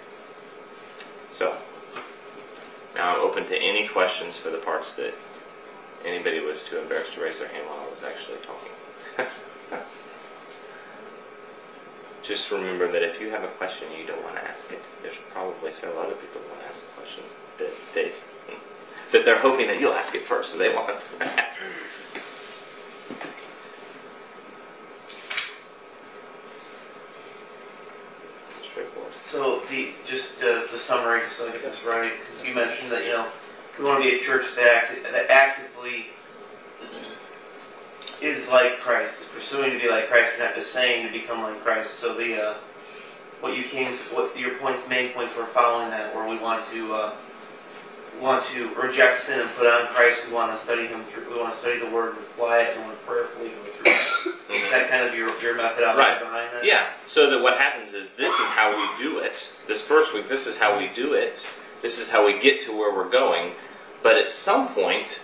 So, 1.31 1.57
now 2.93 3.15
I'm 3.15 3.21
open 3.21 3.47
to 3.47 3.57
any 3.59 3.87
questions 3.87 4.37
for 4.37 4.51
the 4.51 4.59
parts 4.59 4.91
that 4.93 5.15
anybody 6.05 6.39
was 6.39 6.63
too 6.63 6.77
embarrassed 6.77 7.13
to 7.13 7.21
raise 7.21 7.39
their 7.39 7.47
hand 7.47 7.65
while 7.67 7.83
I 7.87 7.89
was 7.89 8.03
actually 8.03 8.37
talking. 8.45 8.71
Just 12.21 12.51
remember 12.51 12.91
that 12.91 13.01
if 13.01 13.19
you 13.19 13.29
have 13.29 13.43
a 13.43 13.47
question 13.47 13.87
you 13.99 14.05
don't 14.05 14.21
want 14.21 14.35
to 14.35 14.43
ask 14.47 14.71
it, 14.71 14.81
there's 15.01 15.17
probably 15.31 15.71
several 15.71 16.03
other 16.03 16.13
people 16.13 16.39
who 16.41 16.49
want 16.49 16.61
to 16.61 16.67
ask 16.67 16.85
the 16.85 16.91
question 17.01 17.23
that 17.57 17.73
they 17.95 18.11
that 19.15 19.23
they're 19.23 19.39
hoping 19.39 19.67
that 19.67 19.79
you'll 19.79 19.93
ask 19.93 20.13
it 20.13 20.23
first, 20.23 20.51
so 20.51 20.57
they 20.57 20.73
want 20.73 20.87
to 20.99 21.23
ask. 21.41 21.61
So 29.21 29.61
the 29.69 29.89
just 30.05 30.43
uh, 30.43 30.63
the 30.71 30.77
summary, 30.77 31.21
so 31.29 31.47
I 31.47 31.51
get 31.51 31.61
this 31.63 31.83
right, 31.83 32.11
because 32.19 32.45
you 32.45 32.53
mentioned 32.53 32.91
that 32.91 33.05
you 33.05 33.11
know 33.11 33.27
we 33.79 33.85
want 33.85 34.03
to 34.03 34.09
be 34.09 34.17
a 34.17 34.19
church 34.19 34.53
that, 34.55 34.83
act, 34.83 35.03
that 35.03 35.29
actively 35.29 36.07
is 38.21 38.49
like 38.49 38.79
Christ, 38.79 39.21
is 39.21 39.27
pursuing 39.27 39.71
to 39.71 39.79
be 39.79 39.89
like 39.89 40.07
Christ, 40.07 40.33
and 40.35 40.43
not 40.43 40.55
just 40.55 40.73
saying 40.73 41.07
to 41.07 41.11
become 41.11 41.41
like 41.41 41.61
Christ. 41.63 41.95
So 41.95 42.15
the 42.15 42.49
uh, 42.49 42.53
what 43.39 43.55
you 43.57 43.63
came, 43.63 43.93
what 44.13 44.37
your 44.37 44.55
points, 44.55 44.87
main 44.89 45.11
points 45.11 45.35
were 45.35 45.45
following 45.45 45.89
that, 45.91 46.13
where 46.13 46.27
we 46.27 46.37
want 46.37 46.65
to 46.71 46.93
uh, 46.93 47.13
want 48.21 48.43
to 48.45 48.69
reject 48.75 49.17
sin 49.17 49.39
and 49.39 49.49
put 49.51 49.67
on 49.67 49.87
Christ. 49.87 50.27
We 50.27 50.33
want 50.33 50.51
to 50.51 50.57
study 50.57 50.87
Him 50.87 51.03
through. 51.03 51.29
We 51.33 51.39
want 51.39 51.53
to 51.53 51.59
study 51.59 51.79
the 51.79 51.89
Word 51.89 52.15
with 52.17 52.29
quiet 52.37 52.75
and 52.75 52.85
want 52.85 52.99
to 52.99 53.05
prayerfully 53.05 53.49
go 53.49 53.63
through. 53.63 54.55
Is 54.55 54.71
that 54.71 54.89
kind 54.89 55.07
of 55.07 55.15
your 55.15 55.29
your 55.41 55.55
methodology 55.55 55.99
Right. 55.99 56.19
behind 56.19 56.53
that? 56.53 56.63
Yeah. 56.65 56.87
So 57.07 57.29
that 57.29 57.41
what 57.41 57.57
happens 57.57 57.93
is 57.93 58.09
this 58.11 58.31
is 58.31 58.49
how 58.51 58.75
we 58.75 59.03
do 59.03 59.19
it. 59.19 59.49
This 59.67 59.81
first 59.81 60.13
week, 60.13 60.27
this 60.29 60.47
is 60.47 60.57
how 60.57 60.77
we 60.77 60.87
do 60.89 61.13
it. 61.13 61.45
This 61.81 61.99
is 61.99 62.09
how 62.09 62.25
we 62.25 62.39
get 62.39 62.61
to 62.63 62.71
where 62.71 62.93
we're 62.95 63.09
going. 63.09 63.51
But 64.03 64.17
at 64.17 64.31
some 64.31 64.69
point, 64.69 65.21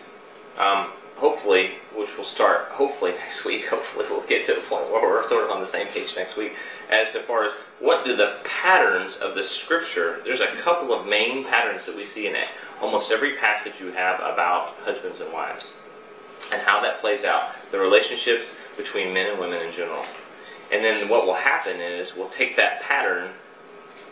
um, 0.57 0.87
hopefully, 1.15 1.71
which 1.95 2.15
will 2.17 2.23
start 2.23 2.65
hopefully 2.69 3.11
next 3.17 3.45
week. 3.45 3.67
Hopefully, 3.67 4.05
we'll 4.09 4.21
get 4.21 4.45
to 4.45 4.53
the 4.53 4.61
point 4.61 4.89
where 4.91 5.01
we're 5.01 5.23
sort 5.27 5.43
of 5.43 5.51
on 5.51 5.59
the 5.59 5.67
same 5.67 5.87
page 5.87 6.15
next 6.15 6.35
week 6.35 6.53
as 6.89 7.09
to 7.11 7.21
far 7.21 7.45
as 7.45 7.51
what 7.81 8.05
do 8.05 8.15
the 8.15 8.37
patterns 8.43 9.17
of 9.17 9.33
the 9.33 9.43
scripture. 9.43 10.21
There's 10.23 10.39
a 10.39 10.47
couple 10.57 10.93
of 10.93 11.07
main 11.07 11.43
patterns 11.43 11.87
that 11.87 11.95
we 11.95 12.05
see 12.05 12.27
in 12.27 12.35
it, 12.35 12.47
almost 12.79 13.11
every 13.11 13.35
passage 13.35 13.81
you 13.81 13.91
have 13.91 14.19
about 14.19 14.69
husbands 14.85 15.19
and 15.19 15.33
wives, 15.33 15.73
and 16.51 16.61
how 16.61 16.79
that 16.81 17.01
plays 17.01 17.25
out. 17.25 17.49
The 17.71 17.79
relationships 17.79 18.55
between 18.77 19.13
men 19.13 19.31
and 19.31 19.39
women 19.39 19.65
in 19.65 19.73
general. 19.73 20.05
And 20.71 20.83
then 20.83 21.09
what 21.09 21.25
will 21.25 21.33
happen 21.33 21.81
is 21.81 22.15
we'll 22.15 22.29
take 22.29 22.55
that 22.57 22.81
pattern 22.81 23.31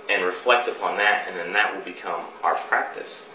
and 0.09 0.25
reflect 0.25 0.67
upon 0.67 0.97
that, 0.97 1.27
and 1.27 1.37
then 1.37 1.53
that 1.53 1.73
will 1.73 1.83
become 1.83 2.25
our 2.41 2.55
practice. 2.55 3.29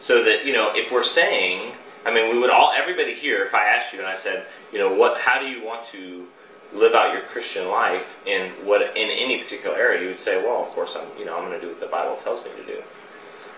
So 0.00 0.24
that, 0.24 0.44
you 0.44 0.52
know, 0.52 0.74
if 0.74 0.90
we're 0.90 1.04
saying, 1.04 1.72
I 2.04 2.12
mean, 2.12 2.34
we 2.34 2.40
would 2.40 2.50
all, 2.50 2.72
everybody 2.76 3.14
here, 3.14 3.44
if 3.44 3.54
I 3.54 3.66
asked 3.68 3.92
you 3.92 4.00
and 4.00 4.08
I 4.08 4.16
said, 4.16 4.46
you 4.72 4.80
know, 4.80 4.92
what, 4.92 5.20
how 5.20 5.40
do 5.40 5.46
you 5.46 5.64
want 5.64 5.84
to 5.86 6.26
live 6.72 6.94
out 6.94 7.12
your 7.12 7.22
Christian 7.22 7.68
life 7.68 8.16
in 8.26 8.50
what, 8.64 8.82
in 8.82 9.10
any 9.10 9.38
particular 9.38 9.76
area, 9.76 10.02
you 10.02 10.08
would 10.08 10.18
say, 10.18 10.42
well, 10.42 10.62
of 10.62 10.68
course, 10.70 10.96
I'm, 10.96 11.06
you 11.18 11.24
know, 11.24 11.36
I'm 11.36 11.48
going 11.48 11.58
to 11.58 11.60
do 11.60 11.68
what 11.68 11.80
the 11.80 11.86
Bible 11.86 12.16
tells 12.16 12.44
me 12.44 12.50
to 12.56 12.66
do. 12.66 12.82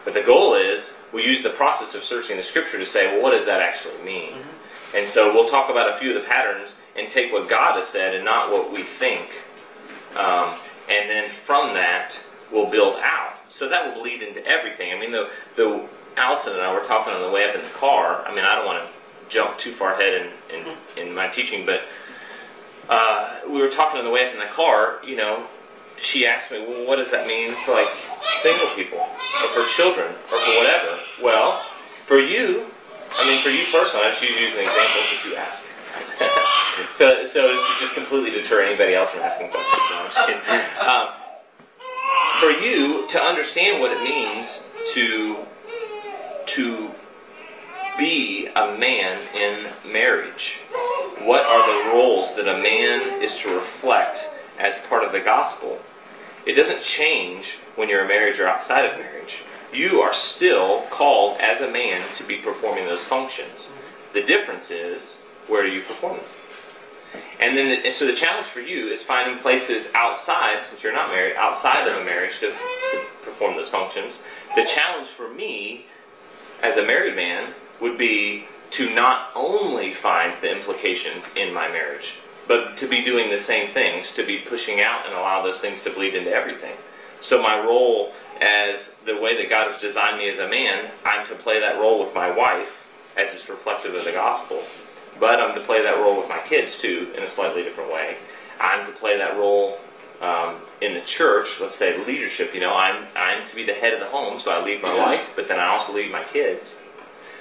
But 0.04 0.14
the 0.14 0.22
goal 0.22 0.54
is 0.54 0.92
we 1.12 1.24
use 1.24 1.42
the 1.42 1.50
process 1.50 1.94
of 1.94 2.02
searching 2.02 2.36
the 2.36 2.42
Scripture 2.42 2.78
to 2.78 2.86
say, 2.86 3.06
well, 3.12 3.22
what 3.22 3.30
does 3.32 3.46
that 3.46 3.60
actually 3.60 4.02
mean? 4.04 4.32
Mm-hmm. 4.32 4.96
And 4.96 5.08
so 5.08 5.34
we'll 5.34 5.50
talk 5.50 5.70
about 5.70 5.94
a 5.94 5.98
few 5.98 6.16
of 6.16 6.22
the 6.22 6.28
patterns 6.28 6.76
and 6.96 7.10
take 7.10 7.32
what 7.32 7.48
God 7.48 7.76
has 7.76 7.86
said 7.86 8.14
and 8.14 8.24
not 8.24 8.50
what 8.50 8.72
we 8.72 8.82
think. 8.82 9.28
Um, 10.16 10.54
and 10.88 11.10
then 11.10 11.28
from 11.28 11.74
that, 11.74 12.18
we'll 12.50 12.70
build 12.70 12.96
out. 12.96 13.40
So 13.50 13.68
that 13.68 13.94
will 13.94 14.02
lead 14.02 14.22
into 14.22 14.44
everything. 14.46 14.92
I 14.94 14.98
mean, 14.98 15.12
the, 15.12 15.28
the 15.56 15.86
Allison 16.16 16.54
and 16.54 16.62
I 16.62 16.72
were 16.72 16.84
talking 16.86 17.12
on 17.12 17.22
the 17.22 17.30
way 17.30 17.48
up 17.48 17.54
in 17.54 17.62
the 17.62 17.68
car. 17.70 18.24
I 18.26 18.34
mean, 18.34 18.44
I 18.44 18.54
don't 18.54 18.66
want 18.66 18.82
to 18.82 18.88
jump 19.28 19.58
too 19.58 19.72
far 19.72 19.92
ahead 19.92 20.30
in, 20.50 20.58
in, 20.58 21.08
in 21.08 21.14
my 21.14 21.28
teaching, 21.28 21.66
but 21.66 21.82
uh, 22.88 23.40
we 23.48 23.60
were 23.60 23.68
talking 23.68 23.98
on 23.98 24.04
the 24.04 24.10
way 24.10 24.26
up 24.26 24.32
in 24.32 24.38
the 24.38 24.46
car. 24.46 25.00
You 25.04 25.16
know, 25.16 25.46
she 26.00 26.26
asked 26.26 26.50
me, 26.50 26.60
well, 26.60 26.86
what 26.86 26.96
does 26.96 27.10
that 27.10 27.26
mean 27.26 27.52
for 27.64 27.72
like 27.72 27.88
single 28.42 28.68
people 28.74 28.98
or 28.98 29.48
for 29.48 29.64
children 29.76 30.08
or 30.08 30.38
for 30.38 30.56
whatever? 30.58 30.98
Well, 31.22 31.64
for 32.06 32.18
you, 32.18 32.66
I 33.12 33.28
mean, 33.28 33.42
for 33.42 33.50
you 33.50 33.64
personally, 33.72 34.06
I 34.06 34.12
should 34.12 34.30
use 34.30 34.54
an 34.54 34.60
example 34.60 35.02
if 35.12 35.24
you 35.24 35.36
ask. 35.36 35.64
so, 36.94 37.24
so 37.24 37.56
to 37.56 37.80
just 37.80 37.94
completely 37.94 38.30
deter 38.30 38.62
anybody 38.62 38.94
else 38.94 39.10
from 39.10 39.20
asking 39.20 39.50
questions. 39.50 39.82
No, 39.90 39.98
I'm 39.98 40.10
just 40.10 40.26
kidding. 40.26 40.64
Um, 40.88 41.08
for 42.40 42.50
you 42.50 43.06
to 43.08 43.20
understand 43.20 43.80
what 43.80 43.90
it 43.90 44.02
means 44.02 44.64
to 44.94 45.36
to 46.46 46.90
be 47.98 48.46
a 48.46 48.76
man 48.78 49.18
in 49.34 49.66
marriage. 49.92 50.60
What 51.22 51.44
are 51.44 51.66
the 51.66 51.90
roles 51.90 52.34
that 52.36 52.48
a 52.48 52.62
man 52.62 53.22
is 53.22 53.36
to 53.38 53.54
reflect 53.54 54.28
as 54.58 54.78
part 54.88 55.04
of 55.04 55.12
the 55.12 55.20
gospel? 55.20 55.78
It 56.46 56.52
doesn't 56.52 56.80
change 56.80 57.58
when 57.76 57.88
you're 57.88 58.04
a 58.04 58.08
marriage 58.08 58.38
or 58.40 58.48
outside 58.48 58.86
of 58.86 58.98
marriage. 58.98 59.42
You 59.72 60.00
are 60.00 60.14
still 60.14 60.82
called 60.90 61.38
as 61.40 61.60
a 61.60 61.70
man 61.70 62.02
to 62.16 62.24
be 62.24 62.36
performing 62.36 62.86
those 62.86 63.02
functions. 63.04 63.70
The 64.14 64.22
difference 64.22 64.70
is 64.70 65.22
where 65.48 65.66
do 65.66 65.72
you 65.72 65.82
perform 65.82 66.16
them? 66.16 66.24
And 67.40 67.56
then, 67.56 67.82
the, 67.82 67.90
so 67.90 68.06
the 68.06 68.14
challenge 68.14 68.46
for 68.46 68.60
you 68.60 68.88
is 68.88 69.02
finding 69.02 69.38
places 69.38 69.86
outside, 69.94 70.64
since 70.64 70.82
you're 70.82 70.92
not 70.92 71.10
married, 71.10 71.36
outside 71.36 71.86
of 71.86 72.00
a 72.00 72.04
marriage 72.04 72.38
to, 72.40 72.50
to 72.50 73.02
perform 73.22 73.54
those 73.54 73.68
functions. 73.68 74.18
The 74.56 74.64
challenge 74.64 75.08
for 75.08 75.28
me, 75.28 75.86
as 76.62 76.76
a 76.76 76.84
married 76.84 77.16
man, 77.16 77.52
would 77.80 77.98
be 77.98 78.44
to 78.70 78.92
not 78.94 79.30
only 79.34 79.92
find 79.92 80.34
the 80.40 80.50
implications 80.50 81.28
in 81.36 81.52
my 81.52 81.68
marriage, 81.68 82.16
but 82.46 82.76
to 82.78 82.86
be 82.86 83.02
doing 83.02 83.30
the 83.30 83.38
same 83.38 83.68
things, 83.68 84.10
to 84.14 84.24
be 84.24 84.38
pushing 84.38 84.80
out 84.80 85.06
and 85.06 85.14
allow 85.14 85.42
those 85.42 85.58
things 85.58 85.82
to 85.82 85.90
bleed 85.90 86.14
into 86.14 86.30
everything. 86.30 86.74
So 87.20 87.42
my 87.42 87.58
role 87.58 88.12
as 88.40 88.94
the 89.04 89.16
way 89.16 89.36
that 89.36 89.50
God 89.50 89.70
has 89.70 89.80
designed 89.80 90.18
me 90.18 90.28
as 90.28 90.38
a 90.38 90.48
man, 90.48 90.90
I'm 91.04 91.26
to 91.26 91.34
play 91.34 91.60
that 91.60 91.78
role 91.78 91.98
with 91.98 92.14
my 92.14 92.30
wife 92.30 92.86
as 93.16 93.34
it's 93.34 93.48
reflective 93.48 93.94
of 93.94 94.04
the 94.04 94.12
gospel. 94.12 94.62
But 95.18 95.40
I'm 95.40 95.54
to 95.54 95.60
play 95.60 95.82
that 95.82 95.98
role 95.98 96.16
with 96.16 96.28
my 96.28 96.38
kids 96.38 96.78
too 96.78 97.10
in 97.16 97.22
a 97.22 97.28
slightly 97.28 97.62
different 97.62 97.92
way. 97.92 98.16
I'm 98.60 98.86
to 98.86 98.92
play 98.92 99.18
that 99.18 99.36
role 99.36 99.78
um, 100.20 100.56
in 100.80 100.94
the 100.94 101.00
church. 101.00 101.60
Let's 101.60 101.74
say 101.74 102.02
leadership. 102.04 102.54
You 102.54 102.60
know, 102.60 102.74
I'm 102.74 103.06
I'm 103.16 103.46
to 103.48 103.54
be 103.54 103.64
the 103.64 103.74
head 103.74 103.92
of 103.92 104.00
the 104.00 104.06
home, 104.06 104.38
so 104.38 104.50
I 104.50 104.62
lead 104.62 104.80
my 104.82 104.94
wife, 104.94 105.30
but 105.34 105.48
then 105.48 105.58
I 105.58 105.66
also 105.66 105.92
lead 105.92 106.10
my 106.10 106.22
kids. 106.24 106.76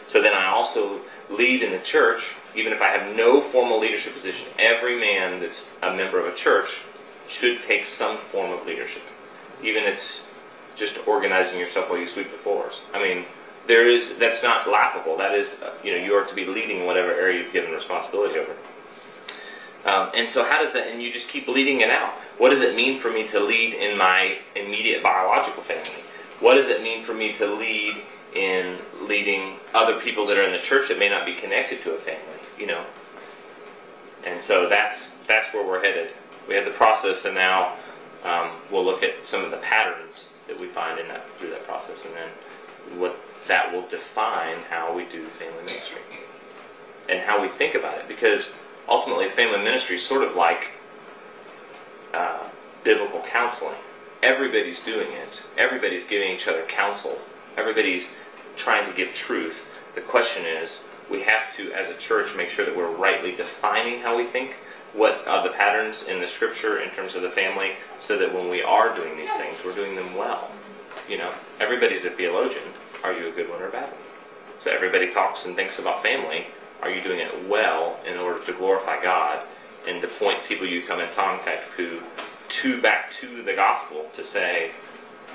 So 0.07 0.21
then 0.21 0.33
I 0.33 0.47
also 0.47 1.01
lead 1.29 1.61
in 1.61 1.71
the 1.71 1.79
church, 1.79 2.31
even 2.55 2.73
if 2.73 2.81
I 2.81 2.87
have 2.87 3.15
no 3.15 3.41
formal 3.41 3.79
leadership 3.79 4.13
position. 4.13 4.47
Every 4.57 4.99
man 4.99 5.41
that's 5.41 5.69
a 5.83 5.93
member 5.93 6.19
of 6.19 6.33
a 6.33 6.35
church 6.35 6.81
should 7.27 7.61
take 7.63 7.85
some 7.85 8.17
form 8.17 8.51
of 8.51 8.65
leadership, 8.65 9.03
even 9.61 9.83
if 9.83 9.93
it's 9.93 10.25
just 10.77 10.97
organizing 11.07 11.59
yourself 11.59 11.89
while 11.89 11.99
you 11.99 12.07
sweep 12.07 12.31
the 12.31 12.37
floors. 12.37 12.81
I 12.93 13.03
mean, 13.03 13.25
there 13.67 13.87
is 13.89 14.17
that's 14.17 14.43
not 14.43 14.69
laughable. 14.69 15.17
That 15.17 15.35
is, 15.35 15.61
uh, 15.61 15.73
you 15.83 15.91
know, 15.91 16.03
you 16.03 16.13
are 16.13 16.25
to 16.25 16.35
be 16.35 16.45
leading 16.45 16.85
whatever 16.85 17.11
area 17.11 17.43
you've 17.43 17.51
given 17.51 17.71
responsibility 17.71 18.39
over. 18.39 18.55
Um, 19.85 20.09
and 20.15 20.29
so, 20.29 20.43
how 20.43 20.61
does 20.61 20.71
that? 20.73 20.87
And 20.87 21.01
you 21.01 21.11
just 21.11 21.27
keep 21.27 21.47
leading 21.47 21.81
it 21.81 21.89
out. 21.89 22.13
What 22.37 22.49
does 22.49 22.61
it 22.61 22.75
mean 22.75 22.99
for 22.99 23.11
me 23.11 23.27
to 23.27 23.39
lead 23.39 23.73
in 23.73 23.97
my 23.97 24.37
immediate 24.55 25.03
biological 25.03 25.63
family? 25.63 26.01
What 26.39 26.55
does 26.55 26.69
it 26.69 26.81
mean 26.81 27.03
for 27.03 27.13
me 27.13 27.33
to 27.33 27.45
lead 27.45 27.95
in 28.37 28.79
leading 29.01 29.55
other 29.73 29.99
people 29.99 30.27
that 30.27 30.37
are 30.37 30.43
in 30.43 30.51
the 30.51 30.59
church 30.59 30.89
that 30.89 30.99
may 30.99 31.09
not 31.09 31.25
be 31.25 31.33
connected 31.33 31.81
to 31.81 31.91
a 31.91 31.97
family? 31.97 32.21
You 32.59 32.67
know. 32.67 32.85
And 34.23 34.41
so 34.41 34.69
that's 34.69 35.09
that's 35.27 35.53
where 35.53 35.65
we're 35.65 35.81
headed. 35.81 36.11
We 36.47 36.55
have 36.55 36.65
the 36.65 36.71
process, 36.71 37.25
and 37.25 37.35
now 37.35 37.75
um, 38.23 38.51
we'll 38.71 38.85
look 38.85 39.03
at 39.03 39.25
some 39.25 39.43
of 39.43 39.51
the 39.51 39.57
patterns 39.57 40.29
that 40.47 40.59
we 40.59 40.67
find 40.67 40.99
in 40.99 41.07
that 41.07 41.25
through 41.37 41.49
that 41.49 41.65
process, 41.65 42.05
and 42.05 42.13
then 42.15 42.29
what 42.99 43.15
that 43.47 43.73
will 43.73 43.87
define 43.87 44.57
how 44.69 44.93
we 44.93 45.03
do 45.05 45.25
family 45.39 45.63
ministry 45.65 46.01
and 47.09 47.19
how 47.19 47.41
we 47.41 47.47
think 47.47 47.75
about 47.75 47.97
it. 47.97 48.07
Because 48.07 48.53
ultimately, 48.87 49.29
family 49.29 49.59
ministry 49.59 49.95
is 49.95 50.03
sort 50.03 50.23
of 50.23 50.35
like 50.35 50.71
uh, 52.13 52.47
biblical 52.83 53.21
counseling. 53.21 53.77
Everybody's 54.23 54.79
doing 54.81 55.11
it. 55.11 55.41
Everybody's 55.57 56.05
giving 56.05 56.33
each 56.33 56.47
other 56.47 56.63
counsel. 56.63 57.17
Everybody's 57.55 58.09
trying 58.57 58.87
to 58.87 58.93
give 58.95 59.13
truth. 59.13 59.55
The 59.95 60.01
question 60.01 60.45
is, 60.45 60.83
we 61.09 61.21
have 61.21 61.55
to, 61.55 61.71
as 61.71 61.87
a 61.87 61.95
church, 61.95 62.35
make 62.35 62.49
sure 62.49 62.65
that 62.65 62.75
we're 62.75 62.93
rightly 62.93 63.31
defining 63.31 63.99
how 63.99 64.17
we 64.17 64.25
think, 64.25 64.53
what 64.93 65.25
are 65.27 65.43
the 65.43 65.53
patterns 65.53 66.03
in 66.03 66.19
the 66.19 66.27
scripture 66.27 66.79
in 66.79 66.89
terms 66.91 67.15
of 67.15 67.21
the 67.21 67.29
family, 67.29 67.73
so 67.99 68.17
that 68.17 68.33
when 68.33 68.49
we 68.49 68.61
are 68.61 68.93
doing 68.95 69.15
these 69.17 69.31
things, 69.33 69.57
we're 69.63 69.75
doing 69.75 69.95
them 69.95 70.15
well. 70.15 70.51
You 71.07 71.17
know, 71.17 71.31
everybody's 71.59 72.03
a 72.05 72.09
theologian, 72.09 72.63
are 73.03 73.13
you 73.13 73.27
a 73.27 73.31
good 73.31 73.49
one 73.49 73.61
or 73.61 73.67
a 73.67 73.71
bad 73.71 73.91
one? 73.91 74.01
So 74.59 74.71
everybody 74.71 75.11
talks 75.11 75.45
and 75.45 75.55
thinks 75.55 75.79
about 75.79 76.01
family. 76.01 76.47
Are 76.81 76.89
you 76.89 77.01
doing 77.01 77.19
it 77.19 77.47
well 77.47 77.99
in 78.05 78.17
order 78.17 78.43
to 78.45 78.53
glorify 78.53 79.01
God 79.01 79.39
and 79.87 80.01
to 80.01 80.07
point 80.07 80.37
people 80.47 80.65
you 80.67 80.81
come 80.81 80.99
in 80.99 81.09
contact 81.13 81.63
who 81.75 81.99
to 82.49 82.81
back 82.81 83.11
to 83.11 83.43
the 83.43 83.53
gospel 83.53 84.09
to 84.15 84.23
say 84.23 84.71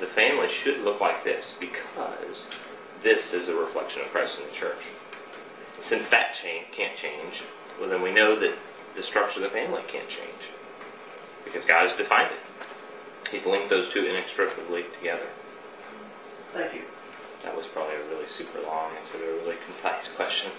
the 0.01 0.07
family 0.07 0.49
should 0.49 0.81
look 0.81 1.01
like 1.01 1.25
this 1.25 1.55
because 1.61 2.47
this 3.03 3.35
is 3.35 3.49
a 3.49 3.55
reflection 3.55 4.03
of 4.03 4.09
Christ 4.09 4.41
in 4.41 4.47
the 4.47 4.53
church. 4.53 4.83
Since 5.81 6.09
that 6.09 6.35
change 6.35 6.67
can't 6.73 6.97
change, 6.97 7.43
well 7.81 7.89
then 7.89 8.03
we 8.03 8.13
know 8.13 8.39
that 8.39 8.55
the 8.95 9.03
structure 9.03 9.41
of 9.41 9.45
the 9.45 9.51
family 9.51 9.83
can't 9.89 10.09
change 10.09 10.53
because 11.45 11.65
God 11.65 11.89
has 11.89 11.97
defined 11.97 12.31
it. 12.33 13.31
He's 13.31 13.47
linked 13.47 13.69
those 13.69 13.91
two 13.91 14.05
inextricably 14.05 14.85
together. 14.99 15.27
Thank 16.53 16.75
you. 16.75 16.83
That 17.43 17.57
was 17.57 17.67
probably 17.67 17.97
a 17.97 18.05
really 18.09 18.29
super 18.29 18.61
long 18.61 18.93
answer 19.01 19.19
to 19.19 19.25
a 19.25 19.35
really 19.43 19.57
concise 19.67 20.09
question. 20.09 20.51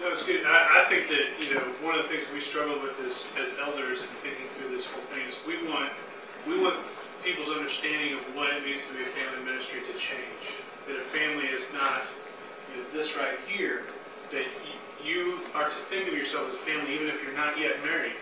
No, 0.00 0.12
it's 0.12 0.22
good. 0.22 0.46
I, 0.46 0.84
I 0.84 0.88
think 0.88 1.08
that 1.08 1.26
you 1.42 1.54
know 1.54 1.64
one 1.82 1.98
of 1.98 2.04
the 2.04 2.08
things 2.08 2.22
we 2.32 2.40
struggle 2.40 2.78
with 2.78 2.94
is 3.02 3.26
as 3.34 3.50
elders 3.58 3.98
and 3.98 4.08
thinking 4.22 4.46
through 4.54 4.70
this 4.76 4.86
whole 4.86 5.02
thing 5.10 5.26
is 5.26 5.34
we 5.42 5.58
want 5.66 5.90
we 6.46 6.60
want 6.60 6.78
people's 7.24 7.50
understanding 7.50 8.14
of 8.14 8.20
what 8.36 8.54
it 8.54 8.62
means 8.62 8.80
to 8.86 8.94
be 8.94 9.02
a 9.02 9.10
family 9.10 9.44
ministry 9.50 9.80
to 9.90 9.98
change. 9.98 10.54
That 10.88 10.96
a 10.96 11.04
family 11.04 11.44
is 11.46 11.72
not 11.74 12.02
you 12.74 12.82
know, 12.82 12.88
this 12.92 13.16
right 13.16 13.38
here. 13.46 13.84
That 14.32 14.46
you 15.04 15.40
are 15.54 15.68
to 15.68 15.74
think 15.90 16.08
of 16.08 16.14
yourself 16.14 16.48
as 16.48 16.54
a 16.54 16.58
family 16.58 16.94
even 16.94 17.08
if 17.08 17.22
you're 17.22 17.36
not 17.36 17.58
yet 17.58 17.82
married. 17.84 18.16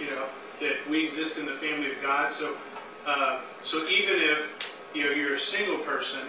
You 0.00 0.06
know 0.06 0.26
that 0.60 0.76
we 0.88 1.04
exist 1.04 1.38
in 1.38 1.46
the 1.46 1.54
family 1.54 1.92
of 1.92 2.02
God. 2.02 2.32
So 2.32 2.56
uh, 3.06 3.40
so 3.64 3.86
even 3.88 4.16
if 4.16 4.74
you 4.94 5.04
know 5.04 5.10
you're 5.10 5.34
a 5.34 5.40
single 5.40 5.78
person 5.78 6.26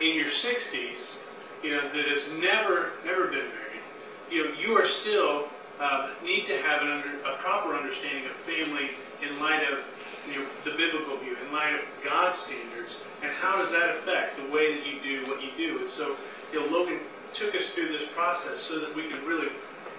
in 0.00 0.14
your 0.14 0.28
60s, 0.28 1.18
you 1.62 1.70
know, 1.70 1.82
that 1.88 2.06
has 2.06 2.32
never 2.34 2.92
never 3.04 3.26
been 3.26 3.48
married, 3.48 3.82
you 4.30 4.44
know, 4.44 4.52
you 4.58 4.76
are 4.76 4.86
still 4.86 5.48
uh, 5.80 6.10
need 6.24 6.46
to 6.46 6.56
have 6.58 6.82
an 6.82 6.90
under, 6.90 7.20
a 7.24 7.36
proper 7.36 7.74
understanding 7.74 8.24
of 8.26 8.32
family 8.32 8.90
in 9.22 9.40
light 9.40 9.62
of 9.70 9.78
you 10.26 10.40
know, 10.40 10.46
the 10.64 10.72
biblical 10.72 11.16
view, 11.18 11.36
in 11.44 11.52
light 11.52 11.74
of 11.74 11.80
God's 12.04 12.38
standards, 12.38 13.02
and 13.22 13.30
how 13.32 13.56
does 13.56 13.72
that 13.72 13.90
affect 13.96 14.36
the 14.36 14.52
way 14.52 14.74
that 14.74 14.86
you 14.86 15.00
do 15.02 15.30
what 15.30 15.42
you 15.42 15.50
do? 15.56 15.78
And 15.78 15.90
so, 15.90 16.16
you 16.52 16.60
know, 16.60 16.66
Logan 16.66 17.00
took 17.34 17.54
us 17.54 17.70
through 17.70 17.88
this 17.88 18.06
process 18.14 18.60
so 18.60 18.78
that 18.80 18.94
we 18.94 19.08
can 19.08 19.24
really 19.24 19.48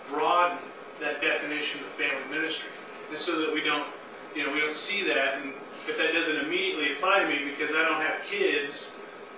broaden 0.10 0.58
that 1.00 1.22
definition 1.22 1.80
of 1.82 1.88
family 1.88 2.38
ministry, 2.38 2.70
and 3.10 3.18
so 3.18 3.40
that 3.40 3.54
we 3.54 3.62
don't, 3.62 3.88
you 4.36 4.46
know, 4.46 4.54
we 4.54 4.60
don't 4.60 4.76
see 4.76 5.04
that, 5.04 5.42
and 5.42 5.54
if 5.88 5.98
that 5.98 6.14
doesn't 6.14 6.38
immediately 6.38 6.94
apply 6.94 7.22
to 7.22 7.28
me 7.28 7.50
because 7.50 7.76
I 7.76 7.84
don't 7.84 8.02
have 8.02 8.22
kids, 8.24 8.94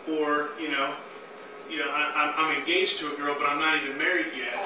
or 0.09 0.49
you 0.59 0.69
know, 0.71 0.93
you 1.69 1.79
know, 1.79 1.89
I, 1.89 2.33
I'm 2.35 2.57
engaged 2.57 2.99
to 2.99 3.13
a 3.13 3.15
girl, 3.15 3.35
but 3.37 3.47
I'm 3.47 3.59
not 3.59 3.81
even 3.81 3.97
married 3.97 4.27
yet, 4.35 4.65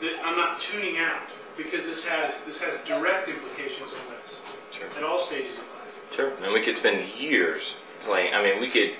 that 0.00 0.24
I'm 0.24 0.36
not 0.36 0.60
tuning 0.60 0.98
out 0.98 1.22
because 1.56 1.86
this 1.86 2.04
has 2.04 2.44
this 2.44 2.60
has 2.60 2.78
direct 2.86 3.28
implications 3.28 3.90
on 3.92 4.14
us 4.22 4.40
Sure. 4.78 4.88
at 4.96 5.04
all 5.04 5.18
stages 5.18 5.52
of 5.52 5.58
life. 5.58 6.14
Sure. 6.14 6.32
And 6.42 6.52
we 6.52 6.62
could 6.62 6.76
spend 6.76 7.08
years 7.18 7.74
playing. 8.04 8.34
I 8.34 8.42
mean, 8.42 8.60
we 8.60 8.70
could, 8.70 8.92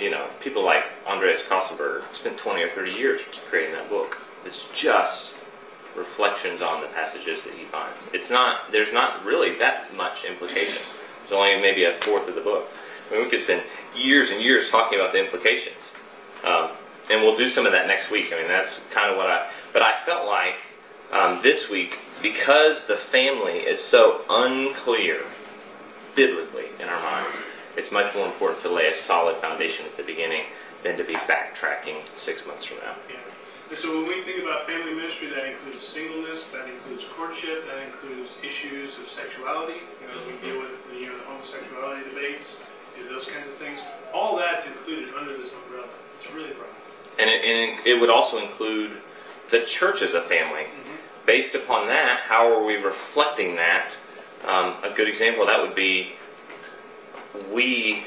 you 0.00 0.10
know, 0.10 0.26
people 0.40 0.64
like 0.64 0.84
Andreas 1.06 1.42
Köstenberger 1.42 2.02
spent 2.12 2.38
20 2.38 2.62
or 2.62 2.68
30 2.70 2.92
years 2.92 3.22
creating 3.48 3.72
that 3.72 3.88
book. 3.88 4.18
It's 4.44 4.66
just 4.74 5.36
reflections 5.96 6.62
on 6.62 6.82
the 6.82 6.88
passages 6.88 7.42
that 7.42 7.54
he 7.54 7.64
finds. 7.64 8.08
It's 8.12 8.30
not, 8.30 8.70
there's 8.70 8.92
not 8.92 9.24
really 9.24 9.56
that 9.58 9.94
much 9.94 10.24
implication. 10.24 10.82
There's 11.22 11.32
only 11.32 11.60
maybe 11.60 11.84
a 11.84 11.94
fourth 11.94 12.28
of 12.28 12.34
the 12.34 12.40
book. 12.42 12.68
I 13.08 13.14
mean, 13.14 13.24
we 13.24 13.30
could 13.30 13.40
spend 13.40 13.62
years 13.96 14.30
and 14.30 14.42
years 14.42 14.68
talking 14.68 14.98
about 14.98 15.12
the 15.12 15.18
implications. 15.20 15.94
Um, 16.44 16.70
and 17.08 17.22
we'll 17.22 17.36
do 17.36 17.48
some 17.48 17.66
of 17.66 17.72
that 17.72 17.86
next 17.86 18.10
week. 18.10 18.32
I 18.32 18.38
mean, 18.38 18.48
that's 18.48 18.80
kind 18.90 19.10
of 19.10 19.16
what 19.16 19.26
I, 19.26 19.50
but 19.72 19.82
I 19.82 19.94
felt 20.04 20.26
like 20.26 20.56
um, 21.12 21.40
this 21.42 21.70
week, 21.70 21.98
because 22.26 22.86
the 22.86 22.96
family 22.96 23.58
is 23.60 23.78
so 23.80 24.20
unclear 24.28 25.22
biblically 26.16 26.66
in 26.80 26.88
our 26.88 27.00
minds, 27.00 27.38
it's 27.76 27.92
much 27.92 28.12
more 28.16 28.26
important 28.26 28.60
to 28.62 28.68
lay 28.68 28.88
a 28.88 28.96
solid 28.96 29.36
foundation 29.36 29.86
at 29.86 29.96
the 29.96 30.02
beginning 30.02 30.42
than 30.82 30.96
to 30.98 31.04
be 31.04 31.14
backtracking 31.30 31.98
six 32.16 32.44
months 32.44 32.64
from 32.64 32.78
now. 32.78 32.96
Yeah. 33.08 33.16
And 33.70 33.78
so 33.78 33.94
when 33.94 34.08
we 34.08 34.22
think 34.22 34.42
about 34.42 34.66
family 34.66 34.94
ministry, 34.94 35.28
that 35.28 35.46
includes 35.46 35.86
singleness, 35.86 36.48
that 36.48 36.68
includes 36.68 37.04
courtship, 37.14 37.64
that 37.68 37.82
includes 37.86 38.30
issues 38.42 38.98
of 38.98 39.08
sexuality. 39.08 39.78
You 40.00 40.06
know, 40.08 40.18
we 40.26 40.34
deal 40.42 40.60
with 40.60 40.74
you 40.98 41.06
know 41.06 41.18
the 41.18 41.24
homosexuality 41.24 42.10
debates, 42.10 42.58
you 42.98 43.04
know, 43.04 43.14
those 43.14 43.28
kinds 43.28 43.46
of 43.46 43.54
things. 43.54 43.78
All 44.12 44.36
that's 44.36 44.66
included 44.66 45.14
under 45.14 45.36
this 45.36 45.54
umbrella. 45.54 45.88
It's 46.20 46.32
really 46.32 46.54
broad. 46.54 46.74
And 47.18 47.30
it, 47.30 47.44
and 47.44 47.86
it 47.86 48.00
would 48.00 48.10
also 48.10 48.38
include 48.38 48.90
the 49.50 49.64
church 49.64 50.02
as 50.02 50.14
a 50.14 50.22
family. 50.22 50.62
Mm-hmm. 50.62 50.95
Based 51.26 51.56
upon 51.56 51.88
that, 51.88 52.20
how 52.20 52.46
are 52.52 52.64
we 52.64 52.76
reflecting 52.76 53.56
that? 53.56 53.96
Um, 54.44 54.74
a 54.84 54.92
good 54.94 55.08
example 55.08 55.42
of 55.42 55.48
that 55.48 55.60
would 55.60 55.74
be 55.74 56.12
we 57.50 58.04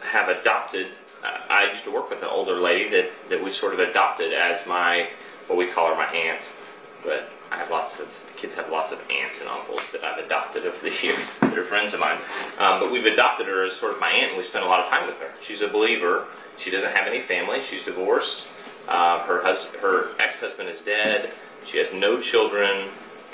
have 0.00 0.28
adopted. 0.28 0.86
Uh, 1.22 1.38
I 1.50 1.70
used 1.70 1.84
to 1.84 1.90
work 1.90 2.08
with 2.08 2.20
an 2.22 2.28
older 2.28 2.58
lady 2.58 2.88
that, 2.90 3.10
that 3.28 3.44
we 3.44 3.50
sort 3.50 3.74
of 3.74 3.78
adopted 3.78 4.32
as 4.32 4.66
my, 4.66 5.08
what 5.48 5.58
we 5.58 5.66
call 5.66 5.88
her 5.88 5.94
my 5.94 6.06
aunt. 6.06 6.50
But 7.04 7.28
I 7.50 7.58
have 7.58 7.70
lots 7.70 8.00
of, 8.00 8.08
kids 8.36 8.54
have 8.54 8.70
lots 8.70 8.90
of 8.90 9.00
aunts 9.10 9.40
and 9.40 9.50
uncles 9.50 9.82
that 9.92 10.02
I've 10.02 10.24
adopted 10.24 10.64
over 10.64 10.78
the 10.82 10.96
years 11.02 11.30
that 11.40 11.58
are 11.58 11.64
friends 11.64 11.92
of 11.92 12.00
mine. 12.00 12.16
Um, 12.56 12.80
but 12.80 12.90
we've 12.90 13.04
adopted 13.04 13.48
her 13.48 13.64
as 13.66 13.74
sort 13.74 13.92
of 13.92 14.00
my 14.00 14.10
aunt 14.10 14.30
and 14.30 14.36
we 14.38 14.44
spend 14.44 14.64
a 14.64 14.68
lot 14.68 14.80
of 14.80 14.88
time 14.88 15.06
with 15.06 15.16
her. 15.18 15.30
She's 15.42 15.60
a 15.60 15.68
believer. 15.68 16.26
She 16.56 16.70
doesn't 16.70 16.92
have 16.92 17.06
any 17.06 17.20
family. 17.20 17.62
She's 17.62 17.84
divorced. 17.84 18.46
Uh, 18.88 19.20
her 19.20 19.42
hus- 19.42 19.70
her 19.80 20.18
ex-husband 20.18 20.70
is 20.70 20.80
dead. 20.80 21.30
She 21.66 21.78
has 21.78 21.92
no 21.92 22.20
children. 22.20 22.88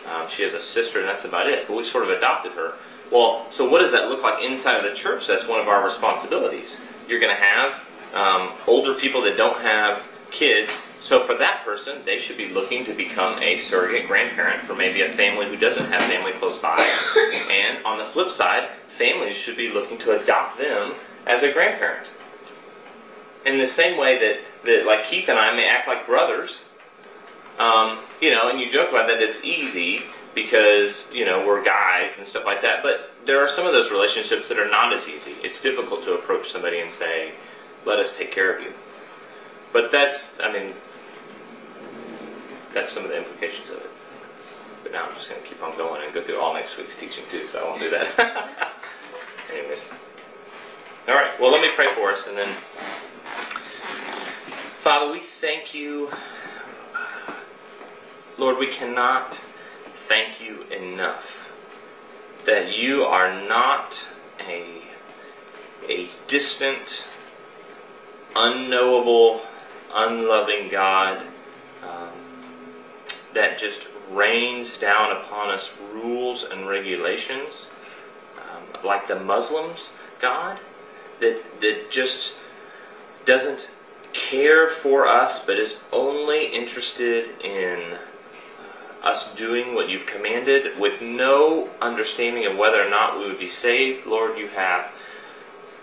Um, 0.07 0.29
she 0.29 0.43
has 0.43 0.55
a 0.55 0.61
sister, 0.61 1.01
and 1.01 1.09
that's 1.09 1.25
about 1.25 1.49
it. 1.49 1.67
But 1.67 1.77
we 1.77 1.85
sort 1.85 2.05
of 2.05 2.11
adopted 2.11 2.53
her. 2.53 2.75
Well, 3.11 3.47
so 3.51 3.69
what 3.69 3.81
does 3.81 3.93
that 3.93 4.09
look 4.09 4.23
like 4.23 4.43
inside 4.45 4.85
of 4.85 4.91
the 4.91 4.97
church? 4.97 5.27
That's 5.27 5.47
one 5.47 5.61
of 5.61 5.69
our 5.69 5.85
responsibilities. 5.85 6.81
You're 7.09 7.21
going 7.21 7.35
to 7.35 7.43
have 7.43 7.81
um, 8.13 8.53
older 8.67 8.95
people 8.95 9.23
that 9.23 9.37
don't 9.37 9.61
have 9.61 10.03
kids. 10.31 10.87
So 11.01 11.23
for 11.23 11.37
that 11.37 11.65
person, 11.65 12.03
they 12.05 12.19
should 12.19 12.37
be 12.37 12.49
looking 12.49 12.85
to 12.85 12.93
become 12.93 13.43
a 13.43 13.57
surrogate 13.57 14.07
grandparent 14.07 14.63
for 14.67 14.75
maybe 14.75 15.01
a 15.01 15.09
family 15.09 15.47
who 15.49 15.57
doesn't 15.57 15.87
have 15.87 16.03
family 16.03 16.33
close 16.33 16.59
by. 16.59 16.79
And 17.51 17.85
on 17.85 17.99
the 17.99 18.05
flip 18.05 18.31
side, 18.31 18.69
families 18.89 19.37
should 19.37 19.57
be 19.57 19.69
looking 19.69 19.99
to 19.99 20.21
adopt 20.21 20.59
them 20.59 20.95
as 21.27 21.43
a 21.43 21.53
grandparent. 21.53 22.07
In 23.47 23.59
the 23.59 23.67
same 23.67 23.97
way 23.97 24.19
that, 24.19 24.41
that 24.65 24.85
like 24.85 25.05
Keith 25.05 25.29
and 25.29 25.39
I 25.39 25.55
may 25.55 25.67
act 25.67 25.89
like 25.89 26.07
brothers, 26.07 26.61
um, 27.59 27.99
you 28.21 28.31
know, 28.31 28.49
and 28.49 28.61
you 28.61 28.71
joke 28.71 28.91
about 28.91 29.09
that 29.09 29.21
it's 29.21 29.45
easy 29.45 30.03
because, 30.35 31.13
you 31.13 31.25
know, 31.25 31.45
we're 31.45 31.63
guys 31.65 32.17
and 32.19 32.27
stuff 32.27 32.45
like 32.45 32.63
that. 32.63 32.83
But 32.83 33.11
there 33.25 33.41
are 33.41 33.49
some 33.49 33.67
of 33.67 33.73
those 33.73 33.91
relationships 33.91 34.49
that 34.49 34.59
are 34.59 34.69
not 34.69 34.93
as 34.93 35.09
easy. 35.09 35.35
It's 35.43 35.61
difficult 35.61 36.05
to 36.05 36.15
approach 36.15 36.51
somebody 36.51 36.79
and 36.79 36.93
say, 36.93 37.33
let 37.85 37.99
us 37.99 38.17
take 38.17 38.31
care 38.33 38.55
of 38.55 38.63
you. 38.63 38.73
But 39.73 39.91
that's, 39.91 40.39
I 40.41 40.53
mean, 40.53 40.73
that's 42.73 42.93
some 42.93 43.05
of 43.05 43.11
the 43.11 43.17
implications 43.17 43.71
of 43.71 43.77
it. 43.77 43.91
But 44.83 44.93
now 44.93 45.07
I'm 45.07 45.15
just 45.15 45.29
going 45.29 45.43
to 45.43 45.47
keep 45.47 45.63
on 45.63 45.77
going 45.77 46.05
and 46.05 46.15
go 46.15 46.23
through 46.23 46.39
all 46.39 46.55
next 46.55 46.77
week's 46.77 46.97
teaching 46.97 47.25
too, 47.31 47.47
so 47.49 47.59
I 47.59 47.65
won't 47.65 47.81
do 47.81 47.91
that. 47.91 48.73
Anyways. 49.53 49.83
All 51.09 51.15
right, 51.15 51.41
well, 51.41 51.51
let 51.51 51.63
me 51.63 51.69
pray 51.75 51.87
for 51.87 52.13
us 52.13 52.27
and 52.29 52.37
then. 52.37 52.49
Father, 54.83 55.11
we 55.11 55.21
thank 55.21 55.75
you. 55.75 56.11
Lord, 58.39 58.59
we 58.59 58.69
cannot 58.69 59.37
thank 60.07 60.41
you 60.41 60.63
enough 60.71 61.51
that 62.45 62.73
you 62.73 63.03
are 63.03 63.43
not 63.49 64.01
a, 64.39 64.81
a 65.89 66.09
distant, 66.29 67.03
unknowable, 68.37 69.41
unloving 69.93 70.69
God 70.71 71.21
um, 71.83 72.13
that 73.35 73.59
just 73.59 73.85
rains 74.13 74.79
down 74.79 75.11
upon 75.11 75.51
us 75.51 75.73
rules 75.91 76.45
and 76.45 76.69
regulations, 76.69 77.67
um, 78.37 78.85
like 78.85 79.09
the 79.09 79.17
Muslims, 79.17 79.91
God, 80.21 80.61
that, 81.19 81.43
that 81.61 81.91
just 81.91 82.37
doesn't 83.25 83.69
care 84.13 84.69
for 84.69 85.09
us, 85.09 85.45
but 85.45 85.59
is 85.59 85.83
only 85.93 86.47
interested 86.47 87.27
in 87.43 87.99
us 89.09 89.33
doing 89.33 89.75
what 89.75 89.89
you've 89.89 90.07
commanded 90.07 90.79
with 90.79 91.01
no 91.01 91.71
understanding 91.81 92.45
of 92.45 92.57
whether 92.57 92.83
or 92.83 92.91
not 92.91 93.19
we 93.19 93.27
would 93.27 93.39
be 93.39 93.49
saved. 93.49 94.07
Lord, 94.07 94.39
you 94.39 94.49
have 94.49 94.85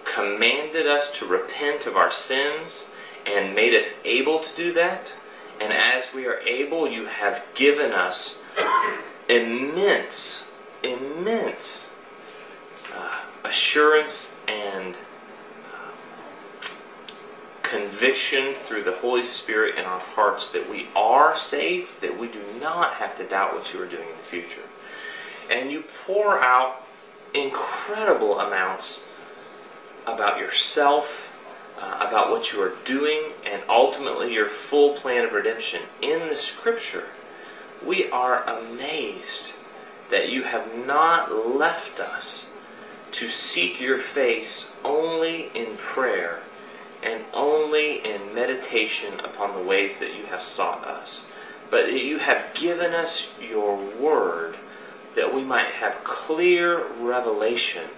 commanded 0.04 0.86
us 0.86 1.12
to 1.18 1.26
repent 1.26 1.88
of 1.88 1.98
our 1.98 2.12
sins 2.12 2.86
and 3.26 3.56
made 3.56 3.74
us 3.74 3.98
able 4.06 4.40
to 4.40 4.56
do 4.56 4.72
that. 4.74 5.12
And 5.60 5.74
as 5.74 6.14
we 6.14 6.28
are 6.28 6.40
able, 6.40 6.88
you 6.88 7.06
have 7.06 7.42
given 7.56 7.94
us 7.94 8.42
immense, 9.28 10.46
immense 10.84 11.90
uh, 12.94 13.22
assurance 13.44 14.34
and 14.48 14.96
conviction 17.76 18.54
through 18.54 18.84
the 18.84 18.94
Holy 18.94 19.26
Spirit 19.26 19.78
in 19.78 19.84
our 19.84 20.00
hearts 20.00 20.52
that 20.52 20.70
we 20.70 20.88
are 20.96 21.38
saved, 21.38 22.02
that 22.02 22.18
we 22.18 22.28
do 22.28 22.42
not 22.62 22.94
have 22.94 23.18
to 23.18 23.24
doubt 23.26 23.54
what 23.54 23.74
you 23.74 23.82
are 23.82 23.86
doing 23.86 24.08
in 24.08 24.18
the 24.18 24.30
future. 24.30 24.62
And 25.50 25.70
you 25.70 25.84
pour 26.06 26.40
out 26.42 26.82
incredible 27.34 28.40
amounts 28.40 29.04
about 30.06 30.40
yourself, 30.40 31.28
uh, 31.78 31.98
about 32.00 32.32
what 32.32 32.54
you 32.54 32.62
are 32.62 32.76
doing, 32.86 33.34
and 33.46 33.62
ultimately 33.68 34.34
your 34.34 34.48
full 34.48 34.92
plan 34.92 35.26
of 35.26 35.34
redemption 35.34 35.82
in 36.02 36.30
the 36.30 36.36
Scripture. 36.38 37.10
We 37.86 38.10
are 38.10 38.44
amazed 38.48 39.54
that 40.12 40.30
you 40.30 40.44
have 40.44 40.74
not 40.74 41.36
left 41.36 42.00
us 42.00 42.46
to 43.12 43.30
seek 43.30 43.82
your 43.82 44.00
face 44.00 44.72
only 44.86 45.50
in 45.54 45.76
prayer 45.76 46.42
and 47.06 47.24
only 47.34 48.04
in 48.04 48.34
meditation 48.34 49.20
upon 49.22 49.54
the 49.54 49.62
ways 49.62 49.98
that 50.00 50.16
you 50.16 50.26
have 50.26 50.44
sought 50.44 50.84
us, 50.86 51.28
but 51.70 51.86
that 51.86 52.04
you 52.04 52.18
have 52.18 52.54
given 52.56 52.94
us 52.94 53.28
your 53.40 53.78
word 53.78 54.58
that 55.16 55.34
we 55.34 55.44
might 55.44 55.68
have 55.68 56.04
clear 56.04 56.86
revelation, 57.00 57.90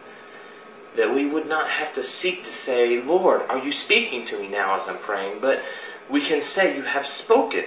that 0.95 1.13
we 1.13 1.25
would 1.25 1.47
not 1.47 1.69
have 1.69 1.93
to 1.93 2.03
seek 2.03 2.43
to 2.43 2.51
say, 2.51 2.99
Lord, 2.99 3.43
are 3.49 3.57
you 3.57 3.71
speaking 3.71 4.25
to 4.25 4.37
me 4.37 4.47
now 4.47 4.75
as 4.75 4.87
I'm 4.87 4.97
praying? 4.99 5.39
But 5.39 5.63
we 6.09 6.21
can 6.21 6.41
say, 6.41 6.75
You 6.75 6.83
have 6.83 7.07
spoken, 7.07 7.65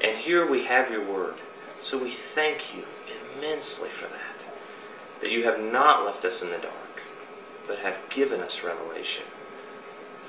and 0.00 0.16
here 0.16 0.46
we 0.46 0.64
have 0.64 0.90
your 0.90 1.02
word. 1.02 1.34
So 1.80 1.98
we 1.98 2.10
thank 2.10 2.74
you 2.74 2.84
immensely 3.36 3.90
for 3.90 4.06
that, 4.06 4.44
that 5.22 5.30
you 5.30 5.44
have 5.44 5.58
not 5.58 6.04
left 6.04 6.24
us 6.24 6.42
in 6.42 6.50
the 6.50 6.58
dark, 6.58 7.02
but 7.66 7.78
have 7.78 7.96
given 8.10 8.40
us 8.40 8.62
revelation. 8.62 9.24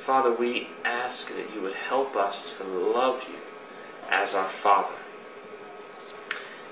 Father, 0.05 0.31
we 0.31 0.67
ask 0.83 1.29
that 1.29 1.55
you 1.55 1.61
would 1.61 1.73
help 1.73 2.15
us 2.15 2.53
to 2.57 2.63
love 2.63 3.25
you 3.27 3.39
as 4.07 4.35
our 4.35 4.45
Father, 4.45 4.93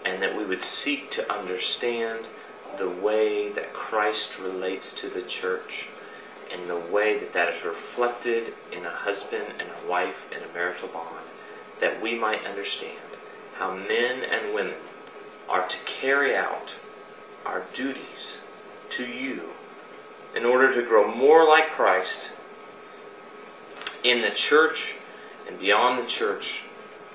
and 0.06 0.22
that 0.22 0.38
we 0.38 0.46
would 0.46 0.62
seek 0.62 1.10
to 1.10 1.34
understand 1.34 2.26
the 2.78 2.90
way 2.90 3.50
that 3.50 3.74
Christ 3.74 4.38
relates 4.38 4.94
to 5.02 5.10
the 5.10 5.24
church, 5.24 5.88
and 6.52 6.70
the 6.70 6.78
way 6.78 7.18
that 7.18 7.34
that 7.34 7.56
is 7.56 7.64
reflected 7.64 8.54
in 8.72 8.86
a 8.86 8.92
husband 8.92 9.54
and 9.58 9.68
a 9.68 9.90
wife 9.90 10.32
in 10.32 10.38
a 10.38 10.54
marital 10.54 10.90
bond, 10.90 11.26
that 11.80 12.00
we 12.00 12.14
might 12.14 12.46
understand 12.46 13.00
how 13.56 13.72
men 13.74 14.24
and 14.26 14.54
women 14.54 14.78
are 15.50 15.68
to 15.68 15.78
carry 15.86 16.36
out 16.36 16.76
our 17.48 17.64
duties 17.74 18.38
to 18.92 19.04
you 19.04 19.50
in 20.36 20.46
order 20.46 20.72
to 20.72 20.84
grow 20.84 21.12
more 21.12 21.48
like 21.48 21.72
Christ 21.72 22.30
in 24.04 24.22
the 24.22 24.32
church 24.32 24.94
and 25.48 25.60
beyond 25.60 26.04
the 26.04 26.08
church. 26.08 26.64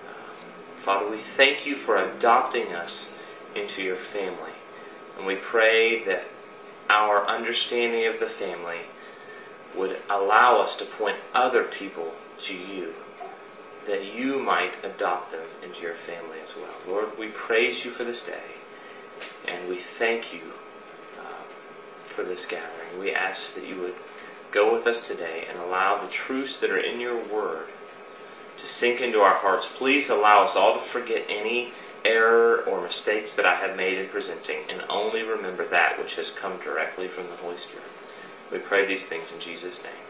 Um, 0.08 0.82
Father, 0.82 1.08
we 1.08 1.18
thank 1.18 1.66
you 1.66 1.76
for 1.76 1.96
adopting 1.96 2.72
us 2.72 3.08
into 3.54 3.82
your 3.82 3.96
family. 3.96 4.52
And 5.16 5.26
we 5.26 5.36
pray 5.36 6.04
that 6.04 6.24
our 6.88 7.26
understanding 7.26 8.06
of 8.06 8.18
the 8.18 8.26
family 8.26 8.80
would 9.74 9.98
allow 10.08 10.60
us 10.60 10.76
to 10.76 10.84
point 10.84 11.16
other 11.34 11.62
people 11.62 12.14
to 12.40 12.54
you, 12.54 12.94
that 13.86 14.04
you 14.04 14.38
might 14.38 14.72
adopt 14.84 15.32
them 15.32 15.44
into 15.62 15.82
your 15.82 15.94
family 15.94 16.38
as 16.42 16.54
well. 16.56 16.74
Lord, 16.86 17.18
we 17.18 17.28
praise 17.28 17.84
you 17.84 17.90
for 17.90 18.04
this 18.04 18.20
day, 18.20 18.40
and 19.46 19.68
we 19.68 19.76
thank 19.76 20.32
you 20.32 20.40
uh, 21.18 21.42
for 22.06 22.22
this 22.22 22.46
gathering. 22.46 22.98
We 22.98 23.12
ask 23.12 23.54
that 23.54 23.66
you 23.66 23.76
would 23.76 23.94
go 24.52 24.72
with 24.72 24.86
us 24.86 25.06
today 25.06 25.46
and 25.48 25.58
allow 25.58 26.04
the 26.04 26.10
truths 26.10 26.58
that 26.60 26.70
are 26.70 26.80
in 26.80 27.00
your 27.00 27.16
word 27.16 27.66
to 28.56 28.66
sink 28.66 29.00
into 29.00 29.20
our 29.20 29.34
hearts. 29.34 29.68
Please 29.76 30.08
allow 30.08 30.42
us 30.42 30.56
all 30.56 30.74
to 30.74 30.84
forget 30.84 31.24
any 31.28 31.72
error 32.04 32.64
or 32.66 32.82
mistakes 32.82 33.36
that 33.36 33.46
I 33.46 33.56
have 33.56 33.76
made 33.76 33.98
in 33.98 34.06
presenting 34.08 34.58
and 34.68 34.82
only 34.88 35.22
remember 35.22 35.64
that 35.66 35.98
which 35.98 36.16
has 36.16 36.30
come 36.30 36.58
directly 36.58 37.08
from 37.08 37.28
the 37.28 37.36
Holy 37.36 37.58
Spirit. 37.58 37.86
We 38.50 38.58
pray 38.58 38.86
these 38.86 39.06
things 39.06 39.32
in 39.32 39.40
Jesus' 39.40 39.82
name. 39.82 40.07